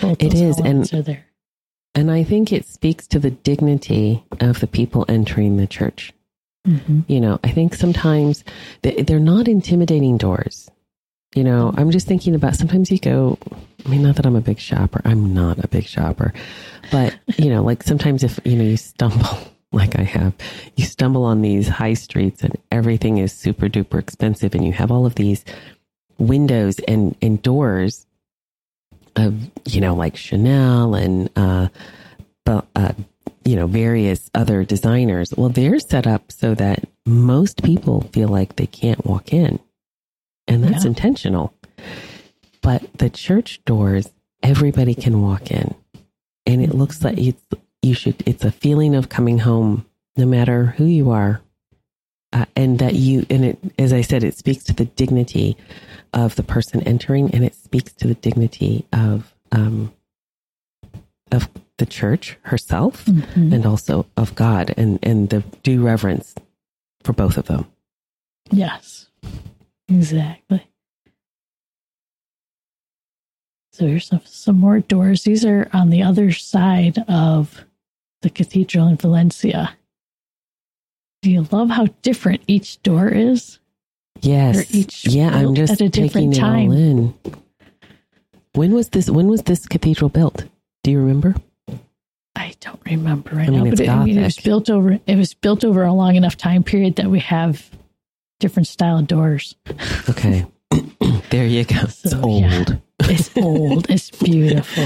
Both 0.02 0.22
It 0.22 0.34
is, 0.34 0.58
and- 0.60 0.92
are 0.94 1.02
there. 1.02 1.26
And 1.96 2.12
I 2.12 2.24
think 2.24 2.54
it 2.54 2.68
speaks 2.68 3.08
to 3.08 3.18
the 3.20 3.32
dignity 3.32 4.24
of 4.40 4.60
the 4.60 4.68
people 4.68 5.04
entering 5.08 5.58
the 5.58 5.66
church. 5.66 6.14
hmm 6.66 7.00
You 7.08 7.20
know, 7.20 7.40
I 7.44 7.50
think 7.50 7.74
sometimes 7.74 8.44
they, 8.84 9.02
they're 9.02 9.20
not 9.20 9.48
intimidating 9.48 10.18
doors. 10.18 10.70
You 11.36 11.44
know, 11.44 11.74
I'm 11.76 11.90
just 11.92 12.08
thinking 12.08 12.36
about 12.36 12.56
sometimes 12.56 12.92
you 12.92 13.00
go, 13.00 13.38
I 13.86 13.90
mean, 13.90 14.04
not 14.04 14.16
that 14.18 14.26
I'm 14.28 14.36
a 14.36 14.42
big 14.42 14.60
shopper, 14.60 15.02
I'm 15.06 15.34
not 15.34 15.64
a 15.64 15.68
big 15.68 15.86
shopper, 15.86 16.34
but, 16.92 17.16
you 17.38 17.50
know, 17.50 17.64
like 17.64 17.82
sometimes 17.84 18.24
if, 18.24 18.40
you 18.46 18.56
know, 18.56 18.64
you 18.64 18.78
stumble, 18.78 19.38
like 19.72 19.98
I 19.98 20.04
have, 20.04 20.34
you 20.76 20.86
stumble 20.86 21.24
on 21.24 21.42
these 21.42 21.68
high 21.68 21.96
streets 21.96 22.44
and 22.44 22.56
everything 22.72 23.18
is 23.18 23.34
super 23.34 23.68
duper 23.70 23.98
expensive 24.00 24.54
and 24.54 24.64
you 24.66 24.72
have 24.72 24.92
all 24.92 25.06
of 25.08 25.16
these 25.16 25.44
windows 26.18 26.80
and, 26.88 27.16
and 27.22 27.42
doors 27.42 28.06
of, 29.16 29.36
you 29.66 29.82
know, 29.82 29.96
like 29.96 30.16
Chanel 30.16 30.96
and, 30.96 31.30
uh, 31.36 31.68
but, 32.46 32.68
uh, 32.76 32.94
you 33.44 33.56
know, 33.56 33.68
various 33.68 34.30
other 34.36 34.64
designers. 34.64 35.34
Well, 35.36 35.50
they're 35.50 35.80
set 35.80 36.06
up 36.06 36.32
so 36.32 36.54
that 36.56 36.86
most 37.06 37.64
people 37.64 38.02
feel 38.14 38.28
like 38.28 38.56
they 38.58 38.68
can't 38.68 39.06
walk 39.06 39.34
in. 39.34 39.60
And 40.48 40.64
that's 40.64 40.84
Yeah. 40.84 40.90
intentional. 40.90 41.54
but 42.62 42.84
the 42.98 43.10
church 43.10 43.64
doors, 43.64 44.10
everybody 44.44 44.94
can 44.94 45.22
walk 45.22 45.52
in. 45.52 45.74
And 46.46 46.62
it 46.62 46.76
looks 46.76 47.02
like 47.04 47.18
it's, 47.18 47.42
you 47.82 47.94
should, 47.94 48.22
it's 48.26 48.44
a 48.44 48.52
feeling 48.52 48.94
of 48.96 49.08
coming 49.10 49.40
home, 49.40 49.86
no 50.18 50.26
matter 50.26 50.66
who 50.78 50.84
you 50.84 51.10
are. 51.12 51.42
Uh, 52.38 52.46
and 52.56 52.78
that 52.78 52.94
you, 52.94 53.26
and 53.32 53.44
it, 53.44 53.58
as 53.80 53.92
I 53.92 54.02
said, 54.02 54.24
it 54.24 54.38
speaks 54.38 54.64
to 54.66 54.74
the 54.74 54.86
dignity 54.86 55.58
of 56.14 56.36
the 56.36 56.44
person 56.44 56.82
entering 56.84 57.32
and 57.34 57.44
it 57.44 57.56
speaks 57.56 57.92
to 57.94 58.08
the 58.08 58.14
dignity 58.14 58.86
of, 58.94 59.34
um, 59.52 59.92
of 61.32 61.50
the 61.78 61.88
church 61.88 62.38
herself 62.44 63.06
Mhm. 63.06 63.54
and 63.54 63.66
also 63.66 64.06
of 64.16 64.36
God 64.36 64.72
and, 64.78 65.00
and 65.02 65.30
the 65.32 65.40
due 65.64 65.82
reverence 65.84 66.36
for 67.04 67.14
both 67.14 67.38
of 67.38 67.48
them. 67.48 67.66
Yes, 68.52 69.08
exactly. 69.90 70.68
So 73.72 73.88
here's 73.88 74.06
some, 74.06 74.22
some 74.26 74.60
more 74.60 74.80
doors. 74.80 75.24
These 75.24 75.44
are 75.44 75.70
on 75.74 75.90
the 75.90 76.04
other 76.04 76.32
side 76.32 77.00
of 77.08 77.64
the 78.22 78.30
cathedral 78.30 78.88
in 78.88 78.98
Valencia. 78.98 79.76
Do 81.28 81.34
you 81.34 81.46
love 81.52 81.70
how 81.70 81.88
different 82.04 82.42
each 82.48 82.82
door 82.84 83.10
is? 83.10 83.60
Yes. 84.22 84.74
Each 84.74 85.06
yeah, 85.06 85.28
I'm 85.36 85.56
just 85.56 85.74
at 85.74 85.82
a 85.82 85.90
taking 85.90 86.32
different 86.32 86.38
it 86.38 86.40
time. 86.40 86.70
all 86.70 86.78
in. 86.78 87.14
When 88.54 88.72
was 88.72 88.88
this 88.88 89.10
when 89.10 89.28
was 89.28 89.42
this 89.44 89.66
cathedral 89.66 90.08
built? 90.08 90.46
Do 90.86 90.92
you 90.92 91.00
remember? 91.00 91.36
I 92.34 92.54
don't 92.62 92.80
remember 92.86 93.32
right 93.36 93.50
I 93.50 93.52
mean, 93.52 93.64
now, 93.66 93.70
it's 93.72 93.82
but 93.82 93.88
it, 93.88 93.90
I 93.90 94.06
mean, 94.06 94.18
it 94.20 94.24
was 94.24 94.38
built 94.38 94.70
over. 94.70 95.00
It 95.06 95.18
was 95.18 95.34
built 95.34 95.66
over 95.66 95.84
a 95.84 95.92
long 95.92 96.16
enough 96.16 96.38
time 96.38 96.64
period 96.64 96.96
that 96.96 97.08
we 97.08 97.20
have 97.20 97.70
different 98.40 98.68
style 98.68 99.02
doors. 99.02 99.54
Okay. 100.10 100.46
there 101.30 101.46
you 101.46 101.66
go. 101.66 101.76
It's 101.82 102.10
So, 102.10 102.22
old. 102.22 102.42
yeah. 102.44 102.64
It's 103.02 103.36
old. 103.36 103.90
it's 103.90 104.12
beautiful. 104.12 104.86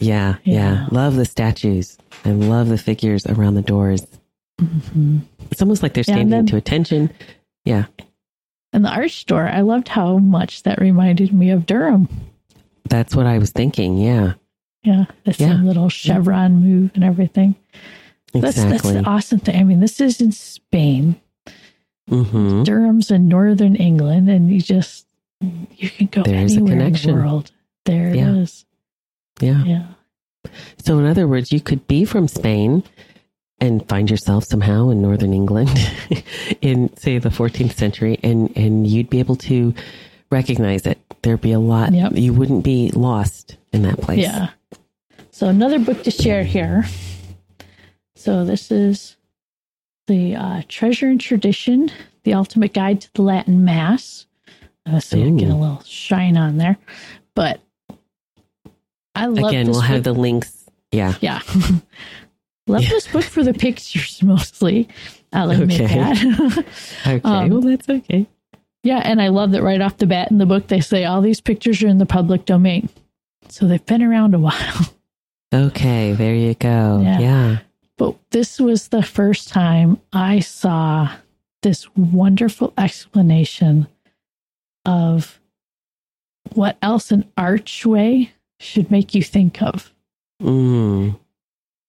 Yeah, 0.00 0.36
yeah, 0.44 0.54
Yeah. 0.54 0.86
Love 0.92 1.16
the 1.16 1.24
statues. 1.24 1.98
I 2.24 2.30
love 2.30 2.68
the 2.68 2.78
figures 2.78 3.26
around 3.26 3.56
the 3.56 3.62
doors. 3.62 4.06
hmm 4.60 5.18
It's 5.50 5.62
almost 5.62 5.82
like 5.82 5.94
they're 5.94 6.04
Yeah, 6.06 6.14
standing 6.14 6.30
then- 6.30 6.46
to 6.46 6.56
attention. 6.56 7.10
Yeah. 7.64 7.86
And 8.72 8.84
the 8.84 8.90
arch 8.90 9.26
door, 9.26 9.48
I 9.48 9.60
loved 9.60 9.88
how 9.88 10.18
much 10.18 10.64
that 10.64 10.80
reminded 10.80 11.32
me 11.32 11.50
of 11.50 11.64
Durham. 11.66 12.08
That's 12.88 13.14
what 13.14 13.26
I 13.26 13.38
was 13.38 13.50
thinking. 13.50 13.96
Yeah. 13.98 14.34
Yeah, 14.82 15.04
the 15.24 15.30
Yeah. 15.38 15.50
same 15.56 15.64
little 15.64 15.88
chevron 15.88 16.56
move 16.60 16.90
and 16.94 17.04
everything. 17.04 17.54
That's 18.34 18.58
Exactly. 18.58 18.92
that's 18.94 19.04
the 19.04 19.10
awesome 19.10 19.38
thing. 19.38 19.56
I 19.56 19.64
mean, 19.64 19.80
this 19.80 20.00
is 20.00 20.20
in 20.20 20.32
Spain. 20.32 21.16
hmm 22.08 22.64
Durham's 22.64 23.10
in 23.10 23.28
northern 23.28 23.76
England, 23.76 24.28
and 24.28 24.50
you 24.50 24.60
just 24.60 25.06
you 25.40 25.88
can 25.88 26.08
go 26.08 26.22
There 26.22 26.34
is 26.44 26.52
a 26.54 26.56
anywhere 26.56 26.72
in 26.72 26.78
the 26.78 26.84
connection. 26.84 27.14
world. 27.14 27.50
There 27.86 28.08
it 28.10 28.16
Yeah. 28.16 28.34
is. 28.34 28.64
Yeah. 29.40 29.64
Yeah. 29.64 29.86
So, 30.84 30.98
in 30.98 31.06
other 31.06 31.26
words, 31.26 31.50
you 31.52 31.60
could 31.60 31.86
be 31.86 32.04
from 32.04 32.28
Spain 32.28 32.82
and 33.60 33.86
find 33.88 34.10
yourself 34.10 34.44
somehow 34.44 34.90
in 34.90 35.00
northern 35.00 35.32
England 35.32 35.70
in, 36.60 36.94
say, 36.96 37.18
the 37.18 37.28
14th 37.28 37.72
century, 37.74 38.18
and, 38.22 38.54
and 38.56 38.86
you'd 38.86 39.08
be 39.10 39.18
able 39.20 39.36
to 39.36 39.72
recognize 40.30 40.86
it. 40.86 40.98
There'd 41.22 41.40
be 41.40 41.52
a 41.52 41.58
lot, 41.60 41.92
Yep. 41.92 42.12
you 42.16 42.32
wouldn't 42.32 42.64
be 42.64 42.90
lost 42.90 43.56
in 43.72 43.82
that 43.82 44.00
place. 44.00 44.20
Yeah. 44.20 44.50
So 45.30 45.48
another 45.48 45.78
book 45.78 46.02
to 46.04 46.10
share 46.10 46.44
here. 46.44 46.84
So 48.14 48.44
this 48.44 48.70
is 48.70 49.16
the 50.06 50.36
uh, 50.36 50.62
Treasure 50.68 51.08
and 51.08 51.20
Tradition: 51.20 51.90
The 52.24 52.34
Ultimate 52.34 52.72
Guide 52.72 53.00
to 53.02 53.12
the 53.14 53.22
Latin 53.22 53.64
Mass. 53.64 54.26
Uh, 54.86 55.00
so 55.00 55.16
you 55.16 55.36
get 55.36 55.48
a 55.48 55.54
little 55.54 55.82
shine 55.84 56.36
on 56.36 56.58
there, 56.58 56.76
but 57.34 57.60
I 59.14 59.26
love 59.26 59.48
Again, 59.48 59.66
we'll 59.70 59.80
have 59.80 60.04
the 60.04 60.12
links. 60.12 60.68
Yeah. 60.92 61.14
yeah. 61.20 61.40
love 62.66 62.82
Yeah. 62.82 62.88
this 62.90 63.06
book 63.08 63.24
for 63.24 63.42
the 63.44 63.54
pictures 63.54 64.22
mostly. 64.22 64.88
I'll 65.32 65.50
admit 65.50 65.80
Okay. 65.82 65.94
that. 65.94 66.64
Okay. 67.06 67.20
Um, 67.28 67.50
well, 67.50 67.60
that's 67.60 67.88
okay. 67.88 68.26
Yeah, 68.82 69.00
and 69.04 69.20
I 69.20 69.28
love 69.28 69.52
that 69.52 69.62
right 69.62 69.80
off 69.80 69.96
the 69.98 70.06
bat 70.06 70.30
in 70.30 70.38
the 70.38 70.46
book 70.46 70.66
they 70.68 70.80
say 70.80 71.04
all 71.04 71.20
these 71.22 71.40
pictures 71.40 71.82
are 71.82 71.88
in 71.88 71.98
the 71.98 72.06
public 72.06 72.44
domain. 72.44 72.88
So 73.48 73.66
they've 73.66 73.84
been 73.84 74.02
around 74.02 74.34
a 74.34 74.38
while. 74.40 74.80
Okay. 75.52 76.12
There 76.12 76.34
you 76.34 76.54
go. 76.54 77.00
Yeah. 77.02 77.18
Yeah. 77.18 77.58
But 77.96 78.16
this 78.30 78.58
was 78.60 78.88
the 78.88 79.02
first 79.02 79.48
time 79.48 80.00
I 80.12 80.40
saw 80.40 81.10
this 81.62 81.86
wonderful 81.96 82.72
explanation 82.76 83.86
of 84.84 85.40
what 86.54 86.76
else 86.82 87.10
an 87.10 87.24
archway 87.36 88.32
should 88.60 88.90
make 88.90 89.14
you 89.14 89.22
think 89.22 89.62
of. 89.62 89.92
Mm. 90.42 91.18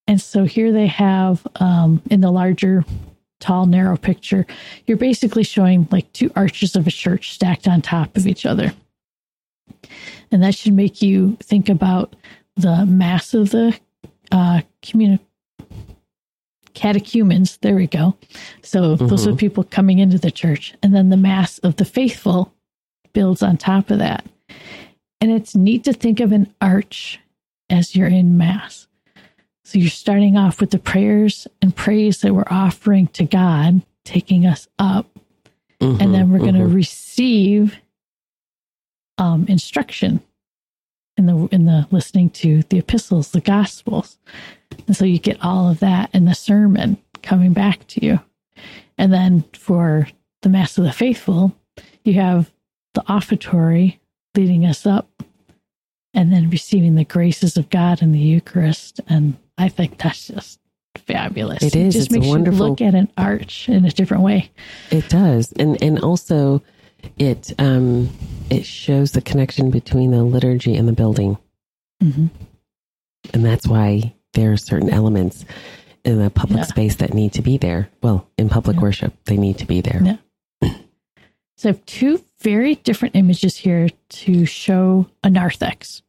And 0.07 0.21
so 0.21 0.43
here 0.45 0.71
they 0.71 0.87
have 0.87 1.45
um, 1.55 2.01
in 2.11 2.21
the 2.21 2.31
larger, 2.31 2.85
tall, 3.39 3.65
narrow 3.65 3.97
picture, 3.97 4.45
you're 4.85 4.97
basically 4.97 5.43
showing 5.43 5.87
like 5.91 6.11
two 6.13 6.31
arches 6.35 6.75
of 6.75 6.85
a 6.87 6.91
church 6.91 7.33
stacked 7.33 7.67
on 7.67 7.81
top 7.81 8.15
of 8.15 8.27
each 8.27 8.45
other. 8.45 8.73
And 10.31 10.43
that 10.43 10.55
should 10.55 10.73
make 10.73 11.01
you 11.01 11.37
think 11.41 11.69
about 11.69 12.15
the 12.55 12.85
mass 12.85 13.33
of 13.33 13.49
the 13.49 13.77
uh, 14.31 14.61
communi- 14.81 15.19
catechumens. 16.73 17.57
There 17.57 17.75
we 17.75 17.87
go. 17.87 18.15
So 18.61 18.95
those 18.95 19.25
are 19.27 19.31
Mhm. 19.31 19.37
people 19.37 19.63
coming 19.63 19.99
into 19.99 20.17
the 20.17 20.31
church. 20.31 20.73
And 20.83 20.93
then 20.93 21.09
the 21.09 21.17
mass 21.17 21.57
of 21.59 21.77
the 21.77 21.85
faithful 21.85 22.53
builds 23.13 23.41
on 23.41 23.57
top 23.57 23.89
of 23.91 23.99
that. 23.99 24.25
And 25.21 25.31
it's 25.31 25.55
neat 25.55 25.83
to 25.85 25.93
think 25.93 26.19
of 26.19 26.31
an 26.31 26.53
arch 26.61 27.19
as 27.69 27.95
you're 27.95 28.07
in 28.07 28.37
mass. 28.37 28.87
So 29.65 29.79
you're 29.79 29.89
starting 29.89 30.37
off 30.37 30.61
with 30.61 30.69
the 30.69 30.77
prayers 30.77 31.47
and 31.59 31.75
praise 31.75 32.21
that 32.21 32.35
we're 32.35 32.43
offering 32.51 33.07
to 33.07 33.25
God, 33.25 33.81
taking 34.03 34.45
us 34.45 34.67
up, 34.77 35.07
Mhm, 35.81 35.99
and 36.01 36.13
then 36.13 36.29
we're 36.29 36.39
going 36.39 36.53
to 36.55 36.67
receive 36.67 37.75
um, 39.17 39.45
instruction 39.47 40.21
in 41.17 41.25
the 41.25 41.47
in 41.51 41.65
the 41.65 41.87
listening 41.89 42.29
to 42.29 42.61
the 42.69 42.77
epistles, 42.77 43.31
the 43.31 43.41
gospels, 43.41 44.19
and 44.87 44.95
so 44.95 45.03
you 45.03 45.17
get 45.17 45.43
all 45.43 45.69
of 45.69 45.79
that 45.79 46.13
in 46.13 46.25
the 46.25 46.35
sermon 46.35 46.97
coming 47.23 47.51
back 47.51 47.87
to 47.87 48.05
you, 48.05 48.19
and 48.97 49.11
then 49.11 49.43
for 49.53 50.07
the 50.43 50.49
mass 50.49 50.77
of 50.77 50.83
the 50.83 50.91
faithful, 50.93 51.55
you 52.03 52.13
have 52.13 52.51
the 52.93 53.01
offertory 53.09 53.99
leading 54.35 54.63
us 54.65 54.85
up, 54.85 55.23
and 56.13 56.31
then 56.31 56.49
receiving 56.51 56.95
the 56.95 57.03
graces 57.05 57.57
of 57.57 57.69
God 57.69 58.01
in 58.01 58.11
the 58.11 58.19
Eucharist, 58.19 59.01
and 59.07 59.37
I 59.57 59.69
think 59.69 59.97
that's 59.97 60.27
just 60.27 60.59
fabulous. 60.95 61.63
It 61.63 61.75
is. 61.75 61.93
just 61.93 62.07
It's 62.07 62.13
makes 62.13 62.27
wonderful- 62.27 62.65
you 62.65 62.69
look 62.71 62.81
at 62.81 62.95
an 62.95 63.11
arch 63.17 63.69
in 63.69 63.85
a 63.85 63.91
different 63.91 64.23
way. 64.23 64.49
It 64.91 65.07
does, 65.09 65.51
and 65.53 65.81
and 65.81 65.99
also 65.99 66.61
it 67.17 67.53
um 67.59 68.09
it 68.49 68.65
shows 68.65 69.11
the 69.11 69.21
connection 69.21 69.69
between 69.71 70.11
the 70.11 70.23
liturgy 70.23 70.75
and 70.75 70.87
the 70.87 70.93
building, 70.93 71.37
hmm 72.01 72.27
and 73.33 73.43
that's 73.43 73.67
why 73.67 74.13
there 74.33 74.51
are 74.51 74.57
certain 74.57 74.89
elements 74.89 75.45
in 76.03 76.19
the 76.19 76.29
public 76.29 76.59
Yeah. 76.59 76.65
space 76.65 76.95
that 76.97 77.13
need 77.13 77.33
to 77.33 77.41
be 77.41 77.57
there. 77.57 77.89
Well, 78.03 78.27
in 78.37 78.49
public 78.49 78.75
Yeah. 78.75 78.81
worship, 78.83 79.13
they 79.25 79.37
need 79.37 79.57
to 79.59 79.65
be 79.65 79.81
there. 79.81 80.01
Yeah. 80.61 80.69
So 81.57 81.69
I 81.69 81.71
have 81.71 81.85
two 81.85 82.21
very 82.41 82.75
different 82.75 83.15
images 83.15 83.55
here 83.55 83.87
to 84.09 84.45
show 84.45 85.07
a 85.23 85.29
narthex. 85.29 86.01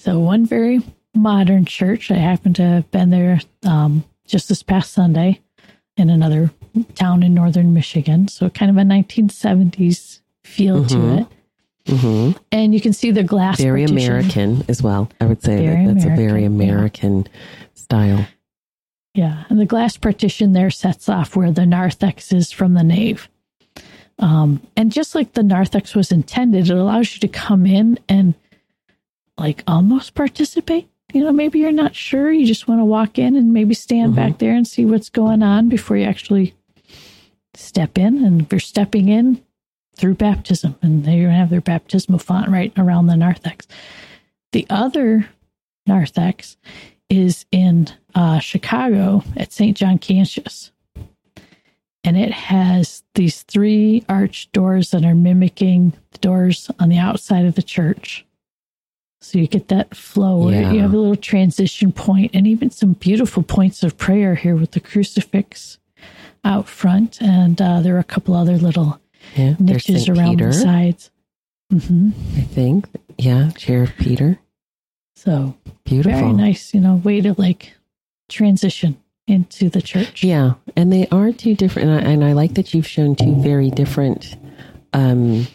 So 0.00 0.18
one 0.18 0.44
very 0.46 0.82
modern 1.14 1.64
church. 1.64 2.10
I 2.10 2.14
happen 2.16 2.52
to 2.54 2.62
have 2.62 2.90
been 2.90 3.10
there 3.10 3.40
um, 3.64 4.04
just 4.26 4.48
this 4.48 4.62
past 4.62 4.92
Sunday 4.92 5.40
in 5.96 6.08
another 6.10 6.50
town 6.94 7.22
in 7.22 7.34
northern 7.34 7.74
Michigan. 7.74 8.28
So 8.28 8.48
kind 8.50 8.70
of 8.70 8.76
a 8.78 8.84
1970s 8.84 10.20
feel 10.42 10.84
to 10.86 10.94
Mhm. 10.94 11.20
it. 11.20 11.26
hmm 11.94 12.30
And 12.50 12.72
you 12.74 12.80
can 12.80 12.92
see 12.92 13.10
the 13.10 13.22
glass 13.24 13.60
Very 13.60 13.86
partition. 13.86 13.98
American 14.12 14.64
as 14.68 14.82
well. 14.82 15.10
I 15.20 15.26
would 15.26 15.42
say 15.42 15.56
Very 15.66 15.86
that 15.86 15.94
that's 15.94 16.04
a 16.06 16.16
very 16.16 16.44
American, 16.44 17.22
yeah. 17.24 17.28
Style. 17.74 18.26
Yeah, 19.14 19.44
and 19.50 19.60
the 19.60 19.66
glass 19.66 19.96
partition 19.98 20.52
there 20.52 20.70
sets 20.70 21.08
off 21.08 21.36
where 21.36 21.50
the 21.50 21.66
narthex 21.66 22.32
is 22.32 22.50
from 22.50 22.72
the 22.74 22.82
nave. 22.84 23.28
Um, 24.18 24.62
and 24.76 24.90
just 24.92 25.14
like 25.14 25.32
the 25.34 25.42
narthex 25.42 25.94
was 25.94 26.10
intended, 26.12 26.70
it 26.70 26.76
allows 26.76 27.12
you 27.14 27.20
to 27.20 27.28
come 27.28 27.66
in 27.66 27.98
and 28.08 28.34
like 29.36 29.62
almost 29.66 30.14
participate. 30.14 30.88
You 31.12 31.22
know, 31.24 31.32
maybe 31.32 31.58
you're 31.58 31.72
not 31.72 31.94
sure. 31.94 32.32
You 32.32 32.46
just 32.46 32.68
want 32.68 32.80
to 32.80 32.84
walk 32.84 33.18
in 33.18 33.36
and 33.36 33.52
maybe 33.52 33.74
stand 33.74 34.12
Mhm. 34.12 34.16
back 34.16 34.38
there 34.38 34.54
and 34.54 34.66
see 34.66 34.84
what's 34.84 35.10
going 35.10 35.42
on 35.42 35.68
before 35.68 35.96
you 35.96 36.04
actually 36.04 36.54
step 37.54 37.98
in. 37.98 38.24
And 38.24 38.42
if 38.42 38.52
you're 38.52 38.60
stepping 38.60 39.08
in 39.08 39.40
through 39.96 40.14
baptism, 40.14 40.74
and 40.80 41.04
to 41.04 41.30
have 41.30 41.50
their 41.50 41.60
baptismal 41.60 42.18
font 42.18 42.48
right 42.48 42.72
around 42.78 43.06
the 43.08 43.16
narthex. 43.16 43.66
The 44.52 44.66
other 44.70 45.28
narthex 45.86 46.56
is 47.10 47.44
in 47.52 47.88
uh, 48.14 48.38
Chicago 48.38 49.22
at 49.36 49.52
St. 49.52 49.76
John 49.76 49.98
Cantius. 49.98 50.70
and 52.04 52.16
it 52.16 52.32
has 52.32 53.04
these 53.14 53.42
three 53.42 54.02
arch 54.08 54.50
doors 54.52 54.90
that 54.90 55.04
are 55.04 55.14
mimicking 55.14 55.92
the 56.10 56.18
doors 56.18 56.68
on 56.80 56.88
the 56.88 56.98
outside 56.98 57.44
of 57.44 57.54
the 57.54 57.62
church. 57.62 58.26
So 59.22 59.38
you 59.38 59.46
get 59.46 59.68
that 59.68 59.96
flow. 59.96 60.50
Yeah. 60.50 60.72
You 60.72 60.80
have 60.80 60.92
a 60.92 60.96
little 60.98 61.16
transition 61.16 61.92
point 61.92 62.32
and 62.34 62.46
even 62.46 62.70
some 62.70 62.94
beautiful 62.94 63.42
points 63.42 63.82
of 63.84 63.96
prayer 63.96 64.34
here 64.34 64.56
with 64.56 64.72
the 64.72 64.80
crucifix 64.80 65.78
out 66.44 66.68
front. 66.68 67.20
And 67.22 67.60
uh, 67.62 67.80
there 67.82 67.94
are 67.94 68.00
a 68.00 68.04
couple 68.04 68.34
other 68.34 68.56
little 68.58 69.00
Yeah, 69.36 69.54
niches 69.60 70.08
around 70.08 70.38
Peter, 70.38 70.46
the 70.48 70.52
sides. 70.52 71.10
hmm 71.70 72.10
I 72.36 72.40
think. 72.42 72.88
Yeah, 73.16 73.50
chair 73.52 73.84
of 73.84 73.94
Peter. 73.96 74.38
So 75.14 75.54
Beautiful. 75.84 76.18
very 76.18 76.32
nice, 76.32 76.74
you 76.74 76.80
know, 76.80 76.96
way 76.96 77.20
to 77.20 77.34
like 77.38 77.74
transition 78.28 78.96
into 79.28 79.68
the 79.68 79.80
church. 79.82 80.24
Yeah, 80.24 80.54
and 80.74 80.92
they 80.92 81.06
are 81.12 81.30
two 81.30 81.54
different, 81.54 81.90
and 81.90 82.00
I, 82.08 82.10
and 82.10 82.24
I 82.24 82.32
like 82.32 82.54
that 82.54 82.74
you've 82.74 82.88
shown 82.88 83.14
two 83.14 83.36
very 83.40 83.70
different 83.70 84.36
um, 84.92 85.46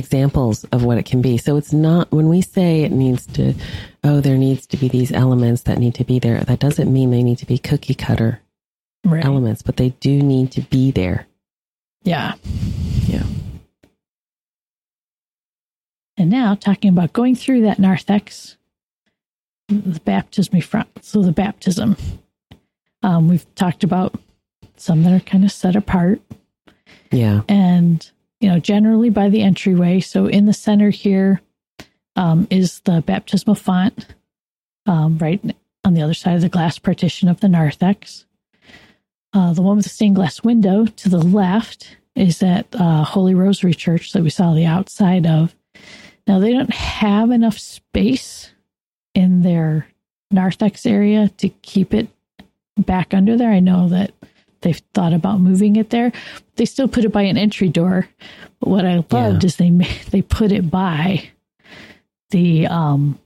examples 0.00 0.64
of 0.72 0.82
what 0.82 0.98
it 0.98 1.04
can 1.04 1.22
be. 1.22 1.38
So 1.38 1.56
it's 1.56 1.72
not 1.72 2.10
when 2.10 2.28
we 2.28 2.42
say 2.42 2.82
it 2.82 2.90
needs 2.90 3.24
to, 3.34 3.54
oh, 4.02 4.20
there 4.20 4.36
needs 4.36 4.66
to 4.66 4.76
be 4.76 4.88
these 4.88 5.12
elements 5.12 5.62
that 5.62 5.78
need 5.78 5.94
to 5.94 6.04
be 6.04 6.18
there. 6.18 6.40
That 6.40 6.58
doesn't 6.58 6.92
mean 6.92 7.12
they 7.12 7.22
need 7.22 7.38
to 7.38 7.46
be 7.46 7.58
cookie 7.58 7.94
cutter 7.94 8.40
Right. 9.04 9.24
elements, 9.24 9.62
but 9.62 9.76
they 9.76 9.90
do 10.00 10.20
need 10.22 10.50
to 10.52 10.60
be 10.62 10.90
there. 10.90 11.26
Yeah. 12.02 12.34
Yeah. 13.06 13.22
And 16.16 16.28
now 16.30 16.54
talking 16.54 16.90
about 16.90 17.12
going 17.12 17.34
through 17.34 17.62
that 17.62 17.78
narthex, 17.78 18.56
the 19.68 20.00
baptism 20.04 20.60
font. 20.60 20.88
So 21.02 21.22
the 21.22 21.32
baptism. 21.32 21.96
Um, 23.02 23.28
we've 23.28 23.46
talked 23.54 23.84
about 23.84 24.14
some 24.76 25.02
that 25.04 25.12
are 25.14 25.20
kind 25.24 25.44
of 25.44 25.52
set 25.52 25.76
apart 25.76 26.20
Yeah, 27.10 27.42
and 27.48 28.10
you 28.40 28.48
know 28.48 28.58
generally 28.58 29.10
by 29.10 29.28
the 29.28 29.42
entryway. 29.42 30.00
So 30.00 30.26
in 30.26 30.46
the 30.46 30.52
center 30.52 30.90
here 30.90 31.40
um, 32.16 32.46
is 32.50 32.80
the 32.80 33.02
baptismal 33.02 33.54
font 33.54 34.06
um, 34.86 35.18
right 35.18 35.40
on 35.84 35.94
the 35.94 36.02
other 36.02 36.14
side 36.14 36.36
of 36.36 36.42
the 36.42 36.48
glass 36.48 36.78
partition 36.78 37.28
of 37.28 37.40
the 37.40 37.48
narthex. 37.48 38.26
Uh, 39.32 39.52
the 39.52 39.62
one 39.62 39.76
with 39.76 39.84
the 39.84 39.90
stained 39.90 40.16
glass 40.16 40.42
window 40.42 40.86
to 40.86 41.08
the 41.08 41.18
left 41.22 41.96
is 42.16 42.42
at 42.42 42.66
uh, 42.74 43.04
holy 43.04 43.34
rosary 43.34 43.74
church 43.74 44.12
that 44.12 44.22
we 44.22 44.30
saw 44.30 44.54
the 44.54 44.66
outside 44.66 45.26
of. 45.26 45.54
Now 46.26 46.38
they 46.38 46.52
don't 46.52 46.74
have 46.74 47.30
enough 47.30 47.58
space 47.58 48.50
in 49.14 49.42
their 49.42 49.86
narthex 50.30 50.84
area 50.86 51.28
to 51.38 51.48
keep 51.48 51.94
it 51.94 52.08
back 52.76 53.14
under 53.14 53.36
there. 53.36 53.50
I 53.50 53.60
know 53.60 53.88
that 53.88 54.12
they've 54.62 54.80
thought 54.94 55.12
about 55.12 55.40
moving 55.40 55.76
it 55.76 55.90
there 55.90 56.12
they 56.56 56.64
still 56.66 56.88
put 56.88 57.04
it 57.04 57.08
by 57.12 57.22
an 57.22 57.38
entry 57.38 57.68
door. 57.70 58.06
But 58.60 58.68
what 58.68 58.84
I 58.84 58.96
loved 58.96 59.12
Yeah. 59.42 59.46
is 59.46 59.56
they 59.56 59.70
they 60.10 60.20
put 60.22 60.52
it 60.52 60.70
by 60.70 61.30
the 62.30 62.66
um, 62.66 63.18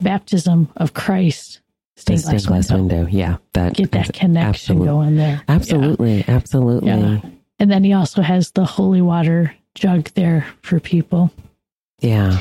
baptism 0.00 0.68
of 0.76 0.94
Christ 0.94 1.60
stained 1.96 2.22
glass, 2.24 2.46
glass 2.46 2.70
window. 2.72 2.96
window. 3.04 3.10
Yeah, 3.10 3.36
that 3.52 3.74
Get 3.74 3.92
that 3.92 4.12
connection 4.12 4.76
absolute- 4.76 4.84
going 4.86 5.16
there. 5.16 5.42
Absolutely, 5.48 6.24
absolutely. 6.26 6.88
Yeah. 6.90 7.20
And 7.58 7.70
then 7.70 7.84
he 7.84 7.92
also 7.92 8.22
has 8.22 8.50
the 8.50 8.64
holy 8.64 9.00
water 9.02 9.54
jug 9.74 10.10
there 10.14 10.46
for 10.62 10.80
people. 10.80 11.30
yeah. 12.00 12.38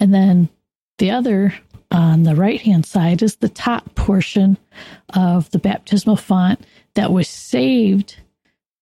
And 0.00 0.12
then 0.12 0.48
the 0.98 1.10
other 1.12 1.54
on 1.90 2.24
the 2.24 2.34
right 2.34 2.60
hand 2.60 2.84
side 2.84 3.22
is 3.22 3.36
the 3.36 3.48
top 3.48 3.94
portion 3.94 4.56
of 5.10 5.48
the 5.50 5.58
baptismal 5.58 6.16
font 6.16 6.58
that 6.94 7.12
was 7.12 7.28
saved 7.28 8.16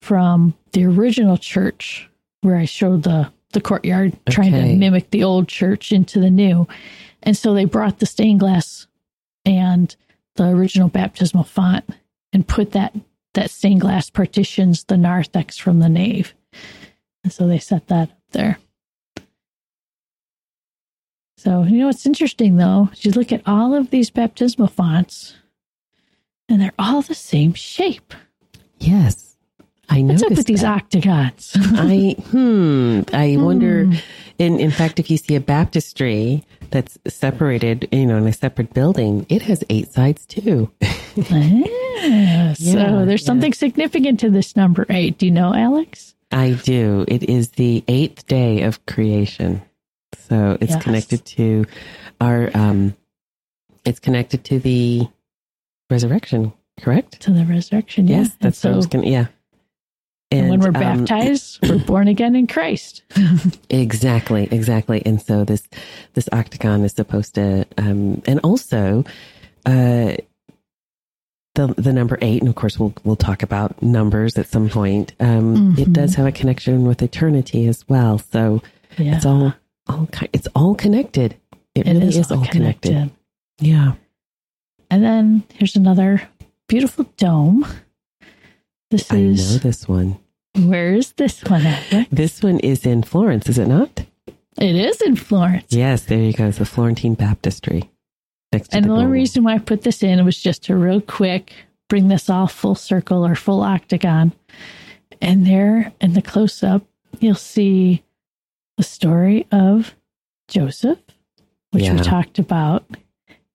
from 0.00 0.54
the 0.72 0.84
original 0.84 1.36
church 1.36 2.08
where 2.40 2.56
I 2.56 2.64
showed 2.64 3.04
the, 3.04 3.32
the 3.52 3.60
courtyard 3.60 4.16
trying 4.28 4.52
to 4.52 4.76
mimic 4.76 5.10
the 5.10 5.24
old 5.24 5.48
church 5.48 5.92
into 5.92 6.20
the 6.20 6.30
new. 6.30 6.66
And 7.22 7.36
so 7.36 7.54
they 7.54 7.64
brought 7.64 7.98
the 7.98 8.06
stained 8.06 8.40
glass 8.40 8.86
and 9.44 9.94
the 10.36 10.48
original 10.48 10.88
baptismal 10.88 11.44
font 11.44 11.84
and 12.32 12.46
put 12.46 12.72
that 12.72 12.94
that 13.34 13.50
stained 13.50 13.80
glass 13.80 14.10
partitions 14.10 14.84
the 14.84 14.96
narthex 14.96 15.56
from 15.56 15.78
the 15.78 15.88
nave. 15.88 16.34
And 17.24 17.32
so 17.32 17.46
they 17.46 17.58
set 17.58 17.88
that 17.88 18.10
up 18.10 18.18
there. 18.32 18.58
So, 21.38 21.62
you 21.62 21.78
know, 21.78 21.86
what's 21.86 22.06
interesting 22.06 22.56
though, 22.56 22.90
is 22.92 23.04
you 23.04 23.12
look 23.12 23.32
at 23.32 23.42
all 23.46 23.74
of 23.74 23.90
these 23.90 24.10
baptismal 24.10 24.68
fonts 24.68 25.34
and 26.48 26.60
they're 26.60 26.72
all 26.78 27.02
the 27.02 27.14
same 27.14 27.54
shape. 27.54 28.14
Yes, 28.78 29.36
I 29.88 30.00
What's 30.02 30.22
up 30.22 30.30
with 30.30 30.46
these 30.46 30.62
that. 30.62 30.82
octagons? 30.82 31.52
I 31.56 32.16
hmm. 32.30 33.00
I 33.12 33.36
wonder. 33.38 33.84
Hmm. 33.86 33.94
In 34.38 34.58
in 34.60 34.70
fact, 34.70 34.98
if 34.98 35.10
you 35.10 35.16
see 35.16 35.34
a 35.36 35.40
baptistry 35.40 36.44
that's 36.70 36.98
separated, 37.06 37.88
you 37.92 38.06
know, 38.06 38.16
in 38.16 38.26
a 38.26 38.32
separate 38.32 38.72
building, 38.74 39.26
it 39.28 39.42
has 39.42 39.62
eight 39.70 39.92
sides 39.92 40.26
too. 40.26 40.70
Ah, 42.04 42.54
so 42.56 42.64
Yeah, 42.70 43.04
there's 43.04 43.20
yeah. 43.22 43.26
something 43.26 43.52
significant 43.52 44.18
to 44.20 44.30
this 44.30 44.56
number 44.56 44.86
eight. 44.88 45.18
Do 45.18 45.26
you 45.26 45.32
know, 45.32 45.54
Alix? 45.54 46.14
I 46.32 46.52
do. 46.64 47.04
It 47.06 47.22
is 47.24 47.50
the 47.50 47.84
eighth 47.86 48.26
day 48.26 48.62
of 48.62 48.84
creation, 48.86 49.60
so 50.28 50.56
it's 50.60 50.72
Yes. 50.72 50.82
connected 50.82 51.24
to 51.36 51.66
our. 52.20 52.50
um 52.54 52.94
It's 53.84 54.00
connected 54.00 54.42
to 54.44 54.58
the 54.58 55.06
resurrection. 55.92 56.52
Correct. 56.80 57.20
To 57.20 57.30
the 57.32 57.44
resurrection. 57.44 58.08
Yeah. 58.08 58.16
Yes, 58.18 58.30
And 58.30 58.36
that's 58.40 58.64
what 58.64 58.70
I 58.70 58.72
so 58.72 58.76
was 58.76 58.86
going 58.86 59.04
to. 59.04 59.10
Yeah. 59.10 59.26
and 60.32 60.48
when 60.50 60.60
we're 60.60 60.68
um, 60.68 60.72
baptized, 61.04 61.58
we're 61.68 61.78
born 61.92 62.08
again 62.08 62.34
in 62.34 62.46
Christ. 62.46 63.02
Exactly, 63.70 64.48
exactly. 64.50 65.02
And 65.06 65.20
so 65.20 65.44
this 65.44 65.62
this 66.14 66.28
octagon 66.32 66.82
is 66.84 66.92
supposed 66.92 67.34
to 67.36 67.66
um 67.78 68.22
and 68.26 68.40
also 68.42 69.04
uh 69.66 70.16
the 71.54 71.66
the 71.76 71.92
number 71.92 72.18
8 72.22 72.40
and 72.40 72.48
of 72.48 72.54
course 72.54 72.78
we'll 72.78 72.94
we'll 73.04 73.16
talk 73.16 73.42
about 73.42 73.82
numbers 73.82 74.38
at 74.38 74.46
some 74.48 74.68
point. 74.68 75.12
Um 75.20 75.74
it 75.78 75.88
Mhm. 75.88 75.92
does 75.92 76.14
have 76.16 76.26
a 76.26 76.32
connection 76.32 76.84
with 76.86 77.02
eternity 77.02 77.66
as 77.66 77.86
well. 77.88 78.18
So 78.18 78.62
Yeah. 78.98 79.16
it's 79.16 79.26
all 79.26 79.54
all 79.86 80.08
it's 80.32 80.48
all 80.54 80.74
connected. 80.74 81.36
It, 81.74 81.86
It 81.86 81.92
really 81.92 82.08
is 82.08 82.16
is, 82.16 82.30
all 82.32 82.44
connected. 82.46 83.10
Yeah. 83.60 83.92
And 84.92 85.02
then 85.02 85.42
here's 85.54 85.74
another 85.74 86.20
beautiful 86.68 87.04
dome. 87.16 87.64
This 88.90 89.10
I 89.10 89.20
know 89.20 89.32
this 89.32 89.88
one. 89.88 90.18
where 90.54 90.92
is 90.92 91.12
this 91.12 91.42
one 91.44 91.64
at? 91.64 92.10
This 92.10 92.42
one 92.42 92.58
is 92.58 92.84
in 92.84 93.02
Florence, 93.02 93.48
is 93.48 93.56
it 93.56 93.68
not? 93.68 94.04
It 94.58 94.76
is 94.76 95.00
in 95.00 95.16
Florence. 95.16 95.64
Yes, 95.70 96.02
there 96.04 96.18
you 96.18 96.34
go. 96.34 96.48
It's 96.48 96.58
the 96.58 96.66
Florentine 96.66 97.14
Baptistry. 97.14 97.88
Next 98.52 98.68
to 98.68 98.76
And 98.76 98.84
the 98.84 98.90
only 98.90 99.04
Duomo. 99.04 99.12
reason 99.14 99.44
why 99.44 99.54
I 99.54 99.58
put 99.60 99.80
this 99.80 100.02
in 100.02 100.22
was 100.26 100.38
just 100.38 100.64
to 100.64 100.76
real 100.76 101.00
quick 101.00 101.54
bring 101.88 102.08
this 102.08 102.28
all 102.28 102.46
full 102.46 102.74
circle 102.74 103.24
or 103.24 103.34
full 103.34 103.62
octagon. 103.62 104.32
And 105.22 105.46
there 105.46 105.90
in 106.02 106.12
the 106.12 106.20
close 106.20 106.62
up, 106.62 106.84
you'll 107.18 107.34
see 107.34 108.02
the 108.76 108.82
story 108.82 109.46
of 109.50 109.94
Joseph, 110.48 110.98
which 111.70 111.88
we 111.88 111.98
talked 112.00 112.38
about 112.38 112.84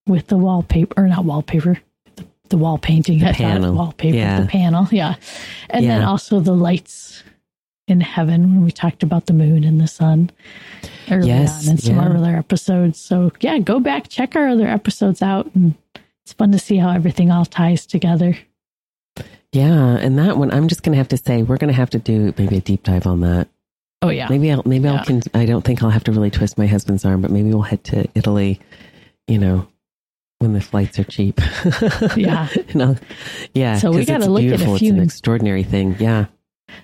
with 0.08 0.28
the 0.28 0.38
wallpaper, 0.38 0.94
or 1.02 1.08
not 1.08 1.26
wallpaper, 1.26 1.80
the, 2.16 2.26
the 2.50 2.58
wall 2.58 2.78
painting, 2.78 3.24
I 3.24 3.28
thought 3.28 3.36
panel. 3.38 3.74
wallpaper, 3.76 4.16
Yeah. 4.18 4.42
the 4.42 4.48
panel. 4.48 4.88
Yeah. 4.92 5.16
And 5.70 5.86
then 5.86 6.04
also 6.04 6.40
the 6.40 6.56
lights 6.56 7.24
in 7.88 8.02
heaven 8.02 8.42
when 8.56 8.64
we 8.66 8.72
talked 8.72 9.02
about 9.04 9.28
the 9.28 9.34
moon 9.34 9.64
and 9.64 9.80
the 9.80 9.88
sun 9.88 10.30
early 11.10 11.28
Yes, 11.30 11.66
on 11.68 11.72
in 11.74 11.78
some 11.78 11.96
yeah. 11.96 12.10
other 12.10 12.36
episodes. 12.36 13.00
So 13.00 13.32
yeah, 13.40 13.60
go 13.60 13.80
back, 13.80 14.10
check 14.10 14.36
our 14.36 14.48
other 14.50 14.68
episodes 14.68 15.22
out 15.22 15.50
and 15.56 15.74
it's 16.24 16.34
fun 16.34 16.52
to 16.52 16.60
see 16.60 16.78
how 16.78 16.90
everything 16.92 17.32
all 17.32 17.46
ties 17.46 17.86
together. 17.86 18.38
Yeah, 19.54 19.98
and 19.98 20.20
that 20.20 20.38
one 20.38 20.52
I'm 20.52 20.68
just 20.68 20.84
going 20.84 20.92
to 20.94 20.98
have 20.98 21.08
to 21.10 21.18
say 21.18 21.42
we're 21.44 21.58
going 21.58 21.70
to 21.72 21.78
have 21.78 21.90
to 21.92 22.00
do 22.00 22.34
maybe 22.38 22.58
a 22.58 22.62
deep 22.62 22.84
dive 22.84 23.08
on 23.08 23.22
that. 23.22 23.48
Oh 24.02 24.10
yeah. 24.10 24.28
Maybe 24.30 24.52
I'll 24.52 24.62
maybe 24.66 24.84
Yeah. 24.86 24.96
I'll 24.96 25.06
can 25.06 25.22
I 25.34 25.46
don't 25.46 25.64
think 25.64 25.82
I'll 25.82 25.90
have 25.90 26.04
to 26.06 26.12
really 26.12 26.30
twist 26.30 26.58
my 26.58 26.68
husband's 26.68 27.06
arm, 27.06 27.22
but 27.22 27.32
maybe 27.32 27.50
we'll 27.50 27.62
head 27.62 27.84
to 27.86 28.08
Italy, 28.14 28.60
you 29.28 29.40
know, 29.40 29.66
when 30.40 30.54
the 30.54 30.62
flights 30.62 31.00
are 31.00 31.04
cheap. 31.04 31.40
Yeah. 32.16 32.48
And 32.70 32.82
I'll- 32.84 32.98
yeah. 33.54 33.78
So 33.78 33.92
we 33.92 34.06
gotta 34.06 34.20
it's 34.26 34.28
look 34.28 34.44
at 34.44 34.54
a 34.62 34.66
few- 34.66 34.74
It's 34.76 34.82
an 34.84 35.00
extraordinary 35.00 35.64
thing. 35.64 35.96
Yeah. 36.00 36.26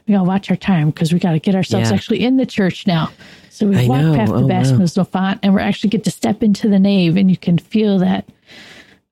We 0.07 0.13
gotta 0.13 0.23
watch 0.23 0.49
our 0.49 0.57
time 0.57 0.89
because 0.89 1.13
we 1.13 1.19
gotta 1.19 1.39
get 1.39 1.55
ourselves 1.55 1.89
Yeah. 1.89 1.95
actually 1.95 2.23
in 2.23 2.37
the 2.37 2.45
church 2.45 2.87
now. 2.87 3.11
So 3.49 3.67
we 3.67 3.77
I 3.77 3.87
walk 3.87 4.01
know. 4.01 4.15
past 4.15 4.31
the 4.31 4.37
Oh, 4.37 4.41
wow. 4.41 4.47
baptismal 4.47 5.05
font 5.05 5.39
and 5.43 5.53
we're 5.53 5.59
actually 5.59 5.91
get 5.91 6.03
to 6.05 6.11
step 6.11 6.41
into 6.41 6.67
the 6.67 6.79
nave 6.79 7.15
and 7.17 7.29
you 7.29 7.37
can 7.37 7.57
feel 7.57 7.99
that 7.99 8.27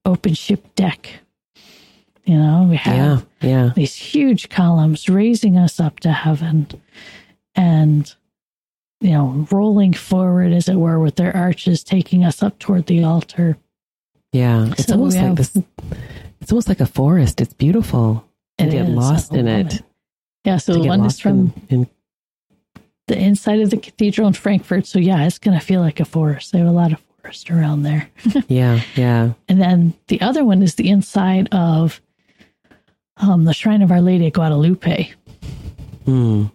open 0.05 0.33
ship 0.33 0.73
deck. 0.75 1.19
You 2.25 2.37
know, 2.37 2.67
we 2.69 2.75
have 2.77 3.25
Yeah. 3.41 3.49
Yeah. 3.49 3.71
these 3.75 3.95
huge 3.95 4.49
columns 4.49 5.07
raising 5.09 5.57
us 5.57 5.79
up 5.79 5.99
to 6.01 6.11
heaven 6.11 6.67
and 7.55 8.13
you 9.01 9.11
know 9.11 9.47
rolling 9.51 9.93
forward 9.93 10.51
as 10.53 10.69
it 10.69 10.75
were 10.75 10.99
with 10.99 11.15
their 11.17 11.35
arches 11.35 11.83
taking 11.83 12.23
us 12.23 12.41
up 12.41 12.57
toward 12.59 12.85
the 12.85 13.03
altar 13.03 13.57
Yeah. 14.31 14.67
It's 14.71 14.85
So 14.85 14.93
almost 14.95 15.17
like 15.17 15.35
this 15.35 15.57
it's 16.39 16.51
almost 16.51 16.69
like 16.69 16.79
a 16.79 16.85
forest. 16.85 17.41
It's 17.41 17.53
beautiful. 17.53 18.25
and 18.57 18.69
It 18.69 18.71
get 18.73 18.89
is. 18.89 18.95
lost 18.95 19.33
in 19.33 19.47
it. 19.47 19.73
it. 19.75 19.81
Yeah, 20.45 20.57
so 20.57 20.73
the 20.73 20.87
one 20.87 21.05
is 21.05 21.19
from 21.19 21.53
in, 21.69 21.81
in 21.81 21.89
the 23.07 23.17
inside 23.17 23.59
of 23.59 23.69
the 23.69 23.77
cathedral 23.77 24.27
in 24.27 24.33
Frankfurt. 24.33 24.85
So 24.87 24.97
yeah, 24.99 25.25
it's 25.25 25.37
going 25.37 25.57
to 25.59 25.63
feel 25.65 25.81
like 25.81 25.99
a 25.99 26.05
forest. 26.05 26.51
They 26.51 26.59
have 26.59 26.67
a 26.67 26.71
lot 26.71 26.93
of 26.93 26.99
forest 27.21 27.51
around 27.51 27.83
there. 27.83 28.09
yeah, 28.47 28.81
yeah. 28.95 29.33
And 29.47 29.61
then 29.61 29.93
the 30.07 30.19
other 30.21 30.43
one 30.45 30.63
is 30.63 30.75
the 30.75 30.89
inside 30.89 31.47
of 31.53 32.01
um, 33.17 33.43
the 33.45 33.53
Shrine 33.53 33.81
of 33.83 33.91
Our 33.91 34.01
Lady 34.01 34.27
of 34.27 34.33
Guadalupe. 34.33 35.11
Hmm. 36.05 36.45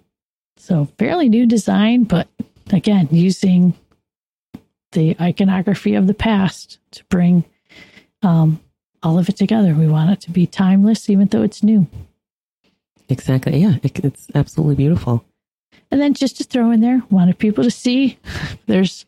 So 0.56 0.88
fairly 0.98 1.28
new 1.28 1.46
design, 1.46 2.04
but 2.04 2.26
again, 2.72 3.08
using 3.12 3.74
the 4.92 5.16
iconography 5.20 5.94
of 5.94 6.08
the 6.08 6.14
past 6.14 6.78
to 6.92 7.04
bring 7.04 7.44
um, 8.22 8.60
all 9.02 9.18
of 9.18 9.28
it 9.28 9.36
together. 9.36 9.74
We 9.74 9.86
want 9.86 10.10
it 10.10 10.20
to 10.22 10.30
be 10.30 10.46
timeless, 10.46 11.08
even 11.08 11.28
though 11.28 11.42
it's 11.42 11.62
new. 11.62 11.86
Exactly. 13.08 13.58
Yeah, 13.58 13.76
it, 13.82 13.98
it's 14.04 14.26
absolutely 14.34 14.74
beautiful. 14.74 15.24
And 15.90 16.00
then 16.00 16.14
just 16.14 16.36
to 16.38 16.44
throw 16.44 16.70
in 16.72 16.80
there, 16.80 17.02
wanted 17.10 17.38
people 17.38 17.62
to 17.64 17.70
see 17.70 18.18
there's 18.66 19.06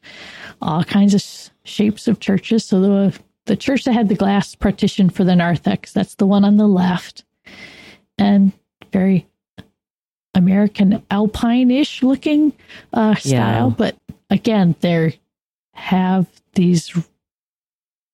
all 0.62 0.84
kinds 0.84 1.14
of 1.14 1.24
shapes 1.64 2.08
of 2.08 2.20
churches. 2.20 2.64
So 2.64 2.80
the 2.80 3.18
the 3.46 3.56
church 3.56 3.84
that 3.84 3.94
had 3.94 4.08
the 4.08 4.14
glass 4.14 4.54
partition 4.54 5.08
for 5.08 5.24
the 5.24 5.34
narthex, 5.34 5.92
that's 5.92 6.16
the 6.16 6.26
one 6.26 6.44
on 6.44 6.58
the 6.58 6.68
left, 6.68 7.24
and 8.18 8.52
very 8.92 9.26
American 10.34 11.02
Alpine-ish 11.10 12.02
looking 12.02 12.52
uh, 12.92 13.14
style. 13.14 13.68
Yeah. 13.68 13.74
But 13.76 13.96
again, 14.28 14.76
they 14.80 15.18
have 15.72 16.26
these 16.54 16.94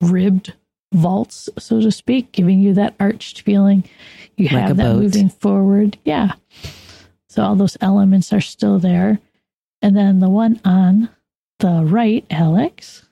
ribbed 0.00 0.54
vaults, 0.94 1.48
so 1.58 1.80
to 1.80 1.90
speak, 1.92 2.32
giving 2.32 2.60
you 2.60 2.72
that 2.74 2.94
arched 2.98 3.42
feeling. 3.42 3.84
You 4.36 4.46
Like 4.48 4.68
have 4.68 4.76
that 4.78 4.82
boat. 4.94 5.02
moving 5.02 5.28
forward. 5.28 5.98
Yeah. 6.04 6.32
So 7.28 7.42
all 7.42 7.56
those 7.56 7.76
elements 7.80 8.32
are 8.32 8.40
still 8.40 8.78
there. 8.78 9.18
And 9.82 9.96
then 9.96 10.20
the 10.20 10.30
one 10.30 10.60
on 10.64 11.08
the 11.58 11.82
right, 11.84 12.24
Alix. 12.30 13.02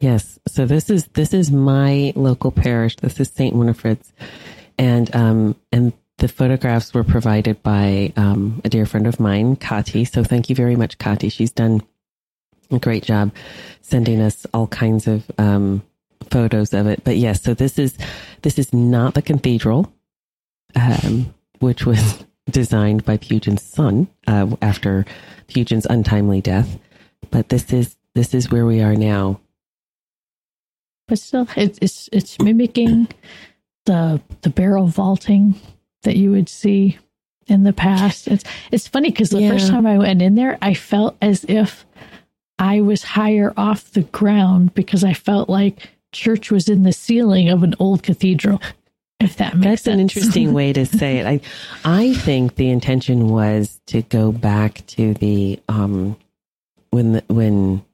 Yes. 0.00 0.38
So 0.48 0.66
this 0.66 0.90
is 0.90 1.06
this 1.08 1.32
is 1.32 1.50
my 1.50 2.12
local 2.16 2.50
parish. 2.50 2.96
This 2.96 3.18
is 3.20 3.28
Saint 3.30 3.54
Winifred's, 3.56 4.12
and 4.78 5.14
um 5.14 5.56
and 5.72 5.92
the 6.18 6.28
photographs 6.28 6.92
were 6.92 7.04
provided 7.04 7.62
by 7.62 8.12
um, 8.16 8.60
a 8.64 8.68
dear 8.68 8.86
friend 8.86 9.06
of 9.06 9.20
mine, 9.20 9.54
Kati. 9.54 10.04
So 10.08 10.24
thank 10.24 10.50
you 10.50 10.56
very 10.56 10.74
much, 10.74 10.98
Kati. 10.98 11.30
She's 11.30 11.52
done 11.52 11.80
a 12.72 12.80
great 12.80 13.04
job 13.04 13.32
sending 13.82 14.20
us 14.20 14.44
all 14.52 14.66
kinds 14.66 15.06
of 15.06 15.24
um, 15.38 15.80
photos 16.30 16.72
of 16.74 16.86
it. 16.86 17.04
But 17.04 17.16
yes, 17.16 17.42
so 17.42 17.54
this 17.54 17.78
is 17.78 17.96
this 18.42 18.58
is 18.58 18.72
not 18.72 19.14
the 19.14 19.22
cathedral, 19.22 19.92
um, 20.74 21.34
which 21.60 21.86
was 21.86 22.24
designed 22.50 23.04
by 23.04 23.16
Pugin's 23.16 23.62
son 23.62 24.08
uh, 24.26 24.54
after 24.62 25.04
Pugin's 25.48 25.86
untimely 25.86 26.40
death. 26.40 26.78
But 27.30 27.48
this 27.48 27.72
is 27.72 27.96
this 28.14 28.34
is 28.34 28.50
where 28.50 28.66
we 28.66 28.80
are 28.80 28.96
now. 28.96 29.40
But 31.06 31.18
still 31.18 31.48
it, 31.56 31.78
it's 31.80 32.08
it's 32.12 32.40
mimicking 32.40 33.08
the 33.86 34.20
the 34.42 34.50
barrel 34.50 34.86
vaulting 34.86 35.54
that 36.02 36.16
you 36.16 36.30
would 36.30 36.48
see 36.48 36.98
in 37.46 37.64
the 37.64 37.72
past. 37.72 38.28
It's 38.28 38.44
it's 38.70 38.86
funny 38.86 39.10
because 39.10 39.30
the 39.30 39.48
first 39.48 39.68
time 39.68 39.86
I 39.86 39.98
went 39.98 40.22
in 40.22 40.34
there, 40.34 40.58
I 40.60 40.74
felt 40.74 41.16
as 41.20 41.44
if 41.44 41.86
I 42.58 42.80
was 42.80 43.02
higher 43.02 43.52
off 43.56 43.92
the 43.92 44.02
ground 44.02 44.74
because 44.74 45.04
I 45.04 45.12
felt 45.12 45.48
like 45.48 45.90
church 46.12 46.50
was 46.50 46.68
in 46.68 46.82
the 46.82 46.92
ceiling 46.92 47.48
of 47.48 47.62
an 47.62 47.74
old 47.78 48.02
cathedral. 48.02 48.60
If 49.20 49.36
that 49.38 49.54
makes 49.56 49.64
That's 49.64 49.82
sense. 49.82 49.94
an 49.94 50.00
interesting 50.00 50.52
way 50.52 50.72
to 50.72 50.86
say 50.86 51.18
it. 51.18 51.26
I, 51.26 51.40
I 51.84 52.14
think 52.14 52.54
the 52.54 52.70
intention 52.70 53.28
was 53.28 53.80
to 53.86 54.02
go 54.02 54.30
back 54.30 54.86
to 54.88 55.12
the 55.14 55.58
um, 55.68 56.16
when 56.90 57.12
the, 57.14 57.24
when 57.28 57.84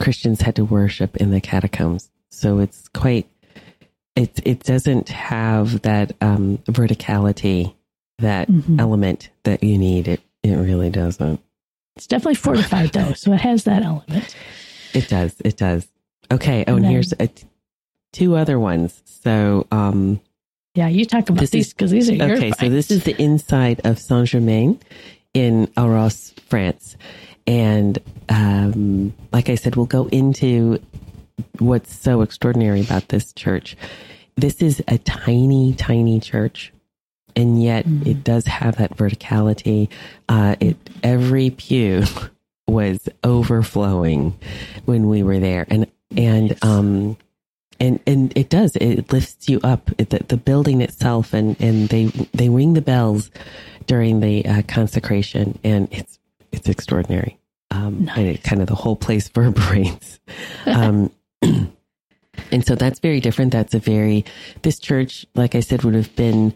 Christians 0.00 0.40
had 0.40 0.54
to 0.56 0.64
worship 0.64 1.16
in 1.16 1.32
the 1.32 1.40
catacombs. 1.40 2.10
So 2.30 2.60
it's 2.60 2.86
quite 2.88 3.26
it 4.14 4.38
it 4.44 4.62
doesn't 4.62 5.08
have 5.08 5.82
that 5.82 6.12
um, 6.20 6.58
verticality, 6.68 7.74
that 8.20 8.48
Mhm. 8.48 8.78
element 8.80 9.30
that 9.42 9.64
you 9.64 9.78
need. 9.78 10.06
It 10.06 10.20
it 10.44 10.54
really 10.54 10.90
doesn't. 10.90 11.40
It's 11.96 12.06
definitely 12.06 12.36
fortified 12.36 12.92
though, 12.92 13.14
so 13.14 13.32
it 13.32 13.40
has 13.40 13.64
that 13.64 13.82
element. 13.82 14.36
It 14.94 15.08
does. 15.08 15.34
It 15.44 15.56
does. 15.56 15.88
Okay. 16.30 16.60
Oh, 16.68 16.76
And 16.76 16.76
and, 16.76 16.84
then- 16.84 16.92
here's 16.92 17.12
uh 17.14 17.26
two 18.12 18.36
other 18.36 18.58
ones. 18.58 19.02
So 19.22 19.66
um, 19.70 20.20
Yeah, 20.74 20.88
you 20.88 21.04
talk 21.04 21.28
about 21.28 21.48
these 21.50 21.72
because 21.72 21.90
these 21.90 22.10
are 22.10 22.14
your 22.14 22.36
Okay, 22.36 22.52
so 22.52 22.68
this 22.68 22.90
is 22.90 23.04
the 23.04 23.20
inside 23.20 23.80
of 23.84 23.98
Saint 23.98 24.28
Germain 24.28 24.78
in 25.34 25.70
Arras, 25.76 26.34
France. 26.48 26.96
And 27.46 27.98
um, 28.28 29.14
like 29.32 29.48
I 29.48 29.54
said, 29.54 29.76
we'll 29.76 29.86
go 29.86 30.06
into 30.08 30.80
what's 31.58 31.94
so 31.94 32.20
extraordinary 32.22 32.80
about 32.80 33.08
this 33.08 33.32
church. 33.32 33.76
This 34.36 34.60
is 34.62 34.82
a 34.88 34.98
tiny, 34.98 35.72
tiny 35.74 36.20
church, 36.20 36.72
and 37.34 37.62
yet 37.62 37.86
Mhm. 37.86 38.06
it 38.06 38.22
does 38.24 38.46
have 38.46 38.76
that 38.76 38.96
verticality. 38.96 39.88
Uh, 40.28 40.56
it 40.60 40.76
every 41.02 41.50
pew 41.50 42.04
was 42.68 43.08
overflowing 43.24 44.36
when 44.84 45.08
we 45.08 45.22
were 45.22 45.38
there, 45.38 45.66
and 45.68 45.86
and 46.16 46.56
um, 46.62 47.16
and 47.80 48.00
and 48.06 48.32
it 48.36 48.48
does. 48.50 48.76
It 48.76 49.12
lifts 49.12 49.48
you 49.48 49.60
up. 49.62 49.90
It- 49.98 50.10
the, 50.10 50.20
the 50.28 50.36
building 50.36 50.80
itself 50.80 51.32
and 51.34 51.56
and 51.60 51.88
they 51.88 52.06
they 52.34 52.48
ring 52.48 52.74
the 52.74 52.80
bells 52.82 53.30
during 53.86 54.20
the 54.20 54.44
uh, 54.46 54.62
consecration 54.68 55.58
and 55.64 55.88
it's 55.92 56.18
it's 56.52 56.68
extraordinary. 56.68 57.38
Um 57.70 58.10
and 58.16 58.26
it 58.26 58.42
kind 58.42 58.60
of 58.62 58.68
the 58.68 58.74
whole 58.74 58.96
place 58.96 59.30
reverberates 59.36 60.18
um 60.66 61.10
and 61.42 62.64
so 62.66 62.74
that's 62.74 62.98
very 63.00 63.20
different. 63.20 63.52
That's 63.52 63.74
a 63.74 63.78
very 63.78 64.24
this 64.62 64.78
church 64.78 65.26
like 65.34 65.54
i 65.54 65.60
said 65.60 65.82
would 65.84 65.94
have 65.94 66.14
been 66.16 66.54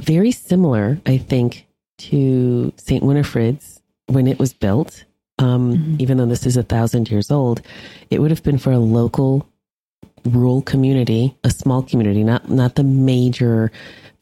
very 0.00 0.30
similar 0.30 1.00
i 1.06 1.18
think 1.18 1.66
to 1.98 2.72
saint 2.76 3.02
winifred's 3.04 3.80
when 4.06 4.26
it 4.26 4.38
was 4.38 4.52
built. 4.52 5.04
Um 5.38 5.76
Mhm. 5.76 6.00
even 6.00 6.16
though 6.18 6.26
this 6.26 6.46
is 6.46 6.56
a 6.56 6.62
thousand 6.62 7.10
years 7.10 7.30
old 7.30 7.62
it 8.10 8.20
would 8.20 8.30
have 8.30 8.42
been 8.42 8.58
for 8.58 8.72
a 8.72 8.78
local 8.78 9.48
rural 10.24 10.62
community, 10.62 11.36
a 11.44 11.50
small 11.50 11.82
community, 11.82 12.22
not 12.24 12.50
not 12.50 12.74
the 12.76 12.84
major 12.84 13.70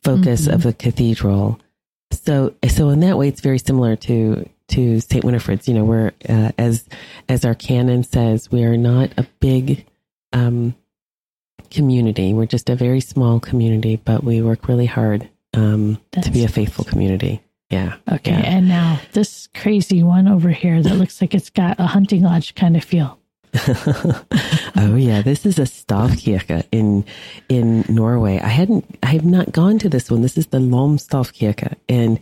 focus 0.03 0.47
Mhm. 0.47 0.55
of 0.55 0.63
the 0.63 0.73
cathedral. 0.73 1.59
So 2.13 2.55
so 2.69 2.89
in 2.91 3.01
that 3.01 3.19
way, 3.19 3.29
it's 3.29 3.41
very 3.41 3.59
similar 3.59 3.97
to 3.97 4.49
to 4.69 5.01
Saint 5.01 5.25
Winifred's. 5.25 5.69
You 5.69 5.75
know, 5.75 5.85
where 5.85 6.13
uh, 6.29 6.53
as 6.59 6.85
as 7.29 7.45
our 7.45 7.55
canon 7.55 8.03
says, 8.05 8.51
we 8.51 8.65
are 8.65 8.77
not 8.77 9.11
a 9.17 9.27
big 9.41 9.85
um, 10.33 10.75
community. 11.71 12.33
We're 12.33 12.47
just 12.47 12.71
a 12.71 12.77
very 12.77 13.01
small 13.01 13.41
community, 13.41 13.97
but 13.97 14.25
we 14.25 14.43
work 14.43 14.69
really 14.69 14.87
hard 14.87 15.29
um, 15.55 15.99
to 16.13 16.31
be 16.31 16.45
a 16.45 16.49
faithful 16.49 16.85
community. 16.85 17.41
Yeah. 17.71 17.95
Okay, 18.11 18.33
Yeah. 18.33 18.39
and 18.57 18.69
now 18.69 19.01
this 19.13 19.49
crazy 19.55 20.03
one 20.03 20.27
over 20.27 20.51
here 20.51 20.83
that 20.83 20.95
looks 20.97 21.21
like 21.21 21.35
it's 21.35 21.51
got 21.51 21.79
a 21.79 21.87
hunting 21.87 22.23
lodge 22.23 22.57
kind 22.57 22.77
of 22.77 22.83
feel. 22.83 23.19
oh 24.77 24.97
yeah, 24.97 25.23
this 25.23 25.45
is 25.45 25.59
a 25.59 25.63
Stavkirke 25.63 26.67
in 26.71 27.05
in 27.49 27.85
Norway. 27.89 28.39
I 28.39 28.49
hadn't 28.49 28.85
I 29.03 29.09
have 29.09 29.25
not 29.25 29.53
gone 29.53 29.79
to 29.81 29.89
this 29.89 30.11
one. 30.11 30.23
This 30.23 30.39
is 30.39 30.47
the 30.47 30.61
Lom 30.61 30.99
Stavkirke 30.99 31.75
and 31.89 32.21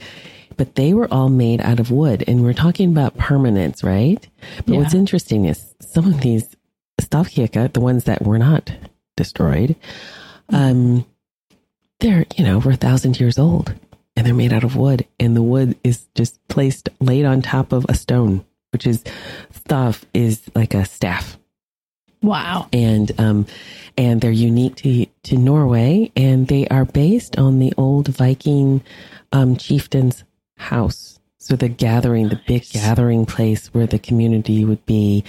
but 0.57 0.75
they 0.75 0.93
were 0.95 1.13
all 1.13 1.29
made 1.29 1.61
out 1.61 1.81
of 1.81 1.91
wood 1.91 2.25
and 2.27 2.43
we're 2.43 2.53
talking 2.53 2.91
about 2.91 3.17
permanence, 3.17 3.85
right? 3.85 4.27
But 4.67 4.77
what's 4.77 4.95
interesting 4.95 5.45
is 5.45 5.75
some 5.81 6.07
of 6.07 6.21
these 6.21 6.57
Stavkirke, 7.01 7.73
the 7.75 7.81
ones 7.81 8.05
that 8.05 8.23
were 8.23 8.39
not 8.39 8.73
destroyed, 9.17 9.77
um 10.49 11.05
they're, 12.01 12.27
you 12.37 12.45
know, 12.45 12.57
over 12.57 12.71
a 12.71 12.77
thousand 12.77 13.19
years 13.21 13.39
old 13.39 13.75
and 14.17 14.27
they're 14.27 14.35
made 14.35 14.53
out 14.53 14.65
of 14.65 14.77
wood 14.77 15.07
and 15.21 15.37
the 15.37 15.43
wood 15.43 15.77
is 15.85 16.07
just 16.15 16.41
placed 16.49 16.89
laid 17.01 17.25
on 17.25 17.43
top 17.43 17.73
of 17.73 17.85
a 17.89 17.95
stone, 17.95 18.45
which 18.73 18.87
is 18.87 19.05
staff 19.69 20.05
is 20.15 20.41
like 20.55 20.73
a 20.75 20.85
staff 20.87 21.39
Wow. 22.23 22.69
and 22.73 23.13
um, 23.21 23.47
and 23.97 24.21
they're 24.21 24.31
unique 24.31 24.77
to 24.77 25.07
to 25.25 25.37
Norway, 25.37 26.11
and 26.17 26.49
they 26.49 26.67
are 26.69 26.85
based 26.85 27.39
on 27.39 27.59
the 27.59 27.73
old 27.77 28.09
Viking 28.09 28.83
um, 29.33 29.57
chieftain's 29.57 30.25
house. 30.57 31.21
So 31.37 31.55
the 31.55 31.69
gathering, 31.69 32.29
the 32.29 32.41
big 32.47 32.69
gathering 32.71 33.25
place 33.25 33.69
where 33.69 33.87
the 33.87 33.99
community 33.99 34.65
would 34.65 34.85
be, 34.87 35.23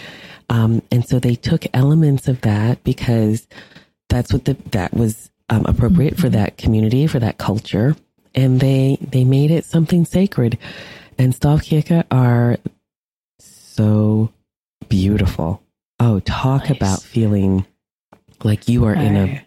um, 0.50 0.82
and 0.92 1.08
so 1.08 1.20
they 1.20 1.36
took 1.36 1.66
elements 1.74 2.28
of 2.28 2.42
that 2.42 2.84
because 2.84 3.48
that's 4.08 4.34
what 4.34 4.46
the 4.46 4.56
that 4.72 4.94
was 4.94 5.30
um, 5.50 5.66
appropriate 5.68 6.18
for 6.18 6.30
that 6.30 6.58
community 6.58 7.08
for 7.08 7.20
that 7.20 7.38
culture, 7.38 7.96
and 8.34 8.60
they 8.60 8.98
they 9.02 9.24
made 9.26 9.52
it 9.52 9.66
something 9.66 10.06
sacred. 10.06 10.58
And 11.20 11.34
Stavkirke 11.34 12.06
are 12.10 12.58
so 13.80 14.32
beautiful. 14.90 15.64
Oh, 16.02 16.20
talk 16.20 16.64
Nice. 16.70 16.78
about 16.78 17.02
feeling 17.02 17.66
like 18.44 18.68
you 18.68 18.84
are 18.86 18.94
in 18.94 19.16
a. 19.16 19.46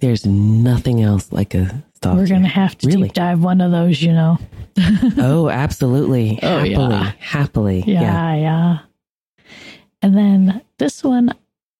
There's 0.00 0.24
nothing 0.26 1.02
else 1.02 1.32
like 1.32 1.54
a. 1.54 1.82
We're 2.04 2.26
going 2.28 2.42
to 2.42 2.48
have 2.48 2.76
to 2.78 2.86
Really? 2.88 3.02
deep 3.04 3.12
dive 3.14 3.42
one 3.44 3.60
of 3.60 3.70
those, 3.72 4.00
you 4.02 4.12
know. 4.12 4.38
Oh, 5.18 5.48
absolutely. 5.48 6.38
Oh, 6.42 6.58
happily. 6.60 6.74
yeah. 6.74 7.12
Happily. 7.18 7.84
Yeah, 7.86 8.34
yeah. 8.36 8.78
And 10.00 10.16
then 10.16 10.62
this 10.78 11.04
one, 11.04 11.32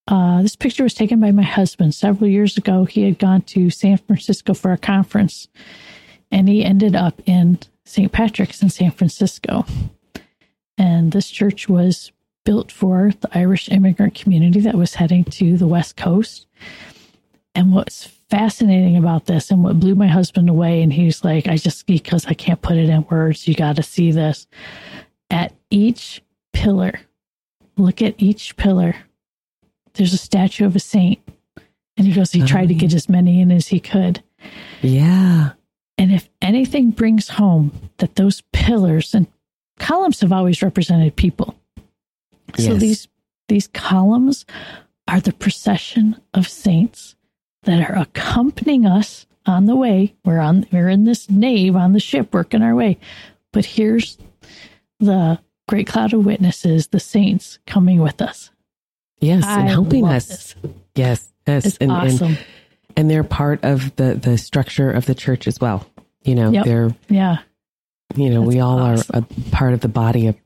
uh, 0.09 0.43
this 0.43 0.55
picture 0.57 0.83
was 0.85 0.95
taken 0.95 1.19
by 1.21 1.31
my 1.33 1.43
husband 1.43 1.95
several 1.95 2.29
years 2.31 2.57
ago. 2.59 2.85
He 2.85 3.03
had 3.05 3.19
gone 3.19 3.43
to 3.43 3.71
San 3.71 3.97
Francisco 3.99 4.55
for 4.55 4.73
a 4.73 4.79
conference, 4.79 5.49
and 6.31 6.49
he 6.49 6.65
ended 6.65 6.95
up 6.95 7.21
in 7.27 7.59
St. 7.85 8.13
Patrick's 8.13 8.63
in 8.63 8.71
San 8.71 8.91
Francisco. 8.93 9.65
And 10.83 11.13
this 11.13 11.31
church 11.31 11.69
was 11.69 12.11
built 12.45 12.73
for 12.73 13.13
the 13.21 13.39
Irish 13.39 13.69
immigrant 13.69 14.17
community 14.17 14.59
that 14.63 14.75
was 14.75 14.97
heading 14.97 15.23
to 15.27 15.57
the 15.57 15.69
West 15.69 15.97
Coast. 15.97 16.49
And 17.55 17.73
what's 17.73 18.07
fascinating 18.29 18.97
about 18.97 19.27
this 19.27 19.53
and 19.53 19.63
what 19.63 19.79
blew 19.79 19.95
my 19.95 20.09
husband 20.09 20.51
away, 20.51 20.83
and 20.83 20.93
he's 20.93 21.23
like, 21.23 21.47
I 21.47 21.57
just, 21.57 21.87
because 21.87 22.27
I 22.27 22.35
can't 22.35 22.61
put 22.61 22.79
it 22.79 22.89
in 22.89 23.07
words, 23.09 23.47
you 23.47 23.55
got 23.55 23.77
to 23.77 23.85
see 23.85 24.11
this. 24.11 24.49
At 25.31 25.53
each 25.71 26.21
pillar, 26.53 26.99
look 27.77 28.03
at 28.03 28.21
each 28.21 28.57
pillar. 28.57 28.97
There's 29.93 30.15
a 30.15 30.19
statue 30.19 30.67
of 30.67 30.75
a 30.75 30.81
saint. 30.81 31.21
And 31.97 32.09
he 32.09 32.13
goes, 32.13 32.33
he 32.33 32.43
tried 32.43 32.71
to 32.71 32.75
get 32.75 32.93
as 32.93 33.09
many 33.09 33.41
in 33.41 33.53
as 33.53 33.69
he 33.69 33.79
could. 33.79 34.21
Yeah. 34.81 35.53
And 35.97 36.11
if 36.11 36.29
anything 36.41 36.91
brings 36.91 37.29
home 37.29 37.91
that 37.99 38.17
those 38.17 38.43
pillars 38.53 39.15
and 39.15 39.29
columns 39.83 40.21
have 40.21 40.33
always 40.33 40.63
represented 40.63 41.17
people. 41.17 41.55
So 42.57 42.75
these 42.75 43.09
these 43.49 43.69
columns 43.69 44.47
are 45.09 45.21
the 45.21 45.33
procession 45.33 46.21
of 46.35 46.49
saints 46.49 47.17
that 47.65 47.91
are 47.91 47.97
accompanying 47.99 48.87
us 48.87 49.27
on 49.47 49.67
the 49.67 49.77
way. 49.77 50.15
We're 50.25 50.41
on 50.41 50.67
we're 50.73 50.89
in 50.89 51.05
this 51.05 51.29
nave 51.29 51.77
on 51.77 51.93
the 51.93 52.01
ship 52.01 52.33
working 52.33 52.63
our 52.63 52.75
way. 52.75 52.99
But 53.53 53.65
here's 53.65 54.19
the 55.01 55.39
great 55.69 55.87
cloud 55.87 56.13
of 56.13 56.25
witnesses, 56.25 56.89
the 56.89 57.01
saints 57.01 57.59
coming 57.67 58.01
with 58.01 58.23
us. 58.23 58.51
Yes. 59.21 59.45
I 59.45 59.61
and 59.61 59.69
helping 59.69 60.07
us. 60.07 60.27
this. 60.27 60.55
Yes. 60.95 61.33
Yes. 61.47 61.67
It's 61.67 61.77
and, 61.79 61.93
awesome. 61.93 62.29
and 62.29 62.39
and 62.97 63.11
they're 63.11 63.25
part 63.25 63.65
of 63.65 63.95
the 63.97 64.15
the 64.15 64.37
structure 64.39 64.91
of 64.91 65.07
the 65.07 65.15
church 65.15 65.47
as 65.47 65.61
well. 65.61 65.87
You 66.23 66.35
know, 66.35 66.51
Yep. 66.51 66.65
they're 66.65 66.95
yeah. 67.09 67.39
You 68.17 68.31
know, 68.31 68.43
we 68.43 68.61
all 68.61 68.79
awesome. 68.79 69.11
are 69.15 69.19
a 69.19 69.51
part 69.51 69.75
of 69.75 69.81
the 69.81 69.89
body 69.89 70.27
of 70.27 70.37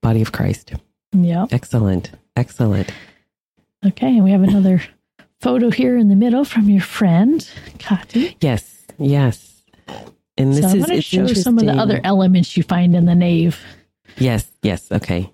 body 0.00 0.22
of 0.22 0.32
Christ. 0.32 0.72
Yeah. 1.12 1.46
Excellent. 1.50 2.10
Excellent. 2.36 2.92
Okay, 3.84 4.20
we 4.20 4.30
have 4.30 4.42
another 4.42 4.82
photo 5.40 5.70
here 5.70 5.96
in 5.96 6.08
the 6.08 6.16
middle 6.16 6.44
from 6.44 6.68
your 6.68 6.82
friend, 6.82 7.48
Kati. 7.78 8.36
Yes. 8.40 8.86
Yes. 8.98 9.62
And 10.36 10.52
this 10.52 10.60
so 10.60 10.68
I 10.68 10.72
is 10.72 10.80
want 10.80 10.92
to 10.92 11.02
show 11.02 11.26
some 11.28 11.58
of 11.58 11.64
the 11.64 11.72
other 11.72 12.00
elements 12.04 12.56
you 12.56 12.62
find 12.62 12.94
in 12.94 13.06
the 13.06 13.14
nave. 13.14 13.60
Yes. 14.18 14.50
Yes. 14.62 14.90
Okay. 14.92 15.32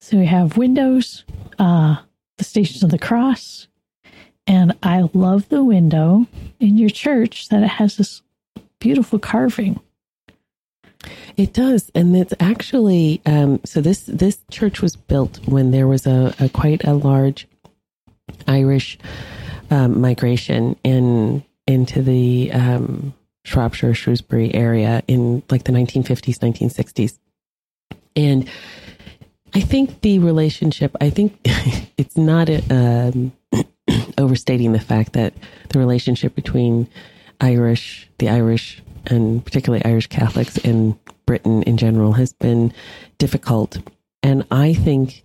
So 0.00 0.16
we 0.16 0.26
have 0.26 0.56
windows, 0.56 1.24
uh, 1.58 1.96
the 2.38 2.44
Stations 2.44 2.82
of 2.82 2.90
the 2.90 2.98
Cross, 2.98 3.68
and 4.46 4.74
I 4.82 5.08
love 5.12 5.48
the 5.50 5.62
window 5.62 6.26
in 6.58 6.78
your 6.78 6.88
church 6.88 7.48
that 7.50 7.62
it 7.62 7.68
has 7.68 7.96
this 7.96 8.22
beautiful 8.80 9.18
carving. 9.18 9.80
It 11.36 11.52
does, 11.52 11.90
and 11.94 12.16
it's 12.16 12.34
actually 12.40 13.22
um, 13.24 13.60
so. 13.64 13.80
This 13.80 14.04
this 14.06 14.38
church 14.50 14.82
was 14.82 14.96
built 14.96 15.38
when 15.46 15.70
there 15.70 15.86
was 15.86 16.06
a, 16.06 16.34
a 16.40 16.48
quite 16.48 16.82
a 16.84 16.94
large 16.94 17.46
Irish 18.48 18.98
um, 19.70 20.00
migration 20.00 20.76
in 20.82 21.44
into 21.68 22.02
the 22.02 22.50
um, 22.52 23.14
Shropshire 23.44 23.94
Shrewsbury 23.94 24.52
area 24.52 25.02
in 25.06 25.42
like 25.50 25.64
the 25.64 25.72
1950s, 25.72 26.38
1960s, 26.38 27.18
and 28.16 28.48
I 29.54 29.60
think 29.60 30.00
the 30.00 30.18
relationship. 30.18 30.96
I 31.00 31.10
think 31.10 31.38
it's 31.96 32.16
not 32.16 32.50
um, 32.70 33.32
overstating 34.18 34.72
the 34.72 34.80
fact 34.80 35.12
that 35.12 35.34
the 35.68 35.78
relationship 35.78 36.34
between 36.34 36.88
Irish, 37.40 38.08
the 38.18 38.28
Irish, 38.28 38.82
and 39.06 39.44
particularly 39.44 39.84
Irish 39.84 40.06
Catholics 40.08 40.58
in 40.58 40.98
Britain 41.26 41.62
in 41.64 41.76
general 41.76 42.12
has 42.12 42.32
been 42.32 42.72
difficult. 43.18 43.78
And 44.22 44.44
I 44.50 44.74
think, 44.74 45.24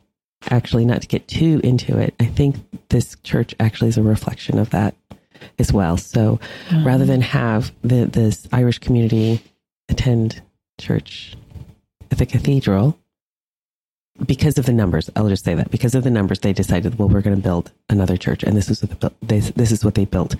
actually, 0.50 0.86
not 0.86 1.02
to 1.02 1.08
get 1.08 1.28
too 1.28 1.60
into 1.64 1.98
it, 1.98 2.14
I 2.20 2.26
think 2.26 2.58
this 2.90 3.16
church 3.24 3.56
actually 3.60 3.90
is 3.90 3.98
a 3.98 4.04
reflection 4.04 4.60
of 4.60 4.70
that 4.72 4.96
as 5.60 5.74
well. 5.74 5.98
So 5.98 6.40
mm. 6.70 6.86
rather 6.86 7.06
than 7.06 7.22
have 7.22 7.72
the, 7.82 8.06
this 8.06 8.48
Irish 8.52 8.80
community 8.80 9.42
attend 9.90 10.42
church 10.80 11.36
at 12.12 12.18
the 12.18 12.26
cathedral, 12.26 12.98
because 14.26 14.58
of 14.58 14.66
the 14.66 14.74
numbers, 14.74 15.10
I'll 15.16 15.30
just 15.30 15.44
say 15.46 15.54
that 15.56 15.72
because 15.72 15.96
of 15.96 16.04
the 16.04 16.10
numbers, 16.12 16.40
they 16.40 16.54
decided, 16.54 16.98
well, 17.00 17.10
we're 17.10 17.22
going 17.22 17.36
to 17.36 17.42
build 17.42 17.72
another 17.90 18.18
church, 18.18 18.44
and 18.44 18.56
this 18.58 18.70
is 18.70 18.82
what 18.82 18.90
the, 18.92 18.96
buil- 18.98 19.16
this, 19.22 19.52
this 19.52 19.72
is 19.72 19.84
what 19.86 19.96
they 19.96 20.06
built 20.06 20.36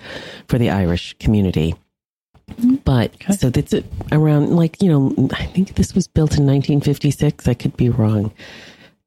for 0.48 0.58
the 0.58 0.70
Irish 0.70 1.14
community. 1.18 1.74
But 2.84 3.14
Okay. 3.14 3.32
so 3.32 3.48
that's 3.50 3.74
around 4.12 4.54
like 4.54 4.82
you 4.82 4.88
know 4.90 5.28
I 5.32 5.46
think 5.46 5.76
this 5.76 5.94
was 5.94 6.06
built 6.06 6.36
in 6.36 6.44
1956. 6.46 7.48
I 7.48 7.54
could 7.54 7.74
be 7.76 7.88
wrong, 7.88 8.32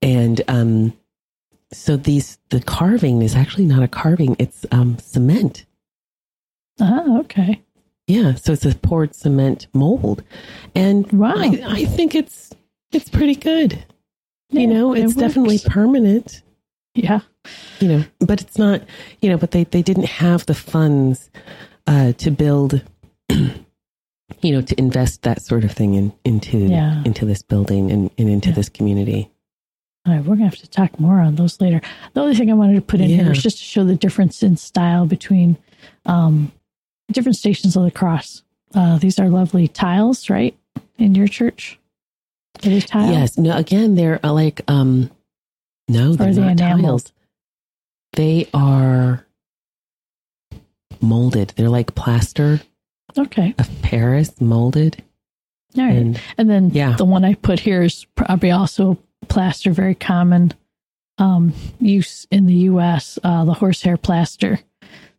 and 0.01 0.41
um, 0.47 0.93
so 1.71 1.97
these 1.97 2.39
the 2.49 2.61
carving 2.61 3.21
is 3.21 3.36
actually 3.36 3.65
not 3.67 3.84
a 3.84 3.88
carving; 3.88 4.36
it's 4.39 4.65
um 4.71 4.97
cement. 4.97 5.65
Ah, 6.80 7.19
okay. 7.19 7.61
Yeah, 8.07 8.36
so 8.36 8.53
it's 8.53 8.65
a 8.65 8.73
poured 8.73 9.13
cement 9.13 9.67
mold, 9.73 10.23
and 10.73 11.11
Wow. 11.11 11.34
I, 11.38 11.61
I 11.65 11.86
think 11.86 12.15
it's 12.15 12.51
it's 12.91 13.09
pretty 13.09 13.36
good. 13.36 13.84
Yeah, 14.50 14.62
you 14.62 14.68
know, 14.68 14.93
it 14.93 15.04
it's 15.04 15.16
definitely 15.16 15.60
permanent. 15.66 16.41
Yeah. 16.95 17.20
You 17.80 17.88
know, 17.89 18.04
but 18.20 18.41
it's 18.41 18.58
not. 18.58 18.82
You 19.22 19.30
know, 19.30 19.38
but 19.38 19.52
they 19.52 19.64
they 19.66 19.82
didn't 19.82 20.06
have 20.08 20.45
the 20.45 20.54
funds 20.56 21.30
uh, 21.86 22.14
to 22.14 22.32
build. 22.32 22.82
you 24.41 24.52
know, 24.54 24.62
to 24.62 24.78
invest 24.80 25.22
that 25.24 25.41
sort 25.41 25.64
of 25.64 25.72
thing 25.72 25.93
in, 25.95 26.14
into 26.26 26.58
Yeah. 26.58 27.02
into 27.06 27.26
this 27.26 27.41
building 27.41 27.91
and, 27.91 28.12
and 28.18 28.30
into 28.30 28.50
Yeah. 28.50 28.56
this 28.56 28.70
community. 28.70 29.32
All 30.06 30.14
right, 30.14 30.24
we're 30.24 30.36
gonna 30.36 30.45
have 30.50 30.58
to 30.60 30.70
talk 30.70 31.00
more 31.00 31.20
on 31.20 31.36
those 31.36 31.60
later. 31.60 31.82
The 32.14 32.22
only 32.22 32.36
thing 32.36 32.50
I 32.50 32.54
wanted 32.54 32.76
to 32.76 32.82
put 32.82 33.00
in 33.02 33.10
here 33.10 33.26
Yeah. 33.26 33.32
is 33.32 33.41
just 33.43 33.58
to 33.58 33.64
show 33.64 33.84
the 33.84 33.95
difference 33.95 34.43
in 34.43 34.56
style 34.58 35.06
between 35.06 35.58
um, 36.06 36.52
different 37.12 37.36
stations 37.38 37.76
of 37.76 37.84
the 37.84 37.91
cross. 37.91 38.43
Uh, 38.74 38.98
these 38.98 39.20
are 39.20 39.30
lovely 39.30 39.68
tiles, 39.68 40.30
right? 40.30 40.58
In 40.98 41.16
your 41.16 41.28
church, 41.28 41.80
tiles? 42.62 43.12
Yes. 43.12 43.38
No. 43.38 43.55
Again, 43.58 43.95
they're 43.95 44.20
uh, 44.26 44.34
like 44.34 44.62
um, 44.68 45.10
no, 45.88 46.14
they're 46.16 46.34
they 46.34 46.41
not 46.41 46.51
enameled? 46.51 47.05
tiles. 47.05 47.14
They 48.14 48.47
are 48.53 49.26
molded. 51.01 51.53
They're 51.55 51.70
like 51.70 51.95
plaster 51.95 52.62
Okay. 53.18 53.55
of 53.58 53.70
Paris, 53.82 54.39
molded. 54.41 55.03
All 55.78 55.84
right. 55.86 55.95
And 55.95 56.22
And 56.38 56.49
then 56.49 56.70
Yeah. 56.70 56.95
the 56.95 57.05
one 57.05 57.24
I 57.26 57.34
put 57.36 57.60
here 57.60 57.82
is 57.84 58.05
probably 58.16 58.51
also 58.51 58.97
plaster, 59.28 59.72
very 59.72 59.95
common 59.95 60.53
um, 61.20 61.53
use 61.80 62.28
in 62.30 62.45
the 62.45 62.53
U.S. 62.53 63.18
Uh, 63.24 63.43
the 63.45 63.53
horsehair 63.53 63.97
plaster. 63.97 64.60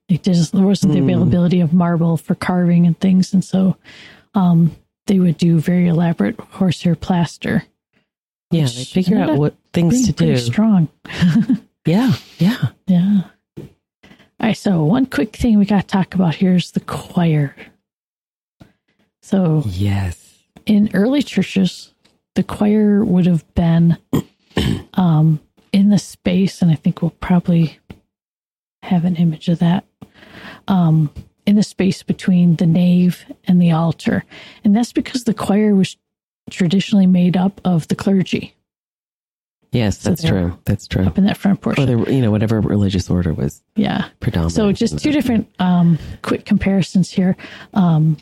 It 0.09 0.22
just 0.22 0.53
there 0.53 0.64
wasn't 0.64 0.93
the 0.95 1.01
Mm. 1.01 1.05
availability 1.05 1.61
of 1.61 1.72
marble 1.74 2.16
for 2.16 2.34
carving 2.34 2.86
and 2.86 2.99
things, 2.99 3.34
and 3.34 3.45
so 3.45 3.76
um, 4.34 4.74
they 5.09 5.18
would 5.18 5.36
do 5.38 5.59
very 5.59 5.88
elaborate 5.88 6.38
horsehair 6.38 6.94
plaster. 6.94 7.64
yeah, 8.52 8.66
they 8.66 8.84
figure 8.84 9.18
out 9.18 9.36
what 9.36 9.54
things 9.72 10.06
to 10.06 10.12
do. 10.12 10.36
strong. 10.38 10.88
Yeah. 11.86 12.12
Yeah. 12.38 12.68
Yeah. 12.86 13.20
All 13.56 13.66
right. 14.42 14.52
So 14.56 14.84
one 14.84 15.06
quick 15.06 15.34
thing 15.34 15.59
we 15.59 15.64
got 15.64 15.82
to 15.82 15.86
talk 15.86 16.14
about 16.14 16.34
here 16.34 16.54
is 16.54 16.72
the 16.72 16.80
choir. 16.80 17.56
So 19.22 19.62
Yes. 19.64 20.38
in 20.66 20.90
early 20.92 21.22
churches, 21.22 21.94
the 22.34 22.42
choir 22.42 23.02
would 23.02 23.24
have 23.24 23.42
been 23.54 23.96
um, 24.94 25.40
in 25.72 25.88
the 25.88 25.98
space, 25.98 26.61
and 26.61 26.70
I 26.70 26.74
think 26.74 27.00
we'll 27.00 27.11
probably 27.11 27.78
have 28.82 29.06
an 29.06 29.16
image 29.16 29.48
of 29.48 29.59
that 29.61 29.84
um, 30.66 31.11
in 31.49 31.57
the 31.57 31.62
space 31.62 32.03
between 32.05 32.57
the 32.57 32.66
nave 32.66 33.24
and 33.46 33.61
the 33.61 33.72
altar. 33.72 34.24
And 34.64 34.76
that's 34.76 34.92
because 34.92 35.24
the 35.24 35.32
choir 35.34 35.74
was 35.74 35.96
traditionally 36.51 37.07
made 37.07 37.36
up 37.36 37.61
of 37.64 37.88
the 37.88 37.96
clergy 37.96 38.55
Yes, 39.70 39.99
So 39.99 40.09
that's 40.11 40.22
true. 40.24 40.59
That's 40.64 40.86
true. 40.86 41.05
up 41.05 41.18
in 41.18 41.24
that 41.26 41.36
front 41.36 41.59
Or 41.59 41.74
portion. 41.74 42.03
the 42.05 42.11
you 42.14 42.22
know 42.22 42.30
whatever 42.30 42.59
religious 42.61 43.11
order 43.11 43.34
was 43.34 43.62
Yeah. 43.76 44.09
predominant. 44.18 44.53
So 44.55 44.72
just 44.72 44.99
two 44.99 45.12
different 45.12 45.46
um, 45.59 45.99
quick 46.22 46.46
comparisons 46.46 47.11
here. 47.11 47.36
Um, 47.74 48.16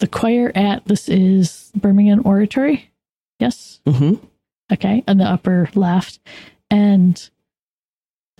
the 0.00 0.06
choir 0.06 0.52
at 0.54 0.84
this 0.84 1.08
is 1.08 1.70
Birmingham 1.74 2.20
Oratory. 2.26 2.90
Yes. 3.38 3.80
hmm 3.86 4.14
Okay. 4.70 5.02
On 5.08 5.16
the 5.16 5.24
upper 5.24 5.70
left. 5.74 6.18
And 6.70 7.30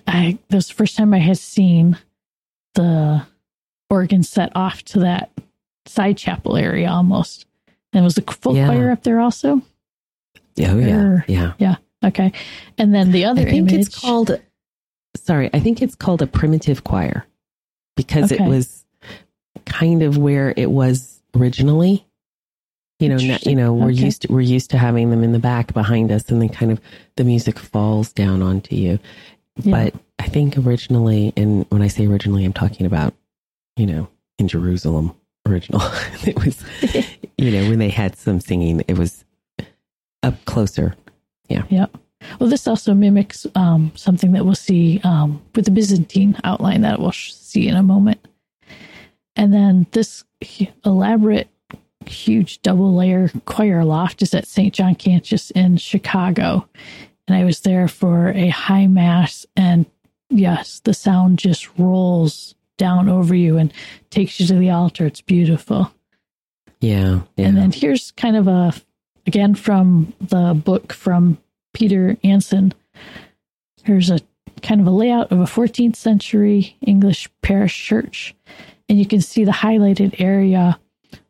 I, 0.05 0.37
this 0.49 0.57
was 0.57 0.67
the 0.67 0.73
first 0.75 0.95
time 0.95 1.11
I 1.13 1.19
had 1.19 1.39
seen 1.39 1.97
the 2.75 3.25
organ 3.93 4.23
set 4.23 4.51
off 4.55 4.83
to 4.83 4.99
that 4.99 5.29
side 5.85 6.17
chapel 6.17 6.57
area 6.57 6.89
almost. 6.89 7.45
And 7.93 8.03
was 8.03 8.15
the 8.15 8.21
full 8.23 8.55
Yeah. 8.55 8.67
choir 8.67 8.91
up 8.91 9.03
there 9.03 9.19
also? 9.19 9.61
Oh 10.59 10.77
yeah, 10.77 10.95
Or- 10.97 11.25
yeah. 11.27 11.75
Okay. 12.03 12.31
And 12.77 12.93
then 12.93 13.11
the 13.11 13.25
other 13.25 13.41
I 13.41 13.45
think 13.45 13.71
image 13.71 13.87
it's 13.87 13.99
called. 13.99 14.39
Sorry, 15.15 15.49
I 15.53 15.59
think 15.59 15.81
it's 15.81 15.95
called 15.95 16.21
a 16.21 16.27
primitive 16.27 16.83
choir 16.83 17.25
because 17.95 18.31
Okay. 18.31 18.43
it 18.43 18.47
was 18.47 18.83
kind 19.65 20.01
of 20.01 20.17
where 20.17 20.53
it 20.57 20.71
was 20.71 21.21
originally. 21.35 22.05
You 22.99 23.09
know, 23.09 23.17
not, 23.17 23.45
you 23.45 23.55
know, 23.55 23.73
we're 23.73 23.91
Okay. 23.91 24.05
used 24.05 24.21
to, 24.23 24.31
we're 24.31 24.41
used 24.41 24.69
to 24.71 24.77
having 24.77 25.09
them 25.09 25.23
in 25.23 25.33
the 25.33 25.39
back 25.39 25.73
behind 25.73 26.11
us, 26.11 26.29
and 26.29 26.41
then 26.41 26.47
kind 26.49 26.71
of 26.71 26.79
the 27.17 27.23
music 27.25 27.59
falls 27.59 28.13
down 28.13 28.41
onto 28.41 28.75
you. 28.75 28.97
Yeah. 29.61 29.71
But 29.91 30.01
I 30.19 30.27
think 30.29 30.57
originally, 30.57 31.33
and 31.35 31.65
when 31.69 31.81
I 31.81 31.87
say 31.89 32.05
originally, 32.07 32.45
I'm 32.45 32.53
talking 32.53 32.85
about, 32.85 33.13
you 33.75 33.85
know, 33.85 34.07
in 34.37 34.47
Jerusalem, 34.47 35.15
original. 35.47 35.81
it 36.25 36.43
was, 36.43 36.63
you 37.37 37.51
know, 37.51 37.69
when 37.69 37.79
they 37.79 37.89
had 37.89 38.15
some 38.17 38.39
singing, 38.39 38.83
it 38.87 38.97
was 38.97 39.23
up 40.21 40.43
closer. 40.45 40.95
Yeah. 41.49 41.63
Yeah. 41.69 41.87
Well, 42.39 42.49
this 42.49 42.67
also 42.67 42.93
mimics 42.93 43.45
um, 43.55 43.91
something 43.95 44.31
that 44.31 44.45
we'll 44.45 44.55
see 44.55 45.01
um, 45.03 45.41
with 45.55 45.65
the 45.65 45.71
Byzantine 45.71 46.37
outline 46.43 46.81
that 46.81 46.99
we'll 46.99 47.11
sh- 47.11 47.33
see 47.33 47.67
in 47.67 47.75
a 47.75 47.83
moment. 47.83 48.25
And 49.35 49.53
then 49.53 49.87
this 49.91 50.23
elaborate, 50.85 51.49
huge 52.05 52.61
double 52.61 52.93
layer 52.93 53.29
choir 53.45 53.83
loft 53.83 54.21
is 54.21 54.33
at 54.33 54.47
St. 54.47 54.73
John 54.73 54.95
Cantius 54.95 55.51
in 55.51 55.77
Chicago. 55.77 56.67
And 57.27 57.35
I 57.35 57.43
was 57.43 57.61
there 57.61 57.87
for 57.87 58.29
a 58.29 58.49
high 58.49 58.87
mass, 58.87 59.45
and 59.55 59.85
yes, 60.29 60.81
the 60.83 60.93
sound 60.93 61.39
just 61.39 61.69
rolls 61.79 62.53
down 62.77 63.09
over 63.09 63.35
you 63.35 63.57
and 63.57 63.71
takes 64.09 64.39
you 64.39 64.47
to 64.47 64.55
the 64.55 64.69
altar. 64.69 65.05
It's 65.05 65.21
beautiful. 65.21 65.91
Yeah. 66.79 67.21
yeah. 67.37 67.47
And 67.47 67.57
then 67.57 67.71
here's 67.71 68.11
kind 68.11 68.35
of 68.35 68.47
a, 68.47 68.73
again, 69.25 69.55
from 69.55 70.13
the 70.19 70.53
book 70.53 70.91
from 70.93 71.37
Peter 71.73 72.17
Anson. 72.23 72.73
Here's 73.83 74.09
a 74.09 74.19
kind 74.61 74.81
of 74.81 74.87
a 74.87 74.91
layout 74.91 75.31
of 75.31 75.39
a 75.39 75.43
14th 75.45 75.95
century 75.95 76.75
English 76.81 77.29
parish 77.41 77.85
church. 77.85 78.35
And 78.89 78.99
you 78.99 79.05
can 79.05 79.21
see 79.21 79.43
the 79.45 79.51
highlighted 79.51 80.19
area 80.19 80.79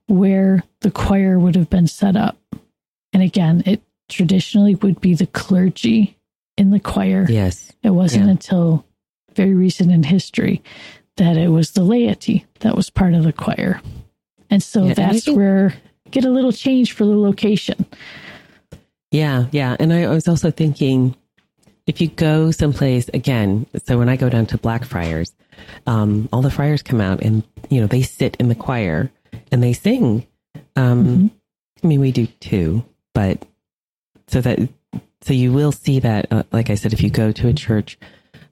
where 0.08 0.64
the 0.82 0.92
choir 0.92 1.40
would 1.40 1.56
have 1.56 1.70
been 1.70 1.88
set 1.88 2.16
up. 2.16 2.38
And 3.14 3.22
again, 3.24 3.64
it 3.66 3.82
traditionally 4.10 4.76
would 4.76 5.00
be 5.02 5.14
the 5.16 5.28
clergy 5.28 6.18
in 6.58 6.72
the 6.72 6.80
choir. 6.80 7.26
yes. 7.30 7.72
It 7.84 7.92
wasn't 7.92 8.26
Yeah. 8.26 8.32
until 8.32 8.86
very 9.36 9.54
recent 9.54 9.92
in 9.92 10.04
history 10.04 10.62
that 11.18 11.38
it 11.38 11.50
was 11.50 11.72
the 11.72 11.84
laity 11.84 12.46
that 12.62 12.76
was 12.76 12.90
part 12.90 13.14
of 13.14 13.24
the 13.24 13.34
choir. 13.34 13.82
And 14.50 14.62
so 14.64 14.82
Yeah, 14.84 14.88
and 14.90 14.96
that's 14.96 15.26
think- 15.26 15.38
where 15.38 15.74
get 16.12 16.26
a 16.26 16.30
little 16.30 16.52
change 16.52 16.92
for 16.92 17.06
the 17.06 17.16
location. 17.18 17.86
Yeah, 19.12 19.46
yeah. 19.52 19.76
And 19.80 19.94
I 19.94 20.08
was 20.08 20.28
also 20.28 20.52
thinking 20.52 21.16
if 21.86 22.00
you 22.02 22.08
go 22.08 22.52
someplace 22.52 23.10
again, 23.14 23.66
so 23.86 23.98
when 23.98 24.10
I 24.10 24.16
go 24.16 24.30
down 24.30 24.46
to 24.48 24.58
Blackfriars, 24.58 25.34
um, 25.86 26.30
all 26.32 26.42
the 26.42 26.50
friars 26.52 26.82
come 26.82 27.02
out 27.02 27.22
and, 27.22 27.44
you 27.70 27.82
know, 27.82 27.88
they 27.88 28.02
sit 28.02 28.36
in 28.40 28.48
the 28.50 28.56
choir 28.56 29.12
and 29.52 29.62
they 29.62 29.74
sing. 29.74 30.26
Um, 30.76 31.06
Mhm. 31.06 31.32
I 31.84 31.88
mean, 31.88 32.00
we 32.00 32.12
do 32.12 32.26
too, 32.40 32.86
but 33.14 33.46
so 34.28 34.40
that, 34.42 34.60
so 35.22 35.34
you 35.34 35.52
will 35.52 35.72
see 35.72 36.00
that, 36.00 36.28
uh, 36.32 36.44
like 36.52 36.70
I 36.70 36.76
said, 36.76 36.94
if 36.94 37.04
you 37.04 37.10
go 37.10 37.32
to 37.32 37.48
a 37.48 37.54
church 37.54 37.98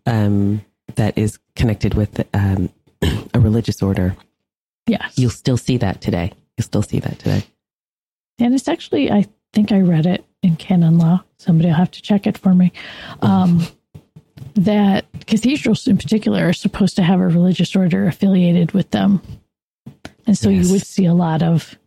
um, 0.06 0.62
that 0.96 1.18
is 1.18 1.40
connected 1.56 1.94
with 1.94 2.26
um, 2.34 2.70
a 3.34 3.40
religious 3.40 3.82
order, 3.82 4.16
Yes. 4.88 5.14
you'll 5.18 5.30
still 5.30 5.58
see 5.58 5.78
that 5.78 6.02
today. 6.02 6.34
You'll 6.58 6.66
still 6.66 6.84
see 6.84 7.00
that 7.00 7.20
today. 7.20 7.44
and 8.40 8.54
it's 8.54 8.68
actually, 8.68 9.12
I 9.12 9.26
think 9.54 9.72
I 9.72 9.80
read 9.82 10.06
it 10.06 10.26
in 10.44 10.56
canon 10.56 10.98
law. 10.98 11.24
Somebody 11.38 11.70
will 11.70 11.76
have 11.76 11.92
to 11.92 12.02
check 12.02 12.26
it 12.28 12.38
for 12.38 12.54
me. 12.54 12.72
Um, 13.22 13.66
that 14.56 15.06
cathedrals 15.28 15.88
in 15.88 15.98
particular 15.98 16.48
are 16.50 16.54
supposed 16.54 16.96
to 16.98 17.04
have 17.04 17.20
a 17.20 17.28
religious 17.28 17.76
order 17.76 18.08
affiliated 18.08 18.72
with 18.72 18.90
them. 18.92 19.22
And 20.28 20.38
so 20.38 20.50
Yes. 20.50 20.66
you 20.68 20.74
would 20.74 20.86
see 20.86 21.06
a 21.06 21.14
lot 21.14 21.42
of 21.44 21.78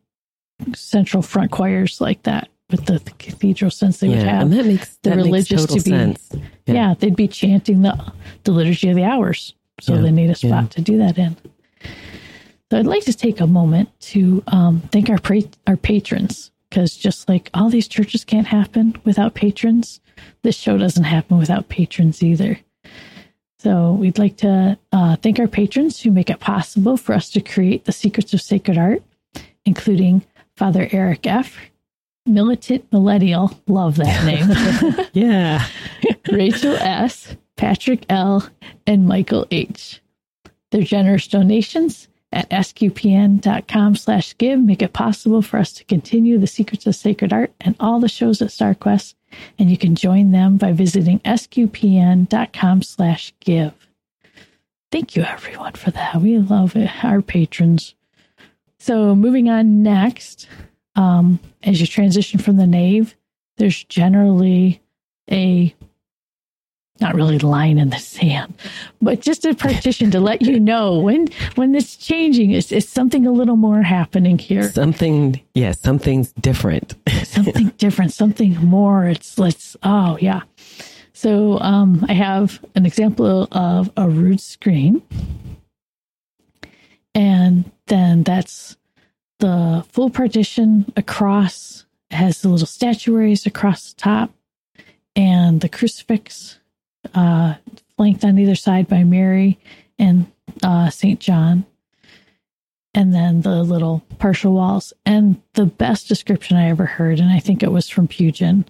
central 0.74 1.22
front 1.22 1.50
choirs 1.50 2.00
like 2.00 2.22
that 2.22 2.48
with 2.70 2.86
the, 2.86 2.98
the 2.98 3.10
cathedral 3.18 3.70
sense 3.70 3.98
they 4.00 4.08
would 4.08 4.18
have. 4.18 4.42
and 4.42 4.52
that 4.52 4.64
makes 4.66 4.96
the 5.02 5.10
that 5.10 5.16
makes 5.16 5.26
religious 5.26 5.60
total 5.62 5.76
to 5.76 5.82
be- 5.84 5.90
sense. 5.90 6.28
Yeah. 6.66 6.74
Yeah. 6.74 6.94
they'd 6.98 7.16
be 7.16 7.28
chanting 7.28 7.82
the 7.82 8.12
the 8.44 8.52
liturgy 8.52 8.88
of 8.88 8.96
the 8.96 9.04
hours, 9.04 9.54
so 9.80 9.94
Yeah, 9.94 10.00
they 10.02 10.10
need 10.10 10.30
a 10.30 10.34
spot 10.34 10.50
yeah. 10.64 10.68
to 10.68 10.80
do 10.80 10.98
that 10.98 11.18
in. 11.18 11.36
So 12.70 12.78
I'd 12.78 12.86
like 12.86 13.04
to 13.04 13.12
take 13.12 13.40
a 13.40 13.46
moment 13.46 13.88
to 14.12 14.42
um, 14.48 14.80
thank 14.92 15.10
our 15.10 15.18
pra- 15.18 15.42
our 15.66 15.76
patrons 15.76 16.50
because 16.70 16.96
just 16.96 17.28
like 17.28 17.50
all 17.54 17.68
these 17.70 17.86
churches 17.86 18.24
can't 18.24 18.46
happen 18.46 18.96
without 19.04 19.34
patrons, 19.34 20.00
this 20.42 20.56
show 20.56 20.76
doesn't 20.78 21.04
happen 21.04 21.38
without 21.38 21.68
patrons 21.68 22.22
either. 22.22 22.58
So 23.58 23.92
we'd 23.92 24.18
like 24.18 24.36
to 24.38 24.76
uh, 24.92 25.16
thank 25.16 25.38
our 25.38 25.46
patrons 25.48 26.00
who 26.00 26.10
make 26.10 26.28
it 26.30 26.40
possible 26.40 26.96
for 26.96 27.14
us 27.14 27.30
to 27.30 27.40
create 27.40 27.84
the 27.84 27.92
secrets 27.92 28.34
of 28.34 28.40
sacred 28.42 28.76
art, 28.76 29.02
including 29.64 30.24
Father 30.56 30.88
Eric 30.92 31.26
F. 31.26 31.56
Militant 32.26 32.90
Millennial, 32.90 33.58
love 33.66 33.96
that 33.96 34.24
name. 34.24 35.06
Yeah. 35.12 35.66
Rachel 36.30 36.74
S., 36.76 37.36
Patrick 37.56 38.04
L., 38.08 38.48
and 38.86 39.06
Michael 39.06 39.46
H. 39.50 40.00
Their 40.70 40.82
generous 40.82 41.28
donations 41.28 42.08
at 42.32 42.48
sqpn.com 42.50 43.94
slash 43.94 44.36
give 44.38 44.58
make 44.58 44.82
it 44.82 44.92
possible 44.92 45.40
for 45.42 45.58
us 45.58 45.72
to 45.74 45.84
continue 45.84 46.38
the 46.38 46.46
Secrets 46.48 46.86
of 46.86 46.96
Sacred 46.96 47.32
Art 47.32 47.52
and 47.60 47.76
all 47.78 48.00
the 48.00 48.08
shows 48.08 48.42
at 48.42 48.48
StarQuest, 48.48 49.14
and 49.58 49.70
you 49.70 49.76
can 49.78 49.94
join 49.94 50.32
them 50.32 50.56
by 50.56 50.72
visiting 50.72 51.20
sqpn.com 51.20 52.82
slash 52.82 53.32
give. 53.40 53.72
Thank 54.90 55.14
you, 55.14 55.22
everyone, 55.22 55.74
for 55.74 55.90
that. 55.92 56.20
We 56.20 56.38
love 56.38 56.74
it, 56.76 57.04
our 57.04 57.22
patrons. 57.22 57.94
So, 58.78 59.14
moving 59.14 59.48
on 59.48 59.82
next, 59.82 60.48
um, 60.96 61.40
as 61.62 61.80
you 61.80 61.86
transition 61.86 62.38
from 62.38 62.56
the 62.56 62.66
nave, 62.66 63.14
there's 63.56 63.84
generally 63.84 64.80
a 65.30 65.74
not 67.00 67.14
really 67.14 67.38
line 67.40 67.78
in 67.78 67.90
the 67.90 67.98
sand, 67.98 68.54
but 69.02 69.20
just 69.20 69.44
a 69.44 69.54
partition 69.54 70.12
to 70.12 70.20
let 70.20 70.42
you 70.42 70.60
know 70.60 70.98
when 71.00 71.28
when 71.56 71.74
it's 71.74 71.96
changing. 71.96 72.52
It's, 72.52 72.70
it's 72.70 72.88
something 72.88 73.26
a 73.26 73.32
little 73.32 73.56
more 73.56 73.82
happening 73.82 74.38
here, 74.38 74.70
Something, 74.70 75.40
yeah, 75.54 75.72
something's 75.72 76.32
different. 76.34 76.94
something 77.24 77.68
different, 77.78 78.12
something 78.12 78.54
more. 78.64 79.06
It's 79.06 79.38
let's 79.38 79.76
oh 79.82 80.18
yeah. 80.20 80.42
So 81.12 81.58
um, 81.60 82.04
I 82.08 82.12
have 82.12 82.64
an 82.74 82.86
example 82.86 83.48
of 83.50 83.90
a 83.96 84.08
rood 84.08 84.40
screen, 84.40 85.02
and 87.14 87.70
then 87.86 88.22
that's 88.22 88.76
the 89.44 89.84
full 89.90 90.08
partition 90.08 90.90
across. 90.96 91.84
It 92.10 92.14
has 92.14 92.40
the 92.40 92.48
little 92.48 92.66
statuaries 92.66 93.44
across 93.44 93.92
the 93.92 94.00
top, 94.00 94.30
and 95.14 95.60
the 95.60 95.68
crucifix 95.68 96.58
uh, 97.14 97.56
flanked 97.94 98.24
on 98.24 98.38
either 98.38 98.54
side 98.54 98.88
by 98.88 99.04
Mary 99.04 99.58
and 99.98 100.32
uh, 100.62 100.88
Saint 100.88 101.20
John, 101.20 101.66
and 102.94 103.12
then 103.12 103.42
the 103.42 103.62
little 103.62 104.02
partial 104.18 104.54
walls. 104.54 104.94
And 105.04 105.42
the 105.52 105.66
best 105.66 106.08
description 106.08 106.56
I 106.56 106.70
ever 106.70 106.86
heard, 106.86 107.20
and 107.20 107.30
I 107.30 107.38
think 107.38 107.62
it 107.62 107.70
was 107.70 107.90
from 107.90 108.08
Pugin, 108.08 108.64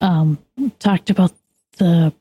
um, 0.00 0.38
talked 0.78 1.10
about 1.10 1.32
the 1.78 2.12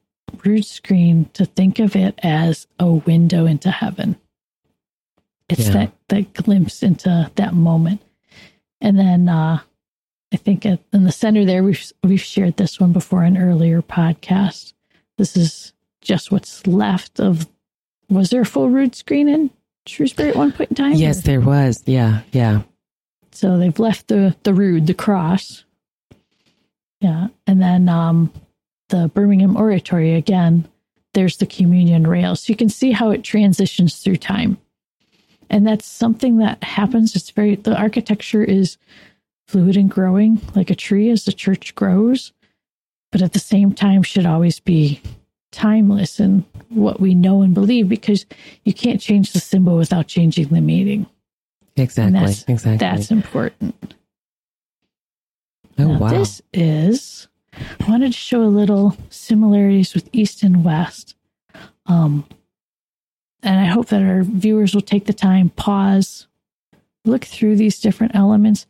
rood 0.43 0.65
screen 0.65 1.29
to 1.33 1.45
think 1.45 1.77
of 1.77 1.95
it 1.95 2.15
as 2.23 2.65
a 2.79 2.91
window 2.91 3.45
into 3.45 3.69
heaven. 3.69 4.17
It's 5.49 5.67
Yeah. 5.67 5.71
that 5.73 5.91
that 6.09 6.33
glimpse 6.33 6.83
into 6.83 7.29
that 7.35 7.53
moment, 7.53 8.01
and 8.81 8.97
then 8.99 9.27
uh, 9.29 9.59
I 10.31 10.37
think 10.37 10.65
at, 10.65 10.79
in 10.93 11.03
the 11.03 11.11
center 11.11 11.43
there 11.45 11.63
we've 11.63 11.91
we've 12.03 12.21
shared 12.21 12.57
this 12.57 12.79
one 12.79 12.93
before 12.93 13.23
in 13.23 13.37
earlier 13.37 13.81
podcasts. 13.81 14.73
This 15.17 15.35
is 15.35 15.73
just 16.01 16.31
what's 16.31 16.65
left 16.67 17.19
of. 17.19 17.47
Was 18.09 18.29
there 18.31 18.41
a 18.41 18.45
full 18.45 18.69
rood 18.69 18.95
screen 18.95 19.27
in 19.29 19.49
Shrewsbury 19.85 20.29
at 20.29 20.35
one 20.35 20.51
point 20.51 20.71
in 20.71 20.75
time? 20.75 20.93
yes, 20.93 21.21
there 21.23 21.41
was. 21.41 21.83
Yeah, 21.85 22.21
yeah. 22.31 22.61
So 23.31 23.57
they've 23.57 23.77
left 23.79 24.07
the 24.07 24.35
the 24.43 24.53
rood, 24.53 24.87
the 24.87 24.93
cross. 24.93 25.63
Yeah, 27.01 27.27
and 27.47 27.61
then 27.61 27.87
um, 27.89 28.31
the 28.89 29.07
Birmingham 29.09 29.55
Oratory 29.57 30.15
again. 30.15 30.67
There's 31.15 31.37
the 31.37 31.47
communion 31.47 32.05
rail, 32.05 32.35
so 32.35 32.51
you 32.51 32.55
can 32.55 32.69
see 32.69 32.91
how 32.91 33.09
it 33.09 33.23
transitions 33.23 33.97
through 33.97 34.17
time, 34.17 34.59
and 35.49 35.65
that's 35.65 35.85
something 35.85 36.37
that 36.37 36.63
happens. 36.63 37.15
It's 37.15 37.31
very 37.31 37.55
the 37.55 37.75
architecture 37.75 38.43
is 38.43 38.77
fluid 39.47 39.75
and 39.75 39.89
growing 39.89 40.41
like 40.55 40.69
a 40.69 40.75
tree 40.75 41.09
as 41.09 41.25
the 41.25 41.33
church 41.33 41.73
grows, 41.75 42.31
but 43.11 43.21
at 43.21 43.33
the 43.33 43.39
same 43.39 43.73
time 43.73 44.03
should 44.03 44.25
always 44.25 44.59
be 44.59 45.01
timeless 45.51 46.19
in 46.19 46.45
what 46.69 46.99
we 46.99 47.15
know 47.15 47.41
and 47.41 47.53
believe 47.53 47.89
because 47.89 48.25
you 48.63 48.73
can't 48.73 49.01
change 49.01 49.33
the 49.33 49.39
symbol 49.39 49.75
without 49.75 50.07
changing 50.07 50.49
the 50.49 50.61
meaning. 50.61 51.07
Exactly. 51.75 52.19
that's, 52.19 52.43
exactly. 52.47 52.77
That's 52.77 53.09
important. 53.09 53.95
oh 55.79 55.83
Now, 55.87 55.99
wow. 55.99 56.09
This 56.09 56.41
is, 56.53 57.27
I 57.79 57.89
wanted 57.89 58.11
to 58.11 58.17
show 58.17 58.43
a 58.43 58.45
little 58.45 58.95
similarities 59.09 59.95
with 59.95 60.09
East 60.11 60.43
and 60.43 60.63
West. 60.63 61.15
Um, 61.87 62.27
and 63.43 63.59
I 63.59 63.65
hope 63.65 63.87
that 63.87 64.01
our 64.01 64.23
viewers 64.23 64.73
will 64.73 64.81
take 64.81 65.05
the 65.05 65.13
time, 65.13 65.49
pause, 65.49 66.27
look 67.05 67.25
through 67.25 67.55
these 67.55 67.79
different 67.79 68.15
elements 68.15 68.65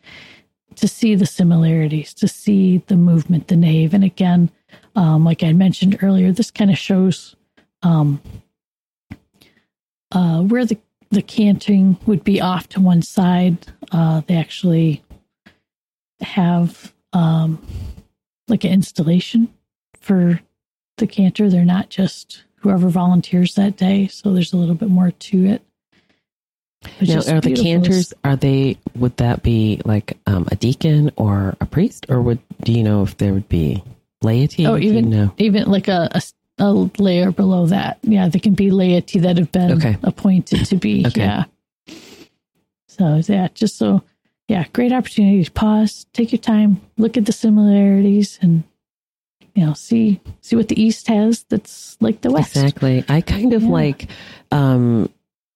to 0.75 0.87
see 0.87 1.15
the 1.15 1.25
similarities, 1.25 2.13
to 2.15 2.27
see 2.27 2.77
the 2.87 2.95
movement, 2.95 3.47
the 3.47 3.55
nave. 3.55 3.93
And 3.93 4.03
again, 4.03 4.49
um, 4.95 5.25
like 5.25 5.43
I 5.43 5.51
mentioned 5.53 5.97
earlier, 6.01 6.31
this 6.31 6.51
kind 6.51 6.71
of 6.71 6.77
shows 6.77 7.35
um, 7.83 8.21
uh, 10.11 10.41
where 10.41 10.65
the, 10.65 10.77
the 11.09 11.21
canting 11.21 11.97
would 12.05 12.23
be 12.23 12.39
off 12.39 12.69
to 12.69 12.79
one 12.79 13.01
side. 13.01 13.57
Uh, 13.91 14.21
they 14.27 14.35
actually 14.35 15.03
have 16.21 16.93
um, 17.13 17.65
like 18.47 18.63
an 18.63 18.71
installation 18.71 19.53
for 19.99 20.39
the 20.97 21.07
cantor. 21.07 21.49
They're 21.49 21.65
not 21.65 21.89
just 21.89 22.43
whoever 22.61 22.89
volunteers 22.89 23.55
that 23.55 23.77
day. 23.77 24.07
So 24.07 24.33
there's 24.33 24.53
a 24.53 24.57
little 24.57 24.75
bit 24.75 24.89
more 24.89 25.11
to 25.11 25.45
it. 25.45 25.61
Now, 27.01 27.17
are 27.17 27.41
the 27.41 27.41
beautiful. 27.41 27.63
cantors? 27.63 28.13
Are 28.23 28.35
they? 28.37 28.77
Would 28.95 29.17
that 29.17 29.43
be 29.43 29.81
like 29.83 30.17
um, 30.27 30.47
a 30.51 30.55
deacon 30.55 31.11
or 31.17 31.55
a 31.59 31.65
priest, 31.65 32.05
or 32.09 32.21
would 32.21 32.39
do 32.63 32.71
you 32.71 32.83
know 32.83 33.03
if 33.03 33.17
there 33.17 33.33
would 33.33 33.49
be 33.49 33.83
laity? 34.21 34.65
Oh, 34.65 34.77
Do 34.77 34.85
you 34.85 34.91
even 34.93 35.09
know? 35.09 35.33
even 35.37 35.69
like 35.69 35.89
a, 35.89 36.09
a, 36.11 36.21
a 36.59 36.71
layer 36.97 37.31
below 37.31 37.65
that. 37.67 37.99
Yeah, 38.03 38.29
there 38.29 38.39
can 38.39 38.53
be 38.53 38.71
laity 38.71 39.19
that 39.19 39.37
have 39.37 39.51
been 39.51 39.73
Okay. 39.73 39.97
appointed 40.03 40.65
to 40.67 40.77
be. 40.77 41.03
Okay. 41.07 41.21
Yeah. 41.21 41.43
So 42.87 43.21
yeah, 43.27 43.47
just 43.53 43.77
so 43.77 44.03
yeah, 44.47 44.65
great 44.73 44.91
opportunity 44.91 45.43
to 45.43 45.51
pause, 45.51 46.05
take 46.13 46.31
your 46.31 46.39
time, 46.39 46.81
look 46.97 47.17
at 47.17 47.25
the 47.25 47.31
similarities, 47.31 48.39
and 48.41 48.63
you 49.59 49.65
know 49.65 49.73
see 49.73 50.21
see 50.41 50.55
what 50.55 50.69
the 50.69 50.81
East 50.81 51.07
has 51.07 51.43
that's 51.49 51.97
like 51.99 52.21
the 52.21 52.31
West. 52.31 52.55
Exactly. 52.55 53.03
I 53.09 53.19
kind 53.21 53.51
of 53.53 53.63
Yeah. 53.63 53.69
like 53.69 54.07
um, 54.51 55.09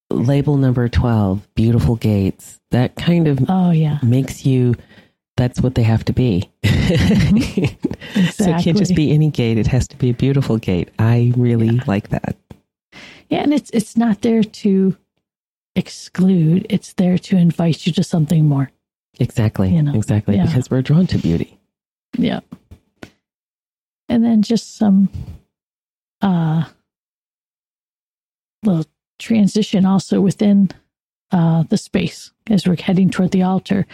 label 0.09 0.57
number 0.57 0.89
twelve, 0.89 1.47
beautiful 1.55 1.95
gates. 1.95 2.59
That 2.71 2.95
kind 2.95 3.27
of 3.27 3.39
Oh 3.47 3.71
yeah, 3.71 3.99
makes 4.03 4.45
you. 4.45 4.75
That's 5.37 5.61
what 5.61 5.75
they 5.75 5.83
have 5.83 6.03
to 6.05 6.13
be. 6.13 6.49
So 8.33 8.45
it 8.45 8.63
can't 8.63 8.77
just 8.77 8.93
be 8.95 9.11
any 9.11 9.29
gate. 9.29 9.57
It 9.57 9.65
has 9.67 9.87
to 9.87 9.97
be 9.97 10.09
a 10.09 10.13
beautiful 10.13 10.57
gate. 10.57 10.89
I 10.99 11.31
really 11.37 11.71
like 11.87 12.09
that. 12.09 12.35
yeah, 13.29 13.39
and 13.39 13.53
it's 13.53 13.69
it's 13.71 13.95
not 13.97 14.21
there 14.21 14.43
to 14.43 14.95
exclude; 15.75 16.67
it's 16.69 16.93
there 16.93 17.17
to 17.17 17.37
invite 17.37 17.87
you 17.87 17.93
to 17.93 18.03
something 18.03 18.47
more. 18.47 18.69
Exactly. 19.19 19.73
You 19.73 19.81
know, 19.83 19.95
exactly. 19.95 20.35
yeah. 20.35 20.45
Because 20.45 20.69
we're 20.69 20.81
drawn 20.81 21.07
to 21.07 21.17
beauty. 21.17 21.57
Yeah. 22.17 22.41
And 24.09 24.23
then 24.23 24.41
just 24.41 24.77
some 24.77 25.09
uh 26.21 26.65
little 28.63 28.85
transition 29.19 29.85
also 29.85 30.21
within 30.21 30.69
uh 31.31 31.63
the 31.63 31.77
space 31.77 32.31
as 32.49 32.67
we're 32.67 32.77
heading 32.81 33.09
toward 33.09 33.31
the 33.31 33.43
altar 33.43 33.85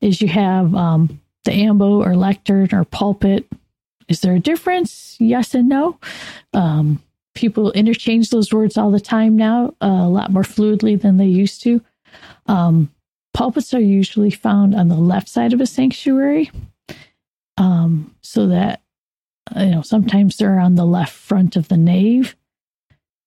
is 0.00 0.20
you 0.20 0.28
have 0.28 0.74
um 0.74 1.20
the 1.44 1.52
ambo 1.52 2.02
or 2.02 2.14
lectern 2.14 2.68
or 2.72 2.84
pulpit. 2.84 3.46
Is 4.08 4.20
there 4.20 4.34
a 4.34 4.40
difference? 4.40 5.16
Yes 5.18 5.54
and 5.54 5.68
no. 5.68 5.98
Um 6.54 7.02
people 7.34 7.72
interchange 7.72 8.30
those 8.30 8.52
words 8.52 8.76
all 8.76 8.90
the 8.90 9.00
time 9.00 9.36
now, 9.36 9.74
uh, 9.80 9.86
a 9.86 10.08
lot 10.08 10.30
more 10.30 10.42
fluidly 10.42 11.00
than 11.00 11.16
they 11.16 11.26
used 11.26 11.62
to. 11.62 11.80
Um 12.46 12.90
pulpits 13.34 13.72
are 13.72 13.80
usually 13.80 14.30
found 14.30 14.74
on 14.74 14.88
the 14.88 14.96
left 14.96 15.28
side 15.28 15.52
of 15.52 15.60
a 15.60 15.66
sanctuary 15.66 16.50
um, 17.56 18.14
so 18.22 18.46
that 18.46 18.82
you 19.56 19.66
know 19.66 19.82
sometimes 19.82 20.36
they're 20.36 20.60
on 20.60 20.74
the 20.74 20.84
left 20.84 21.12
front 21.12 21.56
of 21.56 21.68
the 21.68 21.76
nave, 21.76 22.36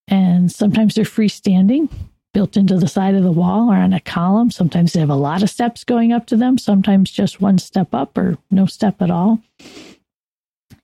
and 0.07 0.51
sometimes 0.51 0.95
they're 0.95 1.05
freestanding, 1.05 1.89
built 2.33 2.57
into 2.57 2.77
the 2.77 2.87
side 2.87 3.15
of 3.15 3.23
the 3.23 3.31
wall 3.31 3.71
or 3.71 3.75
on 3.75 3.93
a 3.93 3.99
column. 3.99 4.51
Sometimes 4.51 4.93
they 4.93 4.99
have 4.99 5.09
a 5.09 5.15
lot 5.15 5.43
of 5.43 5.49
steps 5.49 5.83
going 5.83 6.11
up 6.11 6.25
to 6.27 6.37
them. 6.37 6.57
Sometimes 6.57 7.11
just 7.11 7.41
one 7.41 7.57
step 7.57 7.93
up 7.93 8.17
or 8.17 8.37
no 8.51 8.65
step 8.65 9.01
at 9.01 9.11
all. 9.11 9.39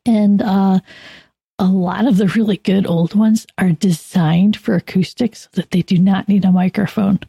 And 0.05 0.41
uh, 0.41 0.79
a 1.59 1.65
lot 1.65 2.07
of 2.07 2.17
the 2.17 2.27
really 2.27 2.57
good 2.57 2.87
old 2.87 3.13
ones 3.13 3.45
are 3.57 3.71
designed 3.71 4.57
for 4.57 4.75
acoustics 4.75 5.41
so 5.41 5.49
that 5.53 5.71
they 5.71 5.83
do 5.83 5.99
not 5.99 6.27
need 6.27 6.45
a 6.45 6.51
microphone. 6.51 7.19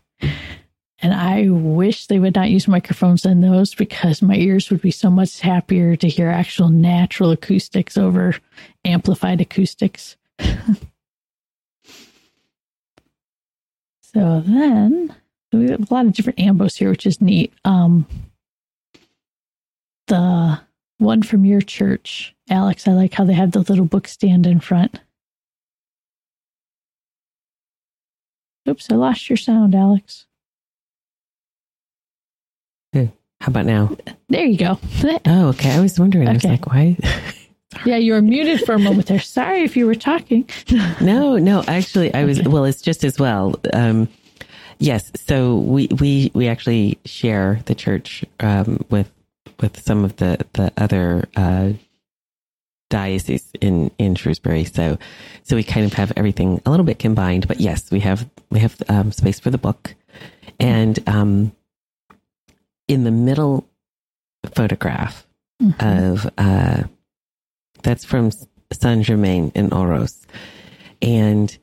And 1.03 1.13
I 1.13 1.49
wish 1.49 2.07
they 2.07 2.21
would 2.21 2.37
not 2.37 2.51
use 2.51 2.69
microphones 2.69 3.27
in 3.27 3.41
those 3.41 3.75
because 3.75 4.23
my 4.23 4.37
ears 4.37 4.71
would 4.71 4.81
be 4.81 4.93
so 4.93 5.11
much 5.11 5.41
happier 5.41 5.97
to 5.97 6.09
hear 6.09 6.29
actual 6.29 6.69
natural 6.69 7.33
acoustics 7.33 7.99
over 7.99 8.37
amplified 8.85 9.41
acoustics. 9.41 10.17
so 14.01 14.45
then 14.47 15.13
we 15.53 15.71
have 15.71 15.91
a 15.91 15.95
lot 15.95 16.07
of 16.07 16.13
different 16.13 16.39
ambos 16.39 16.77
here, 16.77 16.91
which 16.91 17.05
is 17.05 17.21
neat. 17.21 17.53
Um, 17.65 18.07
the 20.07 20.61
one 20.99 21.23
from 21.25 21.45
your 21.45 21.63
church, 21.63 22.33
Alix, 22.49 22.87
I 22.87 22.93
like 22.93 23.13
how 23.15 23.25
they 23.25 23.33
have 23.33 23.51
the 23.51 23.63
little 23.63 23.87
book 23.87 24.07
stand 24.07 24.47
in 24.47 24.61
front. 24.61 25.01
Oops, 28.69 28.87
I 28.89 28.95
lost 28.95 29.29
your 29.29 29.37
sound, 29.37 29.75
Alix. 29.75 30.27
How 33.43 33.49
about 33.49 33.67
now? 33.67 33.91
There 34.29 34.45
you 34.45 34.57
go. 34.57 34.79
Oh, 35.27 35.49
okay. 35.49 35.73
I 35.73 35.81
was 35.81 35.99
wondering. 35.99 36.29
I 36.29 36.35
was 36.35 36.45
like, 36.45 36.67
why? 36.67 36.97
Yeah, 37.87 37.97
you 37.97 38.13
were 38.13 38.21
muted 38.21 38.61
for 38.67 38.75
a 38.75 38.79
moment 38.79 39.07
there. 39.07 39.19
Sorry 39.19 39.63
if 39.63 39.79
you 39.79 39.87
were 39.87 39.95
talking. 39.95 40.49
no, 41.01 41.39
no. 41.39 41.65
Actually, 41.67 42.13
I 42.13 42.25
was. 42.25 42.39
Okay. 42.39 42.49
Well, 42.49 42.67
it's 42.67 42.83
just 42.83 43.03
as 43.03 43.19
well. 43.19 43.55
Um, 43.73 44.09
yes. 44.79 45.11
So 45.17 45.57
we 45.57 45.89
we 45.99 46.31
we 46.35 46.49
actually 46.49 46.99
share 47.07 47.61
the 47.65 47.75
church 47.75 48.27
um, 48.41 48.85
with 48.91 49.11
with 49.61 49.83
some 49.83 50.05
of 50.05 50.17
the 50.17 50.45
the 50.53 50.71
other 50.77 51.27
uh, 51.35 51.73
dioceses 52.91 53.51
in 53.63 53.91
in 53.99 54.17
Shrewsbury. 54.17 54.65
So 54.65 54.99
so 55.43 55.57
we 55.57 55.65
kind 55.65 55.87
of 55.87 55.95
have 55.95 56.13
everything 56.15 56.61
a 56.67 56.71
little 56.71 56.87
bit 56.87 56.99
combined. 56.99 57.49
But 57.49 57.59
yes, 57.59 57.91
we 57.91 58.01
have 58.01 58.29
we 58.51 58.61
have 58.61 58.81
um, 58.91 59.13
space 59.13 59.41
for 59.41 59.49
the 59.49 59.59
book, 59.59 59.95
and 60.61 60.99
um, 61.09 61.53
in 62.89 63.05
the 63.05 63.11
middle 63.11 63.69
photograph 64.55 65.27
of 65.81 66.29
uh, 66.39 66.83
that's 67.83 68.05
from 68.05 68.31
Saint 68.73 69.05
Germain 69.05 69.53
in 69.55 69.73
Oros, 69.73 70.27
and 71.01 71.57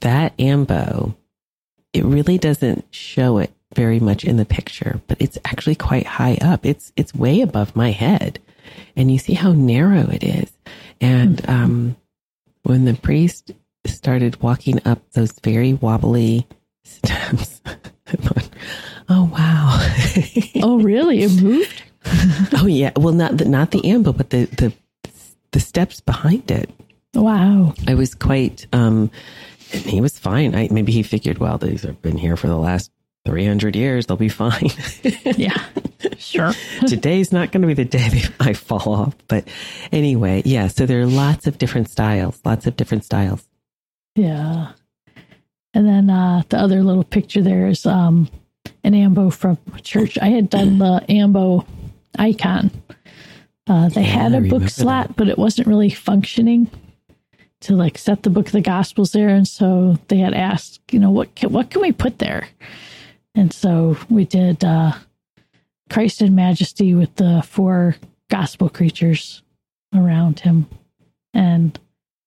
that 0.00 0.38
ambo, 0.38 1.16
it 1.92 2.04
really 2.04 2.38
doesn't 2.38 2.84
show 2.90 3.38
it 3.38 3.52
very 3.74 4.00
much 4.00 4.24
in 4.24 4.36
the 4.36 4.44
picture, 4.44 5.00
but 5.06 5.20
it's 5.20 5.38
actually 5.44 5.74
quite 5.74 6.06
high 6.06 6.38
up. 6.40 6.64
It's 6.64 6.92
it's 6.96 7.14
way 7.14 7.40
above 7.40 7.76
my 7.76 7.90
head, 7.90 8.40
and 8.96 9.10
you 9.10 9.18
see 9.18 9.34
how 9.34 9.52
narrow 9.52 10.08
it 10.10 10.24
is. 10.24 10.50
And 11.00 11.48
um, 11.48 11.96
when 12.62 12.84
the 12.84 12.94
priest 12.94 13.52
started 13.86 14.42
walking 14.42 14.80
up 14.84 15.10
those 15.12 15.32
very 15.42 15.74
wobbly 15.74 16.46
steps, 16.84 17.60
oh 19.08 19.24
wow. 19.32 19.74
Oh, 20.62 20.80
really? 20.80 21.22
It 21.22 21.40
moved? 21.42 21.82
Oh 22.54 22.66
yeah, 22.66 22.92
well 22.96 23.12
not 23.14 23.36
the 23.36 23.44
not 23.44 23.70
the 23.70 23.84
ambo, 23.84 24.12
but 24.12 24.30
the 24.30 24.46
the 24.46 24.72
the 25.52 25.60
steps 25.60 26.00
behind 26.00 26.50
it. 26.50 26.70
Wow. 27.14 27.74
I 27.86 27.94
was 27.94 28.14
quite 28.14 28.66
um 28.72 29.10
and 29.72 29.82
he 29.82 30.00
was 30.00 30.18
fine. 30.18 30.54
I 30.54 30.68
maybe 30.70 30.92
he 30.92 31.02
figured, 31.02 31.38
well, 31.38 31.58
these 31.58 31.82
have 31.82 32.00
been 32.02 32.16
here 32.16 32.36
for 32.36 32.46
the 32.48 32.56
last 32.56 32.90
three 33.24 33.46
hundred 33.46 33.76
years, 33.76 34.06
they'll 34.06 34.16
be 34.16 34.28
fine. 34.28 34.70
Yeah. 35.36 35.62
Sure. 36.16 36.52
Today's 36.86 37.32
not 37.32 37.50
going 37.52 37.62
to 37.62 37.66
be 37.68 37.74
the 37.74 37.84
day 37.84 38.22
I 38.40 38.52
fall 38.52 38.94
off. 38.94 39.14
But 39.28 39.46
anyway, 39.92 40.42
yeah, 40.44 40.68
so 40.68 40.86
there 40.86 41.00
are 41.00 41.06
lots 41.06 41.46
of 41.46 41.58
different 41.58 41.90
styles, 41.90 42.40
lots 42.44 42.66
of 42.66 42.76
different 42.76 43.04
styles. 43.04 43.46
Yeah. 44.14 44.72
And 45.74 45.86
then 45.86 46.08
uh, 46.10 46.42
the 46.48 46.56
other 46.58 46.82
little 46.82 47.04
picture 47.04 47.42
there 47.42 47.66
is 47.66 47.84
um, 47.86 48.28
an 48.84 48.94
ambo 48.94 49.30
from 49.30 49.58
church. 49.82 50.18
I 50.20 50.28
had 50.28 50.50
done 50.50 50.78
the 50.78 51.04
ambo 51.08 51.66
icon. 52.18 52.70
Uh, 53.66 53.88
they 53.90 54.02
Yeah, 54.02 54.06
had 54.08 54.34
a 54.34 54.40
book 54.40 54.68
slot, 54.68 55.16
but 55.16 55.28
it 55.28 55.38
wasn't 55.38 55.68
really 55.68 55.90
functioning 55.90 56.70
to 57.60 57.74
like 57.74 57.98
set 57.98 58.22
the 58.22 58.30
book 58.30 58.46
of 58.46 58.52
the 58.52 58.60
gospels 58.60 59.12
there, 59.12 59.28
and 59.28 59.46
so 59.46 59.98
they 60.08 60.18
had 60.18 60.32
asked, 60.34 60.80
you 60.90 60.98
know, 60.98 61.10
what 61.10 61.34
can, 61.34 61.52
what 61.52 61.70
can 61.70 61.82
we 61.82 61.92
put 61.92 62.18
there? 62.18 62.48
And 63.34 63.52
so 63.52 63.96
we 64.08 64.24
did 64.24 64.64
uh, 64.64 64.92
Christ 65.90 66.22
in 66.22 66.34
Majesty 66.34 66.94
with 66.94 67.14
the 67.16 67.42
four 67.46 67.96
gospel 68.30 68.68
creatures 68.68 69.42
around 69.94 70.40
him, 70.40 70.66
and 71.34 71.78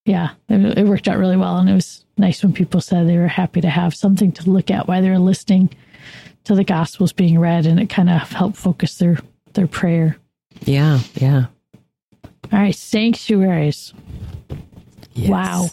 yeah, 0.05 0.31
it, 0.49 0.77
it 0.79 0.87
worked 0.87 1.07
out 1.07 1.17
really 1.17 1.37
well. 1.37 1.57
And 1.57 1.69
it 1.69 1.73
was 1.75 2.05
nice 2.17 2.43
when 2.43 2.53
people 2.53 2.81
said 2.81 3.07
they 3.07 3.17
were 3.17 3.27
happy 3.27 3.61
to 3.61 3.69
have 3.69 3.95
something 3.95 4.31
to 4.33 4.49
look 4.49 4.69
at 4.69 4.87
while 4.87 5.01
they 5.01 5.09
were 5.09 5.19
listening 5.19 5.69
to 6.45 6.55
the 6.55 6.63
gospels 6.63 7.13
being 7.13 7.39
read. 7.39 7.65
And 7.65 7.79
it 7.79 7.89
kind 7.89 8.09
of 8.09 8.31
helped 8.31 8.57
focus 8.57 8.97
their, 8.97 9.17
their 9.53 9.67
prayer. 9.67 10.17
Yeah. 10.65 10.99
Yeah. 11.15 11.45
All 12.51 12.59
right. 12.59 12.75
Sanctuaries. 12.75 13.93
Yes. 15.13 15.29
Wow. 15.29 15.69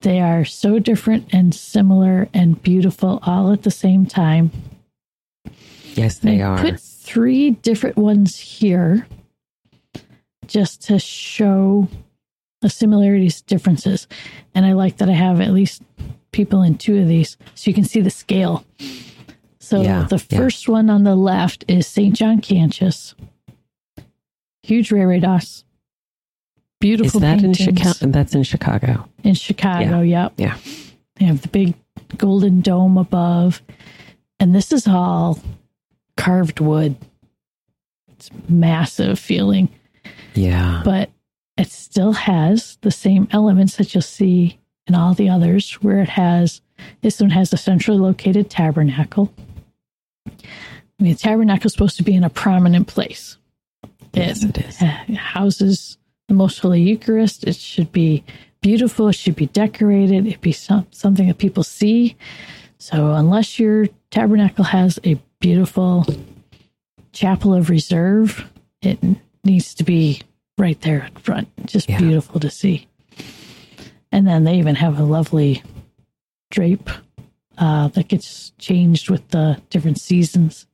They 0.00 0.20
are 0.20 0.44
so 0.44 0.78
different 0.78 1.32
and 1.32 1.54
similar 1.54 2.28
and 2.34 2.62
beautiful 2.62 3.20
all 3.22 3.52
at 3.52 3.62
the 3.62 3.70
same 3.70 4.04
time. 4.04 4.50
Yes, 5.94 6.18
they 6.18 6.42
are. 6.42 6.58
Put 6.58 6.80
three 6.80 7.52
different 7.52 7.96
ones 7.96 8.38
here 8.38 9.06
just 10.46 10.82
to 10.82 10.98
show 10.98 11.88
the 12.60 12.68
similarities, 12.68 13.40
differences. 13.42 14.06
And 14.54 14.66
I 14.66 14.72
like 14.72 14.98
that 14.98 15.08
I 15.08 15.12
have 15.12 15.40
at 15.40 15.52
least 15.52 15.82
people 16.32 16.62
in 16.62 16.76
two 16.76 16.98
of 16.98 17.08
these 17.08 17.36
so 17.54 17.70
you 17.70 17.74
can 17.74 17.84
see 17.84 18.00
the 18.00 18.10
scale. 18.10 18.64
So 19.64 19.80
Yeah, 19.82 20.02
the 20.08 20.24
yeah. 20.30 20.38
first 20.38 20.68
one 20.68 20.90
on 20.90 21.04
the 21.04 21.16
left 21.16 21.64
is 21.68 21.86
St. 21.86 22.14
John 22.14 22.40
Cantius. 22.40 23.14
Huge 24.62 24.90
reredos. 24.90 25.42
Is 25.42 25.64
Beautiful 26.80 27.20
that 27.20 27.42
in 27.42 27.52
paintings 27.54 27.58
Chicago? 27.84 28.12
That's 28.12 28.34
in 28.34 28.42
Chicago. 28.42 29.08
in 29.22 29.34
Chicago. 29.34 30.00
Yep. 30.02 30.34
Yeah. 30.36 30.58
They 31.16 31.24
have 31.24 31.40
the 31.42 31.48
big 31.48 31.74
golden 32.18 32.60
dome 32.60 32.98
above. 32.98 33.62
And 34.38 34.54
this 34.54 34.70
is 34.72 34.86
all 34.86 35.38
carved 36.18 36.60
wood. 36.60 36.96
It's 38.12 38.28
massive 38.48 39.18
feeling, 39.18 39.70
Yeah. 40.34 40.82
but 40.84 41.10
it 41.56 41.70
still 41.70 42.12
has 42.12 42.76
the 42.82 42.90
same 42.90 43.28
elements 43.30 43.76
that 43.76 43.94
you'll 43.94 44.02
see 44.02 44.58
in 44.86 44.94
all 44.94 45.14
the 45.14 45.30
others, 45.30 45.72
where 45.82 46.00
it 46.00 46.10
has 46.10 46.60
this 47.00 47.20
one 47.20 47.30
has 47.30 47.52
a 47.52 47.56
centrally 47.56 47.98
located 47.98 48.50
tabernacle. 48.50 49.32
I 50.26 51.02
mean, 51.02 51.12
the 51.12 51.18
tabernacle 51.18 51.66
is 51.66 51.72
supposed 51.72 51.96
to 51.98 52.02
be 52.02 52.14
in 52.14 52.24
a 52.24 52.30
prominent 52.30 52.86
place. 52.86 53.36
Yes, 54.12 54.44
it 54.44 54.56
is. 54.58 54.80
uh, 54.80 54.86
houses 55.16 55.98
the 56.28 56.34
most 56.34 56.58
holy 56.60 56.80
Eucharist. 56.82 57.44
It 57.44 57.56
should 57.56 57.90
be 57.92 58.24
beautiful. 58.60 59.08
It 59.08 59.14
should 59.14 59.36
be 59.36 59.46
decorated. 59.46 60.26
It 60.26 60.40
be 60.40 60.52
some, 60.52 60.86
something 60.90 61.26
that 61.28 61.38
people 61.38 61.62
see. 61.64 62.16
So 62.78 63.12
unless 63.12 63.58
your 63.58 63.86
tabernacle 64.10 64.64
has 64.64 64.98
a 65.04 65.14
beautiful 65.40 66.06
chapel 67.12 67.54
of 67.54 67.70
reserve, 67.70 68.48
it 68.82 68.98
needs 69.42 69.74
to 69.74 69.84
be 69.84 70.20
right 70.58 70.80
there 70.82 71.04
in 71.06 71.14
front. 71.16 71.48
Just 71.66 71.88
Yeah. 71.88 71.98
beautiful 71.98 72.40
to 72.40 72.50
see. 72.50 72.86
And 74.12 74.26
then 74.26 74.44
they 74.44 74.58
even 74.58 74.76
have 74.76 74.98
a 75.00 75.04
lovely 75.04 75.62
drape 76.50 76.88
uh, 77.58 77.88
that 77.88 78.08
gets 78.08 78.50
changed 78.58 79.10
with 79.10 79.28
the 79.28 79.60
different 79.70 80.00
seasons. 80.00 80.66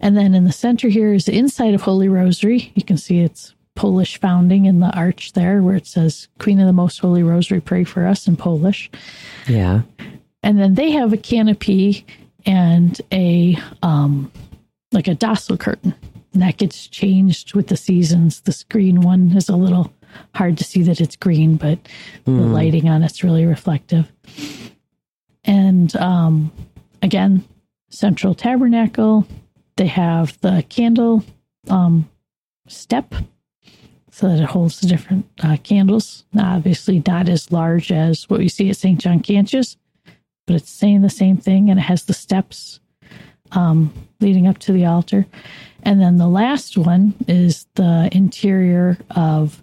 And 0.00 0.16
then 0.16 0.34
in 0.34 0.44
the 0.44 0.52
center 0.52 0.88
here 0.88 1.12
is 1.12 1.24
the 1.24 1.36
inside 1.36 1.74
of 1.74 1.82
Holy 1.82 2.08
Rosary. 2.08 2.72
You 2.74 2.84
can 2.84 2.96
see 2.96 3.20
it's 3.20 3.54
Polish 3.74 4.18
founding 4.18 4.66
in 4.66 4.80
the 4.80 4.90
arch 4.96 5.32
there 5.32 5.62
where 5.62 5.76
it 5.76 5.86
says 5.86 6.28
Queen 6.38 6.58
of 6.60 6.66
the 6.66 6.72
Most 6.72 6.98
Holy 6.98 7.22
Rosary, 7.22 7.60
pray 7.60 7.84
for 7.84 8.06
us 8.06 8.26
in 8.26 8.36
Polish. 8.36 8.90
Yeah. 9.46 9.82
And 10.42 10.58
then 10.58 10.74
they 10.74 10.90
have 10.90 11.12
a 11.12 11.16
canopy 11.16 12.04
and 12.46 13.00
a 13.12 13.56
um 13.82 14.32
like 14.92 15.08
a 15.08 15.14
dossal 15.14 15.58
curtain. 15.58 15.94
And 16.32 16.42
that 16.42 16.56
gets 16.56 16.86
changed 16.86 17.54
with 17.54 17.68
the 17.68 17.76
seasons. 17.76 18.40
This 18.40 18.64
green 18.64 19.00
one 19.00 19.36
is 19.36 19.48
a 19.48 19.56
little 19.56 19.92
hard 20.34 20.58
to 20.58 20.64
see 20.64 20.82
that 20.82 21.00
it's 21.00 21.16
green, 21.16 21.56
but 21.56 21.78
the 22.24 22.30
lighting 22.30 22.88
on 22.88 23.02
it's 23.02 23.22
really 23.22 23.46
reflective. 23.46 24.10
And 25.48 25.96
um 25.96 26.52
again, 27.02 27.44
central 27.90 28.34
tabernacle. 28.36 29.26
They 29.76 29.88
have 29.88 30.40
the 30.40 30.64
candle 30.68 31.24
um 31.68 32.08
step 32.68 33.14
so 34.10 34.28
that 34.28 34.42
it 34.42 34.46
holds 34.46 34.80
the 34.80 34.88
different 34.88 35.26
uh, 35.44 35.56
candles. 35.62 36.24
Now, 36.32 36.56
obviously, 36.56 37.02
not 37.06 37.28
as 37.28 37.52
large 37.52 37.92
as 37.92 38.28
what 38.28 38.40
we 38.40 38.48
see 38.48 38.68
at 38.68 38.76
St. 38.76 39.00
John 39.00 39.20
Cantius, 39.20 39.76
but 40.44 40.56
it's 40.56 40.70
saying 40.70 41.02
the 41.02 41.10
same 41.10 41.36
thing 41.36 41.70
and 41.70 41.78
it 41.78 41.82
has 41.82 42.04
the 42.04 42.14
steps 42.14 42.80
um, 43.52 43.92
leading 44.20 44.48
up 44.48 44.58
to 44.58 44.72
the 44.72 44.86
altar. 44.86 45.26
And 45.84 46.00
then 46.00 46.16
the 46.16 46.26
last 46.28 46.76
one 46.76 47.14
is 47.28 47.66
the 47.74 48.08
interior 48.10 48.98
of 49.10 49.62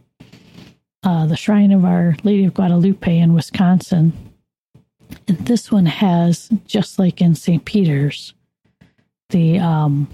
uh, 1.04 1.26
the 1.26 1.36
Shrine 1.36 1.72
of 1.72 1.84
Our 1.84 2.16
Lady 2.24 2.46
of 2.46 2.54
Guadalupe 2.54 3.18
in 3.18 3.34
Wisconsin. 3.34 4.14
And 5.28 5.38
this 5.40 5.72
one 5.72 5.86
has, 5.86 6.50
just 6.66 7.00
like 7.00 7.22
in 7.22 7.36
St. 7.36 7.64
Peter's, 7.66 8.34
the 9.30 9.60
um, 9.60 10.08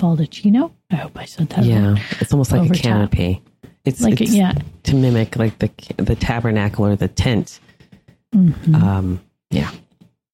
baldacchino. 0.00 0.72
I 0.90 0.96
hope 0.96 1.16
I 1.18 1.24
said 1.24 1.48
that 1.50 1.58
right. 1.58 1.66
Yeah. 1.66 1.96
It's 2.20 2.32
almost 2.32 2.52
like 2.52 2.62
Over 2.62 2.72
a 2.74 2.76
top. 2.76 2.82
canopy. 2.82 3.42
It's 3.84 4.00
Like, 4.00 4.20
it's 4.20 4.32
yeah. 4.34 4.52
to 4.84 4.94
mimic 4.94 5.36
like 5.36 5.58
the 5.58 5.70
the 5.96 6.14
tabernacle 6.16 6.86
or 6.86 6.96
the 6.96 7.08
tent. 7.08 7.60
Mhm. 8.34 8.74
Um. 8.74 9.20
Yeah. 9.50 9.70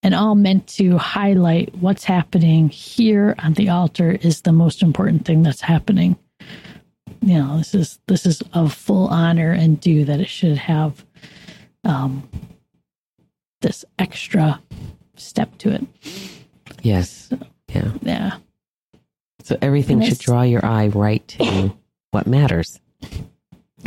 and 0.02 0.14
all 0.14 0.34
meant 0.34 0.66
to 0.66 0.96
highlight 0.96 1.74
what's 1.76 2.04
happening 2.04 2.70
here 2.70 3.34
on 3.38 3.52
the 3.54 3.68
altar 3.68 4.12
is 4.22 4.40
the 4.42 4.52
most 4.52 4.82
important 4.82 5.26
thing 5.26 5.42
that's 5.42 5.60
happening. 5.60 6.16
You 7.20 7.34
know, 7.38 7.58
this 7.58 7.74
is 7.74 7.98
this 8.06 8.24
is 8.24 8.40
of 8.54 8.72
full 8.72 9.08
honor 9.08 9.50
and 9.52 9.78
due 9.80 10.04
that 10.06 10.20
it 10.20 10.28
should 10.28 10.56
have 10.56 11.04
um, 11.84 12.26
this 13.60 13.84
extra 13.98 14.60
step 15.16 15.56
to 15.58 15.70
it. 15.72 15.86
Yes. 16.82 17.30
Yeah. 17.68 17.92
Yeah, 18.02 18.36
So 19.44 19.56
everything 19.62 20.00
should 20.02 20.18
draw 20.18 20.42
your 20.42 20.64
eye 20.64 20.88
right 20.88 21.26
to 21.28 21.72
what 22.10 22.26
matters. 22.26 22.80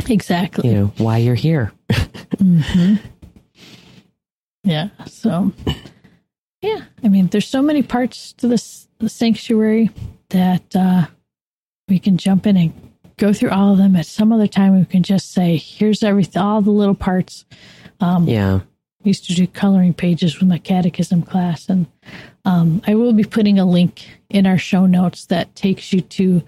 exactly. 0.08 0.68
You 0.70 0.74
know 0.74 0.92
why 0.98 1.18
you're 1.18 1.34
here. 1.34 1.72
hmm 2.38 2.94
Yeah. 4.66 4.88
So, 5.06 5.52
yeah. 6.62 6.84
I 7.02 7.08
mean, 7.08 7.26
there's 7.26 7.46
so 7.46 7.60
many 7.60 7.82
parts 7.82 8.32
to 8.34 8.48
this 8.48 8.88
the 8.98 9.10
sanctuary 9.10 9.90
that 10.30 10.74
uh, 10.74 11.06
we 11.88 11.98
can 11.98 12.16
jump 12.16 12.46
in 12.46 12.56
and 12.56 12.72
go 13.18 13.34
through 13.34 13.50
all 13.50 13.72
of 13.72 13.78
them. 13.78 13.94
At 13.94 14.06
some 14.06 14.32
other 14.32 14.46
time, 14.46 14.78
we 14.78 14.86
can 14.86 15.02
just 15.02 15.32
say, 15.32 15.58
"Here's 15.58 16.02
everything, 16.02 16.40
all 16.40 16.62
the 16.62 16.70
little 16.70 16.94
parts." 16.94 17.44
Um, 18.00 18.26
Yeah. 18.26 18.60
I 19.04 19.08
used 19.08 19.26
to 19.26 19.34
do 19.34 19.46
coloring 19.46 19.92
pages 19.92 20.38
with 20.38 20.48
my 20.48 20.56
catechism 20.58 21.22
class, 21.22 21.68
and 21.68 21.86
um, 22.46 22.80
I 22.86 22.94
will 22.94 23.12
be 23.12 23.24
putting 23.24 23.58
a 23.58 23.66
link 23.66 24.06
in 24.30 24.46
our 24.46 24.56
show 24.56 24.86
notes 24.86 25.26
that 25.26 25.54
takes 25.54 25.92
you 25.92 26.00
to 26.00 26.42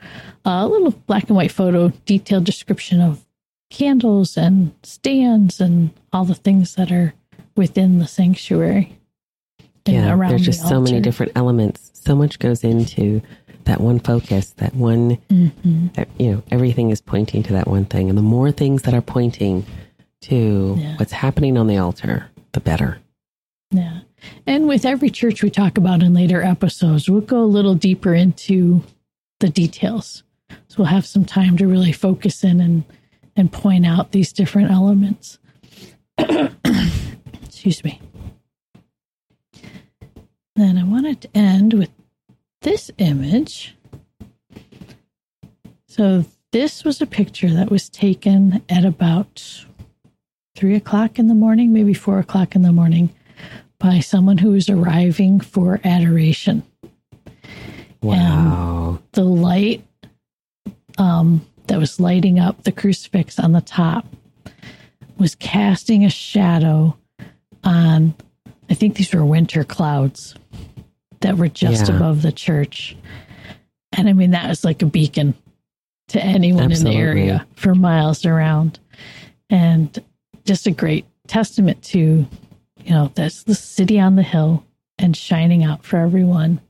a 0.44 0.66
little 0.66 0.92
black 1.06 1.24
and 1.28 1.36
white 1.36 1.52
photo, 1.52 1.88
detailed 2.06 2.44
description 2.44 3.00
of 3.02 3.24
candles 3.70 4.36
and 4.38 4.72
stands 4.82 5.60
and 5.60 5.90
all 6.12 6.24
the 6.24 6.34
things 6.34 6.76
that 6.76 6.90
are 6.90 7.12
within 7.56 7.98
the 7.98 8.06
sanctuary. 8.06 8.98
Yeah. 9.84 10.16
There's 10.16 10.40
the 10.40 10.46
just 10.46 10.66
so 10.68 10.80
many 10.80 11.00
different 11.00 11.32
elements. 11.36 11.90
So 11.94 12.14
much 12.16 12.38
goes 12.38 12.64
into 12.64 13.20
that 13.64 13.80
one 13.80 13.98
focus, 13.98 14.50
that 14.58 14.74
one, 14.74 15.18
Mhm. 15.28 15.92
that, 15.94 16.08
you 16.18 16.30
know, 16.32 16.42
everything 16.50 16.90
is 16.90 17.00
pointing 17.00 17.42
to 17.44 17.52
that 17.52 17.68
one 17.68 17.84
thing. 17.84 18.08
And 18.08 18.16
the 18.16 18.22
more 18.22 18.50
things 18.50 18.82
that 18.82 18.94
are 18.94 19.00
pointing 19.02 19.64
to 20.22 20.76
Yeah. 20.78 20.96
what's 20.96 21.12
happening 21.12 21.58
on 21.58 21.66
the 21.66 21.76
altar, 21.76 22.26
the 22.52 22.60
better. 22.60 22.98
Yeah. 23.70 24.00
And 24.46 24.68
with 24.68 24.84
every 24.84 25.10
church 25.10 25.42
we 25.42 25.50
talk 25.50 25.76
about 25.76 26.02
in 26.02 26.14
later 26.14 26.42
episodes, 26.42 27.08
we'll 27.08 27.20
go 27.20 27.42
a 27.42 27.44
little 27.44 27.74
deeper 27.74 28.14
into 28.14 28.82
the 29.40 29.48
details. 29.48 30.22
So 30.68 30.76
we'll 30.78 30.86
have 30.86 31.06
some 31.06 31.24
time 31.24 31.56
to 31.58 31.66
really 31.66 31.92
focus 31.92 32.44
in 32.44 32.60
and, 32.60 32.84
and 33.34 33.52
point 33.52 33.84
out 33.84 34.12
these 34.12 34.32
different 34.32 34.70
elements. 34.70 35.38
Excuse 36.18 37.82
me. 37.84 38.00
Then 40.54 40.78
I 40.78 40.84
wanted 40.84 41.20
to 41.22 41.36
end 41.36 41.74
with 41.74 41.90
this 42.62 42.90
image. 42.98 43.76
So 45.88 46.24
this 46.52 46.84
was 46.84 47.02
a 47.02 47.06
picture 47.06 47.50
that 47.50 47.70
was 47.70 47.88
taken 47.88 48.62
at 48.68 48.84
about 48.84 49.65
three 50.56 50.74
o'clock 50.74 51.18
in 51.18 51.28
the 51.28 51.34
morning, 51.34 51.72
maybe 51.72 51.94
four 51.94 52.18
o'clock 52.18 52.54
in 52.56 52.62
the 52.62 52.72
morning, 52.72 53.10
by 53.78 54.00
someone 54.00 54.38
who 54.38 54.50
was 54.52 54.68
arriving 54.68 55.38
for 55.38 55.80
adoration. 55.84 56.62
Wow. 58.02 58.98
The 59.12 59.24
light 59.24 59.84
um, 60.98 61.46
that 61.66 61.78
was 61.78 62.00
lighting 62.00 62.38
up 62.38 62.62
the 62.64 62.72
crucifix 62.72 63.38
on 63.38 63.52
the 63.52 63.60
top 63.60 64.06
was 65.18 65.34
casting 65.34 66.04
a 66.04 66.10
shadow 66.10 66.96
on, 67.64 68.14
I 68.70 68.74
think 68.74 68.96
these 68.96 69.12
were 69.12 69.24
winter 69.24 69.64
clouds 69.64 70.34
that 71.20 71.36
were 71.36 71.48
just 71.48 71.88
Yeah. 71.88 71.96
above 71.96 72.22
the 72.22 72.32
church. 72.32 72.96
And 73.92 74.08
I 74.08 74.12
mean, 74.12 74.32
that 74.32 74.48
was 74.48 74.64
like 74.64 74.82
a 74.82 74.86
beacon 74.86 75.34
to 76.08 76.22
anyone 76.22 76.70
in 76.70 76.84
the 76.84 76.92
area 76.94 77.46
for 77.56 77.74
miles 77.74 78.24
around. 78.24 78.78
and 79.48 80.02
just 80.46 80.66
a 80.66 80.70
great 80.70 81.04
testament 81.26 81.82
to, 81.84 81.98
you 82.84 82.90
know, 82.90 83.10
that's 83.14 83.42
the 83.42 83.54
city 83.54 84.00
on 84.00 84.16
the 84.16 84.22
hill 84.22 84.64
and 84.98 85.16
shining 85.16 85.64
out 85.64 85.84
for 85.84 85.98
everyone. 85.98 86.60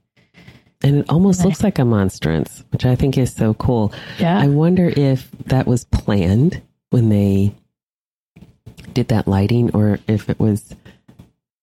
And 0.83 0.97
it 0.99 1.07
almost 1.09 1.45
looks 1.45 1.63
like 1.63 1.79
a 1.79 1.85
monstrance, 1.85 2.63
which 2.71 2.85
I 2.85 2.95
think 2.97 3.17
is 3.17 3.33
so 3.35 3.55
cool. 3.55 3.93
Yeah. 4.19 4.39
I 4.39 4.47
wonder 4.49 4.93
if 4.95 5.31
that 5.47 5.67
was 5.67 5.85
planned 5.85 6.61
when 6.91 7.09
they 7.09 7.55
did 8.93 9.09
that 9.09 9.27
lighting 9.27 9.71
or 9.75 9.99
if 10.07 10.29
it 10.31 10.39
was 10.39 10.75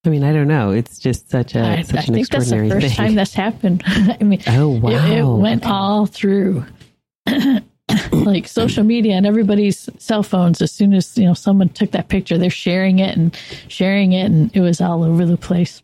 I 0.06 0.10
mean, 0.10 0.24
I 0.26 0.34
don't 0.34 0.50
know. 0.50 0.72
It's 0.72 1.00
just 1.00 1.30
such 1.30 1.56
a 1.56 1.62
I, 1.62 1.82
such 1.84 1.96
I 1.96 2.00
an 2.00 2.14
think 2.14 2.28
that's 2.30 2.50
the 2.50 2.70
first 2.70 2.88
thing. 2.88 2.96
time 2.96 3.16
that's 3.16 3.34
happened. 3.34 3.84
I 3.88 4.18
mean, 4.24 4.42
oh 4.48 4.68
wow. 4.70 4.90
it, 4.90 5.20
it 5.20 5.24
went 5.26 5.64
Okay. 5.64 5.72
all 5.72 6.06
through 6.08 6.66
like 8.12 8.48
social 8.48 8.84
media 8.84 9.14
and 9.16 9.26
everybody's 9.26 9.90
cell 9.98 10.24
phones. 10.24 10.62
As 10.62 10.72
soon 10.72 10.94
as 10.94 11.18
you 11.18 11.26
know 11.26 11.34
someone 11.34 11.70
took 11.70 11.92
that 11.92 12.08
picture, 12.10 12.38
they're 12.38 12.50
sharing 12.50 13.00
it 13.00 13.16
and 13.18 13.36
sharing 13.68 14.14
it, 14.14 14.26
and 14.26 14.56
it 14.56 14.62
was 14.62 14.82
all 14.82 15.04
over 15.04 15.26
the 15.26 15.38
place. 15.38 15.82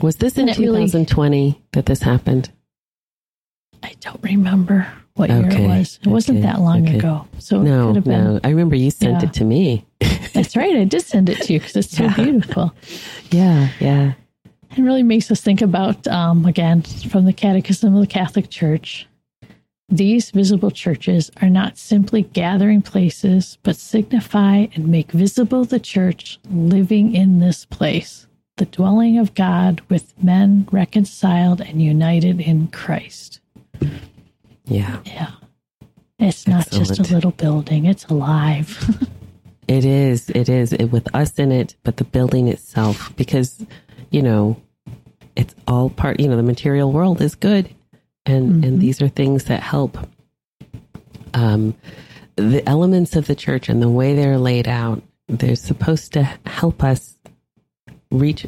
Was 0.00 0.16
this 0.16 0.36
in 0.36 0.48
and 0.48 0.50
it 0.50 0.60
really- 0.60 0.80
2020 0.86 1.60
that 1.72 1.86
this 1.86 2.02
happened? 2.02 2.50
I 3.82 3.94
don't 4.00 4.22
remember 4.22 4.86
what 5.14 5.30
year 5.30 5.46
it 5.48 5.60
was. 5.66 5.98
It 6.02 6.08
wasn't 6.08 6.42
that 6.42 6.60
long 6.60 6.86
okay. 6.86 6.98
ago, 6.98 7.26
so 7.38 7.62
No, 7.62 7.94
could 7.94 8.04
been. 8.04 8.24
no. 8.34 8.40
I 8.42 8.48
remember 8.50 8.74
you 8.76 8.90
sent 8.90 9.22
Yeah. 9.22 9.28
it 9.28 9.34
to 9.34 9.44
me. 9.44 9.84
That's 10.34 10.56
right. 10.56 10.76
I 10.76 10.84
did 10.84 11.02
send 11.02 11.28
it 11.28 11.40
to 11.42 11.52
you 11.54 11.60
because 11.60 11.76
it's 11.76 11.96
so 11.96 12.04
Yeah. 12.04 12.14
beautiful. 12.14 12.74
yeah, 13.30 13.68
yeah. 13.80 14.12
It 14.76 14.82
really 14.82 15.02
makes 15.04 15.30
us 15.30 15.40
think 15.40 15.62
about, 15.62 16.06
um, 16.08 16.44
again, 16.44 16.82
from 16.82 17.24
the 17.24 17.32
Catechism 17.32 17.94
of 17.94 18.00
the 18.00 18.06
Catholic 18.06 18.50
Church. 18.50 19.06
These 19.88 20.30
visible 20.32 20.72
churches 20.72 21.30
are 21.40 21.48
not 21.48 21.78
simply 21.78 22.22
gathering 22.22 22.82
places, 22.82 23.56
but 23.62 23.76
signify 23.76 24.66
and 24.74 24.88
make 24.88 25.12
visible 25.12 25.64
the 25.64 25.78
church 25.78 26.40
living 26.50 27.14
in 27.14 27.38
this 27.38 27.64
place, 27.64 28.26
the 28.56 28.66
dwelling 28.66 29.18
of 29.18 29.34
God 29.34 29.80
with 29.88 30.12
men 30.22 30.68
reconciled 30.72 31.60
and 31.60 31.80
united 31.80 32.40
in 32.40 32.66
Christ. 32.68 33.40
Yeah. 34.64 34.98
Yeah. 35.04 35.30
It's 36.18 36.48
not 36.48 36.68
just 36.70 36.98
a 36.98 37.14
little 37.14 37.30
building, 37.30 37.84
it's 37.84 38.06
alive. 38.06 39.08
It 39.68 39.84
is. 39.84 40.30
It 40.30 40.48
is 40.48 40.72
it, 40.72 40.86
with 40.86 41.12
us 41.14 41.38
in 41.38 41.50
it, 41.50 41.74
but 41.82 41.96
the 41.96 42.04
building 42.04 42.48
itself, 42.48 43.12
because 43.16 43.64
you 44.10 44.22
know, 44.22 44.60
it's 45.34 45.54
all 45.66 45.90
part. 45.90 46.20
You 46.20 46.28
know, 46.28 46.36
the 46.36 46.42
material 46.42 46.92
world 46.92 47.20
is 47.20 47.34
good, 47.34 47.74
and 48.26 48.64
and 48.64 48.80
these 48.80 49.00
are 49.00 49.08
things 49.08 49.44
that 49.44 49.62
help. 49.62 49.96
Um, 51.34 51.74
the 52.36 52.66
elements 52.68 53.16
of 53.16 53.26
the 53.26 53.34
church 53.34 53.68
and 53.68 53.80
the 53.82 53.88
way 53.88 54.14
they're 54.14 54.38
laid 54.38 54.68
out, 54.68 55.02
they're 55.28 55.56
supposed 55.56 56.12
to 56.14 56.22
help 56.46 56.82
us 56.84 57.14
reach, 58.10 58.46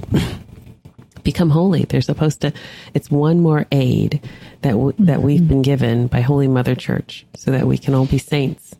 become 1.22 1.50
holy. 1.50 1.84
They're 1.84 2.00
supposed 2.02 2.40
to. 2.42 2.52
It's 2.94 3.10
one 3.10 3.40
more 3.40 3.66
aid 3.72 4.20
that 4.62 4.72
w- 4.72 4.94
that 4.98 5.22
we've 5.22 5.46
been 5.46 5.62
given 5.62 6.06
by 6.06 6.20
Holy 6.20 6.48
Mother 6.48 6.74
Church, 6.74 7.26
so 7.36 7.50
that 7.50 7.66
we 7.66 7.78
can 7.78 7.94
all 7.94 8.06
be 8.06 8.18
saints. 8.18 8.74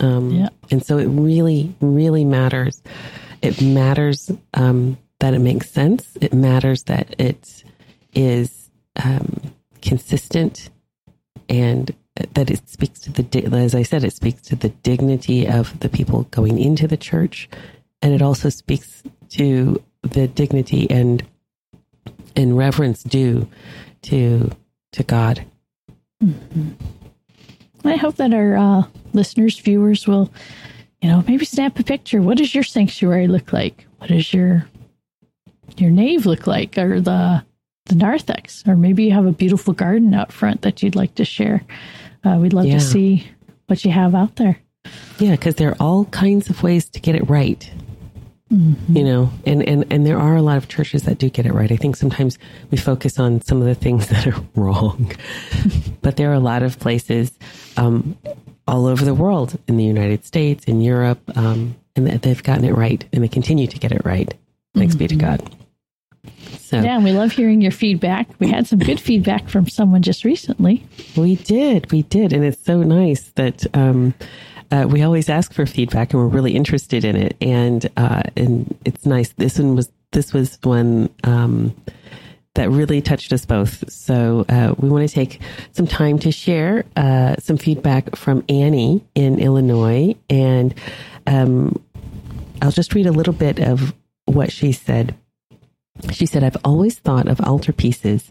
Um, 0.00 0.30
Yeah. 0.30 0.48
And 0.70 0.84
so 0.84 0.98
it 0.98 1.06
really, 1.06 1.74
really 1.80 2.24
matters. 2.24 2.82
It 3.42 3.60
matters 3.60 4.30
um, 4.54 4.96
that 5.18 5.34
it 5.34 5.40
makes 5.40 5.70
sense. 5.70 6.16
It 6.20 6.32
matters 6.32 6.84
that 6.84 7.14
it 7.18 7.64
is 8.14 8.70
um, 9.02 9.40
consistent 9.82 10.70
and 11.48 11.94
that 12.34 12.50
it 12.50 12.68
speaks 12.68 13.00
to 13.00 13.12
the, 13.12 13.44
as 13.56 13.74
I 13.74 13.82
said, 13.82 14.04
it 14.04 14.12
speaks 14.12 14.42
to 14.42 14.56
the 14.56 14.68
dignity 14.68 15.46
of 15.48 15.78
the 15.80 15.88
people 15.88 16.24
going 16.30 16.58
into 16.58 16.86
the 16.86 16.96
church. 16.96 17.48
And 18.02 18.14
it 18.14 18.22
also 18.22 18.48
speaks 18.48 19.02
to 19.30 19.82
the 20.02 20.28
dignity 20.28 20.90
and, 20.90 21.22
and 22.36 22.56
reverence 22.56 23.02
due 23.02 23.48
to, 24.02 24.50
to 24.92 25.02
God. 25.02 25.44
I 27.84 27.96
hope 27.96 28.16
that 28.16 28.34
our 28.34 28.56
uh, 28.56 28.82
listeners, 29.12 29.58
viewers 29.58 30.06
will, 30.06 30.30
you 31.00 31.08
know, 31.08 31.24
maybe 31.26 31.44
snap 31.44 31.78
a 31.78 31.82
picture. 31.82 32.20
What 32.20 32.38
does 32.38 32.54
your 32.54 32.64
sanctuary 32.64 33.26
look 33.26 33.52
like? 33.52 33.86
What 33.98 34.08
does 34.08 34.32
your 34.32 34.66
your 35.76 35.90
nave 35.90 36.26
look 36.26 36.46
like, 36.46 36.76
or 36.76 37.00
the 37.00 37.44
the 37.90 37.96
narthex, 37.96 38.62
or 38.66 38.76
maybe 38.76 39.04
you 39.04 39.12
have 39.12 39.26
a 39.26 39.32
beautiful 39.32 39.74
garden 39.74 40.14
out 40.14 40.32
front 40.32 40.62
that 40.62 40.82
you'd 40.82 40.96
like 40.96 41.14
to 41.16 41.24
share. 41.24 41.62
Uh, 42.24 42.38
we'd 42.40 42.52
love 42.52 42.66
Yeah. 42.66 42.74
to 42.74 42.80
see 42.80 43.26
what 43.66 43.84
you 43.84 43.90
have 43.90 44.14
out 44.14 44.36
there. 44.36 44.58
Yeah, 45.18 45.32
because 45.32 45.56
there 45.56 45.70
are 45.70 45.76
all 45.78 46.06
kinds 46.06 46.48
of 46.48 46.62
ways 46.62 46.88
to 46.90 47.00
get 47.00 47.14
it 47.14 47.28
right. 47.28 47.70
You 48.88 49.04
know, 49.04 49.30
and, 49.46 49.62
and, 49.62 49.84
and 49.92 50.04
there 50.04 50.18
are 50.18 50.34
a 50.34 50.42
lot 50.42 50.56
of 50.56 50.66
churches 50.66 51.04
that 51.04 51.18
do 51.18 51.30
get 51.30 51.46
it 51.46 51.54
right. 51.54 51.70
I 51.70 51.76
think 51.76 51.94
sometimes 51.94 52.36
we 52.72 52.78
focus 52.78 53.16
on 53.20 53.40
some 53.42 53.58
of 53.60 53.66
the 53.66 53.76
things 53.76 54.08
that 54.12 54.26
are 54.26 54.34
wrong, 54.56 55.12
but 56.02 56.16
there 56.16 56.30
are 56.30 56.34
a 56.34 56.40
lot 56.40 56.64
of 56.64 56.80
places 56.80 57.30
um, 57.76 58.16
all 58.66 58.86
over 58.86 59.04
the 59.04 59.14
world, 59.14 59.56
in 59.68 59.76
the 59.76 59.84
United 59.84 60.24
States, 60.24 60.64
in 60.64 60.80
Europe, 60.80 61.20
um, 61.36 61.76
and 61.94 62.08
that 62.08 62.22
they've 62.22 62.42
gotten 62.42 62.64
it 62.64 62.74
right, 62.74 63.04
and 63.12 63.22
they 63.22 63.28
continue 63.28 63.68
to 63.68 63.78
get 63.78 63.92
it 63.92 64.02
right. 64.04 64.34
Thanks 64.74 64.96
be 64.96 65.06
to 65.06 65.14
God. 65.16 65.48
So 66.70 66.80
Yeah, 66.80 67.02
we 67.02 67.10
love 67.10 67.32
hearing 67.32 67.60
your 67.60 67.72
feedback. 67.72 68.28
We 68.38 68.48
had 68.48 68.64
some 68.64 68.78
good 68.78 69.00
feedback 69.00 69.48
from 69.48 69.68
someone 69.68 70.02
just 70.02 70.24
recently. 70.24 70.86
We 71.16 71.34
did, 71.34 71.90
we 71.90 72.02
did, 72.02 72.32
and 72.32 72.44
it's 72.44 72.64
so 72.64 72.84
nice 72.84 73.32
that 73.32 73.66
um, 73.76 74.14
uh, 74.70 74.86
we 74.88 75.02
always 75.02 75.28
ask 75.28 75.52
for 75.52 75.66
feedback, 75.66 76.12
and 76.12 76.22
we're 76.22 76.28
really 76.28 76.54
interested 76.54 77.04
in 77.04 77.16
it. 77.16 77.36
And 77.40 77.90
uh, 77.96 78.22
and 78.36 78.78
it's 78.84 79.04
nice. 79.04 79.30
This 79.30 79.58
one 79.58 79.74
was 79.74 79.90
this 80.12 80.32
was 80.32 80.60
one 80.62 81.10
um, 81.24 81.74
that 82.54 82.70
really 82.70 83.02
touched 83.02 83.32
us 83.32 83.44
both. 83.44 83.90
So 83.90 84.46
uh, 84.48 84.76
we 84.78 84.88
want 84.90 85.08
to 85.08 85.12
take 85.12 85.40
some 85.72 85.88
time 85.88 86.20
to 86.20 86.30
share 86.30 86.84
uh, 86.94 87.34
some 87.40 87.56
feedback 87.56 88.14
from 88.14 88.44
Annie 88.48 89.04
in 89.16 89.40
Illinois, 89.40 90.14
and 90.28 90.72
um, 91.26 91.82
I'll 92.62 92.70
just 92.70 92.94
read 92.94 93.08
a 93.08 93.12
little 93.12 93.34
bit 93.34 93.58
of 93.58 93.92
what 94.26 94.52
she 94.52 94.70
said. 94.70 95.16
She 96.12 96.26
said, 96.26 96.44
I've 96.44 96.56
always 96.64 96.98
thought 96.98 97.28
of 97.28 97.38
altarpieces 97.38 98.28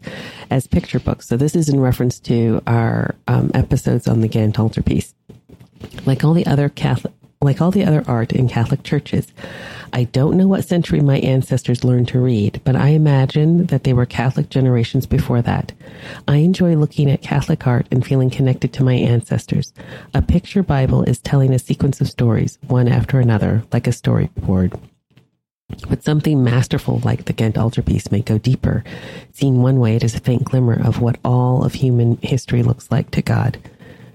as 0.49 0.68
picture 0.68 0.99
books. 0.99 1.27
So 1.27 1.38
this 1.38 1.56
is 1.56 1.69
in 1.69 1.80
reference 1.80 2.19
to 2.22 2.61
our 2.65 3.15
um, 3.27 3.52
episodes 3.53 4.07
on 4.07 4.22
the 4.22 4.27
Ghent 4.27 4.60
altarpiece. 4.60 5.14
Like 6.06 6.23
all 6.23 6.34
the 6.34 6.45
other 6.45 6.69
Catholic, 6.69 7.14
like 7.41 7.61
all 7.61 7.72
the 7.72 7.86
other 7.86 8.03
art 8.07 8.34
in 8.34 8.49
Catholic 8.49 8.84
churches, 8.84 9.31
I 9.94 10.06
don't 10.06 10.36
know 10.36 10.48
what 10.48 10.65
century 10.65 10.99
my 10.99 11.19
ancestors 11.19 11.84
learned 11.84 12.10
to 12.10 12.19
read, 12.19 12.61
but 12.64 12.76
I 12.76 12.90
imagine 12.90 13.68
that 13.68 13.84
they 13.84 13.94
were 13.94 14.06
Catholic 14.06 14.49
generations 14.49 15.06
before 15.06 15.41
that. 15.44 15.72
I 16.27 16.38
enjoy 16.38 16.76
looking 16.76 17.10
at 17.10 17.22
Catholic 17.22 17.65
art 17.65 17.88
and 17.91 18.06
feeling 18.06 18.30
connected 18.30 18.73
to 18.73 18.84
my 18.84 18.94
ancestors. 18.94 19.73
A 20.14 20.22
picture 20.22 20.64
Bible 20.64 21.03
is 21.03 21.19
telling 21.19 21.53
a 21.53 21.60
sequence 21.60 22.02
of 22.02 22.10
stories, 22.10 22.57
one 22.68 22.88
after 22.88 23.19
another, 23.19 23.64
like 23.72 23.88
a 23.88 23.91
storyboard. 23.91 24.77
But 25.87 26.03
something 26.03 26.43
masterful 26.43 26.99
like 27.03 27.25
the 27.25 27.33
Ghent 27.33 27.57
altarpiece 27.57 28.11
may 28.11 28.21
go 28.21 28.37
deeper. 28.37 28.83
Seen 29.33 29.61
one 29.61 29.79
way, 29.79 29.95
it 29.95 30.03
is 30.03 30.15
a 30.15 30.19
faint 30.19 30.43
glimmer 30.43 30.79
of 30.85 30.99
what 30.99 31.19
all 31.23 31.63
of 31.63 31.73
human 31.73 32.17
history 32.17 32.63
looks 32.63 32.91
like 32.91 33.11
to 33.11 33.21
God. 33.21 33.57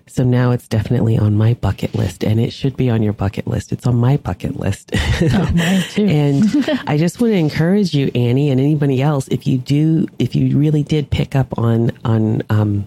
So 0.06 0.22
now 0.22 0.51
it's 0.51 0.68
definitely 0.68 1.16
on 1.16 1.36
my 1.36 1.55
bucket 1.55 1.94
list, 1.94 2.22
and 2.24 2.39
it 2.39 2.52
should 2.52 2.76
be 2.76 2.90
on 2.90 3.02
your 3.02 3.14
bucket 3.14 3.47
list. 3.47 3.72
It's 3.72 3.86
on 3.86 3.97
my 3.97 4.16
bucket 4.18 4.56
list. 4.56 4.90
Oh, 4.94 5.51
mine 5.55 5.82
too. 5.90 6.05
and 6.09 6.44
I 6.86 6.98
just 6.98 7.20
want 7.20 7.32
to 7.32 7.39
encourage 7.39 7.94
you, 7.94 8.10
Annie, 8.14 8.51
and 8.51 8.60
anybody 8.60 9.01
else, 9.01 9.28
if 9.28 9.47
you 9.47 9.59
do, 9.59 10.06
if 10.18 10.35
you 10.35 10.59
really 10.59 10.82
did 10.82 11.10
pick 11.10 11.35
up 11.35 11.59
on 11.59 11.93
on 12.05 12.43
um, 12.51 12.86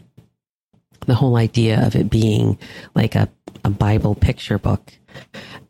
the 1.08 1.16
whole 1.16 1.38
idea 1.38 1.86
of 1.86 1.96
it 1.96 2.10
being 2.10 2.58
like 2.94 3.16
a, 3.16 3.28
a 3.66 3.72
Bible 3.72 4.14
picture 4.14 4.60
book, 4.60 4.94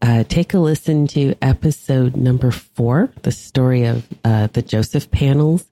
uh, 0.02 0.24
take 0.26 0.54
a 0.54 0.60
listen 0.60 1.08
to 1.08 1.36
episode 1.42 2.16
number 2.16 2.52
four, 2.52 3.12
the 3.24 3.32
story 3.32 3.86
of 3.86 4.08
uh, 4.24 4.48
the 4.48 4.62
Joseph 4.62 5.10
panels, 5.12 5.66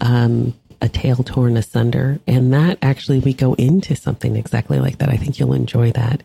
um, 0.00 0.54
a 0.82 0.88
tale 0.88 1.22
torn 1.22 1.56
asunder, 1.56 2.20
and 2.26 2.52
that 2.52 2.78
actually 2.82 3.20
we 3.20 3.32
go 3.32 3.54
into 3.54 3.96
something 3.96 4.36
exactly 4.36 4.78
like 4.80 4.98
that. 4.98 5.08
I 5.08 5.16
think 5.16 5.38
you'll 5.38 5.54
enjoy 5.54 5.92
that, 5.92 6.22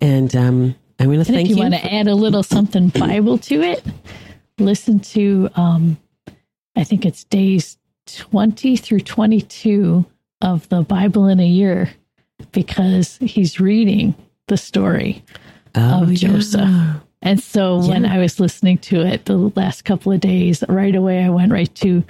and 0.00 0.34
um, 0.36 0.74
I'm 0.98 1.06
going 1.06 1.18
to 1.18 1.24
thank 1.24 1.46
if 1.46 1.50
you, 1.50 1.56
you. 1.56 1.62
want 1.62 1.74
to 1.74 1.92
add 1.92 2.06
a 2.06 2.14
little 2.14 2.42
something 2.42 2.88
Bible 2.98 3.38
to 3.38 3.62
it, 3.62 3.84
listen 4.58 5.00
to 5.00 5.48
um, 5.56 5.98
I 6.76 6.84
think 6.84 7.06
it's 7.06 7.24
days 7.24 7.78
twenty 8.06 8.76
through 8.76 9.00
twenty-two 9.00 10.04
of 10.42 10.68
the 10.68 10.82
Bible 10.82 11.26
in 11.28 11.40
a 11.40 11.46
year 11.46 11.90
because 12.52 13.18
he's 13.18 13.60
reading 13.60 14.14
the 14.48 14.56
story 14.56 15.22
Oh, 15.74 16.02
of 16.02 16.12
yeah. 16.12 16.28
Joseph. 16.28 16.68
And 17.22 17.38
so 17.42 17.86
when 17.86 18.06
I 18.06 18.18
was 18.18 18.40
listening 18.40 18.78
to 18.78 19.00
it 19.02 19.26
the 19.26 19.36
last 19.36 19.84
couple 19.84 20.10
of 20.12 20.20
days, 20.20 20.64
right 20.68 20.94
away 20.94 21.22
I 21.22 21.28
went 21.28 21.52
right 21.52 21.72
to 21.76 22.02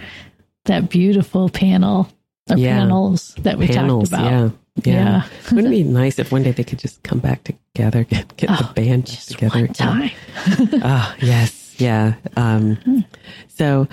that 0.66 0.88
beautiful 0.88 1.48
panel 1.48 2.08
or 2.48 2.56
Yeah. 2.56 2.78
panels 2.78 3.34
that 3.42 3.58
we 3.58 3.66
panels, 3.66 4.10
talked 4.10 4.22
about. 4.22 4.52
yeah, 4.84 4.92
Yeah. 4.94 5.22
Wouldn't 5.52 5.74
it 5.74 5.76
be 5.76 5.82
nice 5.82 6.18
if 6.20 6.30
one 6.30 6.42
day 6.44 6.52
they 6.52 6.62
could 6.64 6.78
just 6.78 7.02
come 7.02 7.18
back 7.18 7.42
together, 7.44 8.04
get, 8.04 8.36
get 8.36 8.48
the 8.50 8.68
Oh, 8.70 8.72
band 8.74 9.06
Just 9.06 9.30
together? 9.32 9.60
one 9.60 9.68
time. 9.72 10.10
Ah, 10.82 11.14
yes. 11.20 11.74
Yeah. 11.78 12.14
Um, 12.36 13.04
so 13.48 13.88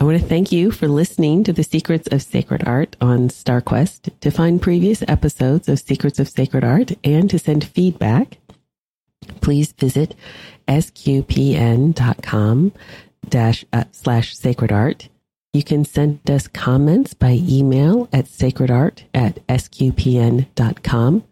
I 0.00 0.04
want 0.04 0.20
to 0.20 0.26
thank 0.26 0.52
you 0.52 0.70
for 0.70 0.88
listening 0.88 1.44
to 1.44 1.52
the 1.52 1.62
Secrets 1.64 2.08
of 2.10 2.22
Sacred 2.22 2.62
Art 2.66 2.96
on 3.00 3.28
StarQuest. 3.28 4.10
To 4.20 4.30
find 4.30 4.60
previous 4.62 5.02
episodes 5.08 5.68
of 5.68 5.78
Secrets 5.80 6.18
of 6.18 6.28
Sacred 6.28 6.64
Art 6.64 6.92
and 7.04 7.28
to 7.30 7.38
send 7.38 7.64
feedback, 7.64 8.38
please 9.40 9.72
visit 9.72 10.14
sqpn.com 10.68 12.02
dash 13.28 13.64
uh, 13.72 13.84
slash 13.92 14.36
sacred 14.36 14.72
art. 14.72 15.08
You 15.52 15.62
can 15.62 15.84
send 15.84 16.30
us 16.30 16.48
comments 16.48 17.14
by 17.14 17.38
email 17.42 18.08
at 18.12 18.26
sacredart 18.26 19.04
at 19.12 19.46
sqpn.com 19.48 21.24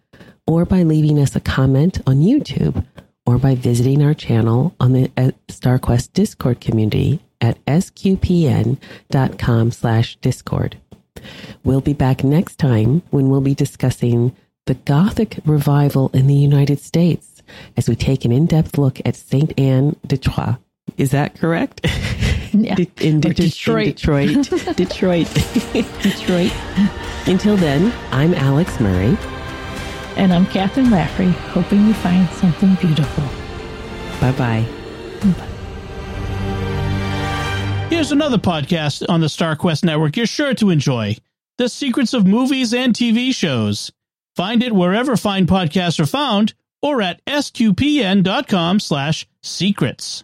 or 0.47 0.65
by 0.65 0.83
leaving 0.83 1.19
us 1.19 1.35
a 1.37 1.41
comment 1.41 2.01
on 2.07 2.17
YouTube 2.17 2.85
or 3.25 3.39
by 3.39 3.55
visiting 3.55 4.03
our 4.03 4.15
channel 4.15 4.75
on 4.81 4.93
the 4.93 5.11
uh, 5.17 5.31
StarQuest 5.49 6.12
Discord 6.12 6.61
community 6.61 7.21
at 7.41 7.65
sqpn.com 7.65 8.81
slash 9.71 10.17
discord. 10.17 10.77
We'll 11.65 11.81
be 11.81 11.93
back 11.93 12.25
next 12.25 12.59
time 12.59 13.03
when 13.11 13.31
we'll 13.31 13.41
be 13.41 13.55
discussing 13.55 14.35
the 14.67 14.75
Gothic 14.75 15.39
revival 15.45 16.11
in 16.12 16.27
the 16.27 16.35
United 16.35 16.81
States 16.81 17.30
as 17.77 17.89
we 17.89 17.97
take 17.97 18.24
an 18.24 18.32
in-depth 18.32 18.78
look 18.78 19.01
at 19.05 19.16
St. 19.16 19.59
Anne 19.59 19.97
de 20.06 20.16
Troyes. 20.18 20.56
Is 20.97 21.10
that 21.12 21.39
correct? 21.39 21.86
Yeah. 22.52 22.74
De- 22.74 22.90
in, 23.01 23.18
Or 23.18 23.20
De- 23.20 23.28
in 23.28 23.35
Detroit. 23.35 23.94
Detroit. 23.94 24.51
Detroit. 24.77 25.28
Detroit. 26.02 26.52
Until 27.28 27.56
then, 27.56 27.94
I'm 28.10 28.35
Alix 28.35 28.81
Murray. 28.81 29.16
And 30.16 30.32
I'm 30.32 30.44
Kathryn 30.47 30.86
Laffrey, 30.89 31.31
hoping 31.31 31.86
you 31.86 31.94
find 31.94 32.28
something 32.31 32.74
beautiful. 32.74 33.22
Bye-bye. 34.20 34.66
Here's 37.89 38.10
another 38.10 38.39
podcast 38.39 39.05
on 39.09 39.20
the 39.20 39.28
StarQuest 39.28 39.85
Network 39.85 40.16
you're 40.16 40.27
sure 40.27 40.55
to 40.55 40.70
enjoy 40.70 41.16
The 41.59 41.68
Secrets 41.68 42.14
of 42.14 42.27
Movies 42.27 42.72
and 42.74 42.94
TV 42.94 43.32
Shows. 43.35 43.93
Find 44.36 44.62
it 44.62 44.72
wherever 44.72 45.16
fine 45.16 45.47
podcasts 45.47 46.01
are 46.01 46.06
found 46.06 46.55
or 46.82 47.02
at 47.02 47.24
sqpn.com 47.27 48.81
slash 48.81 49.27
secrets. 49.43 50.19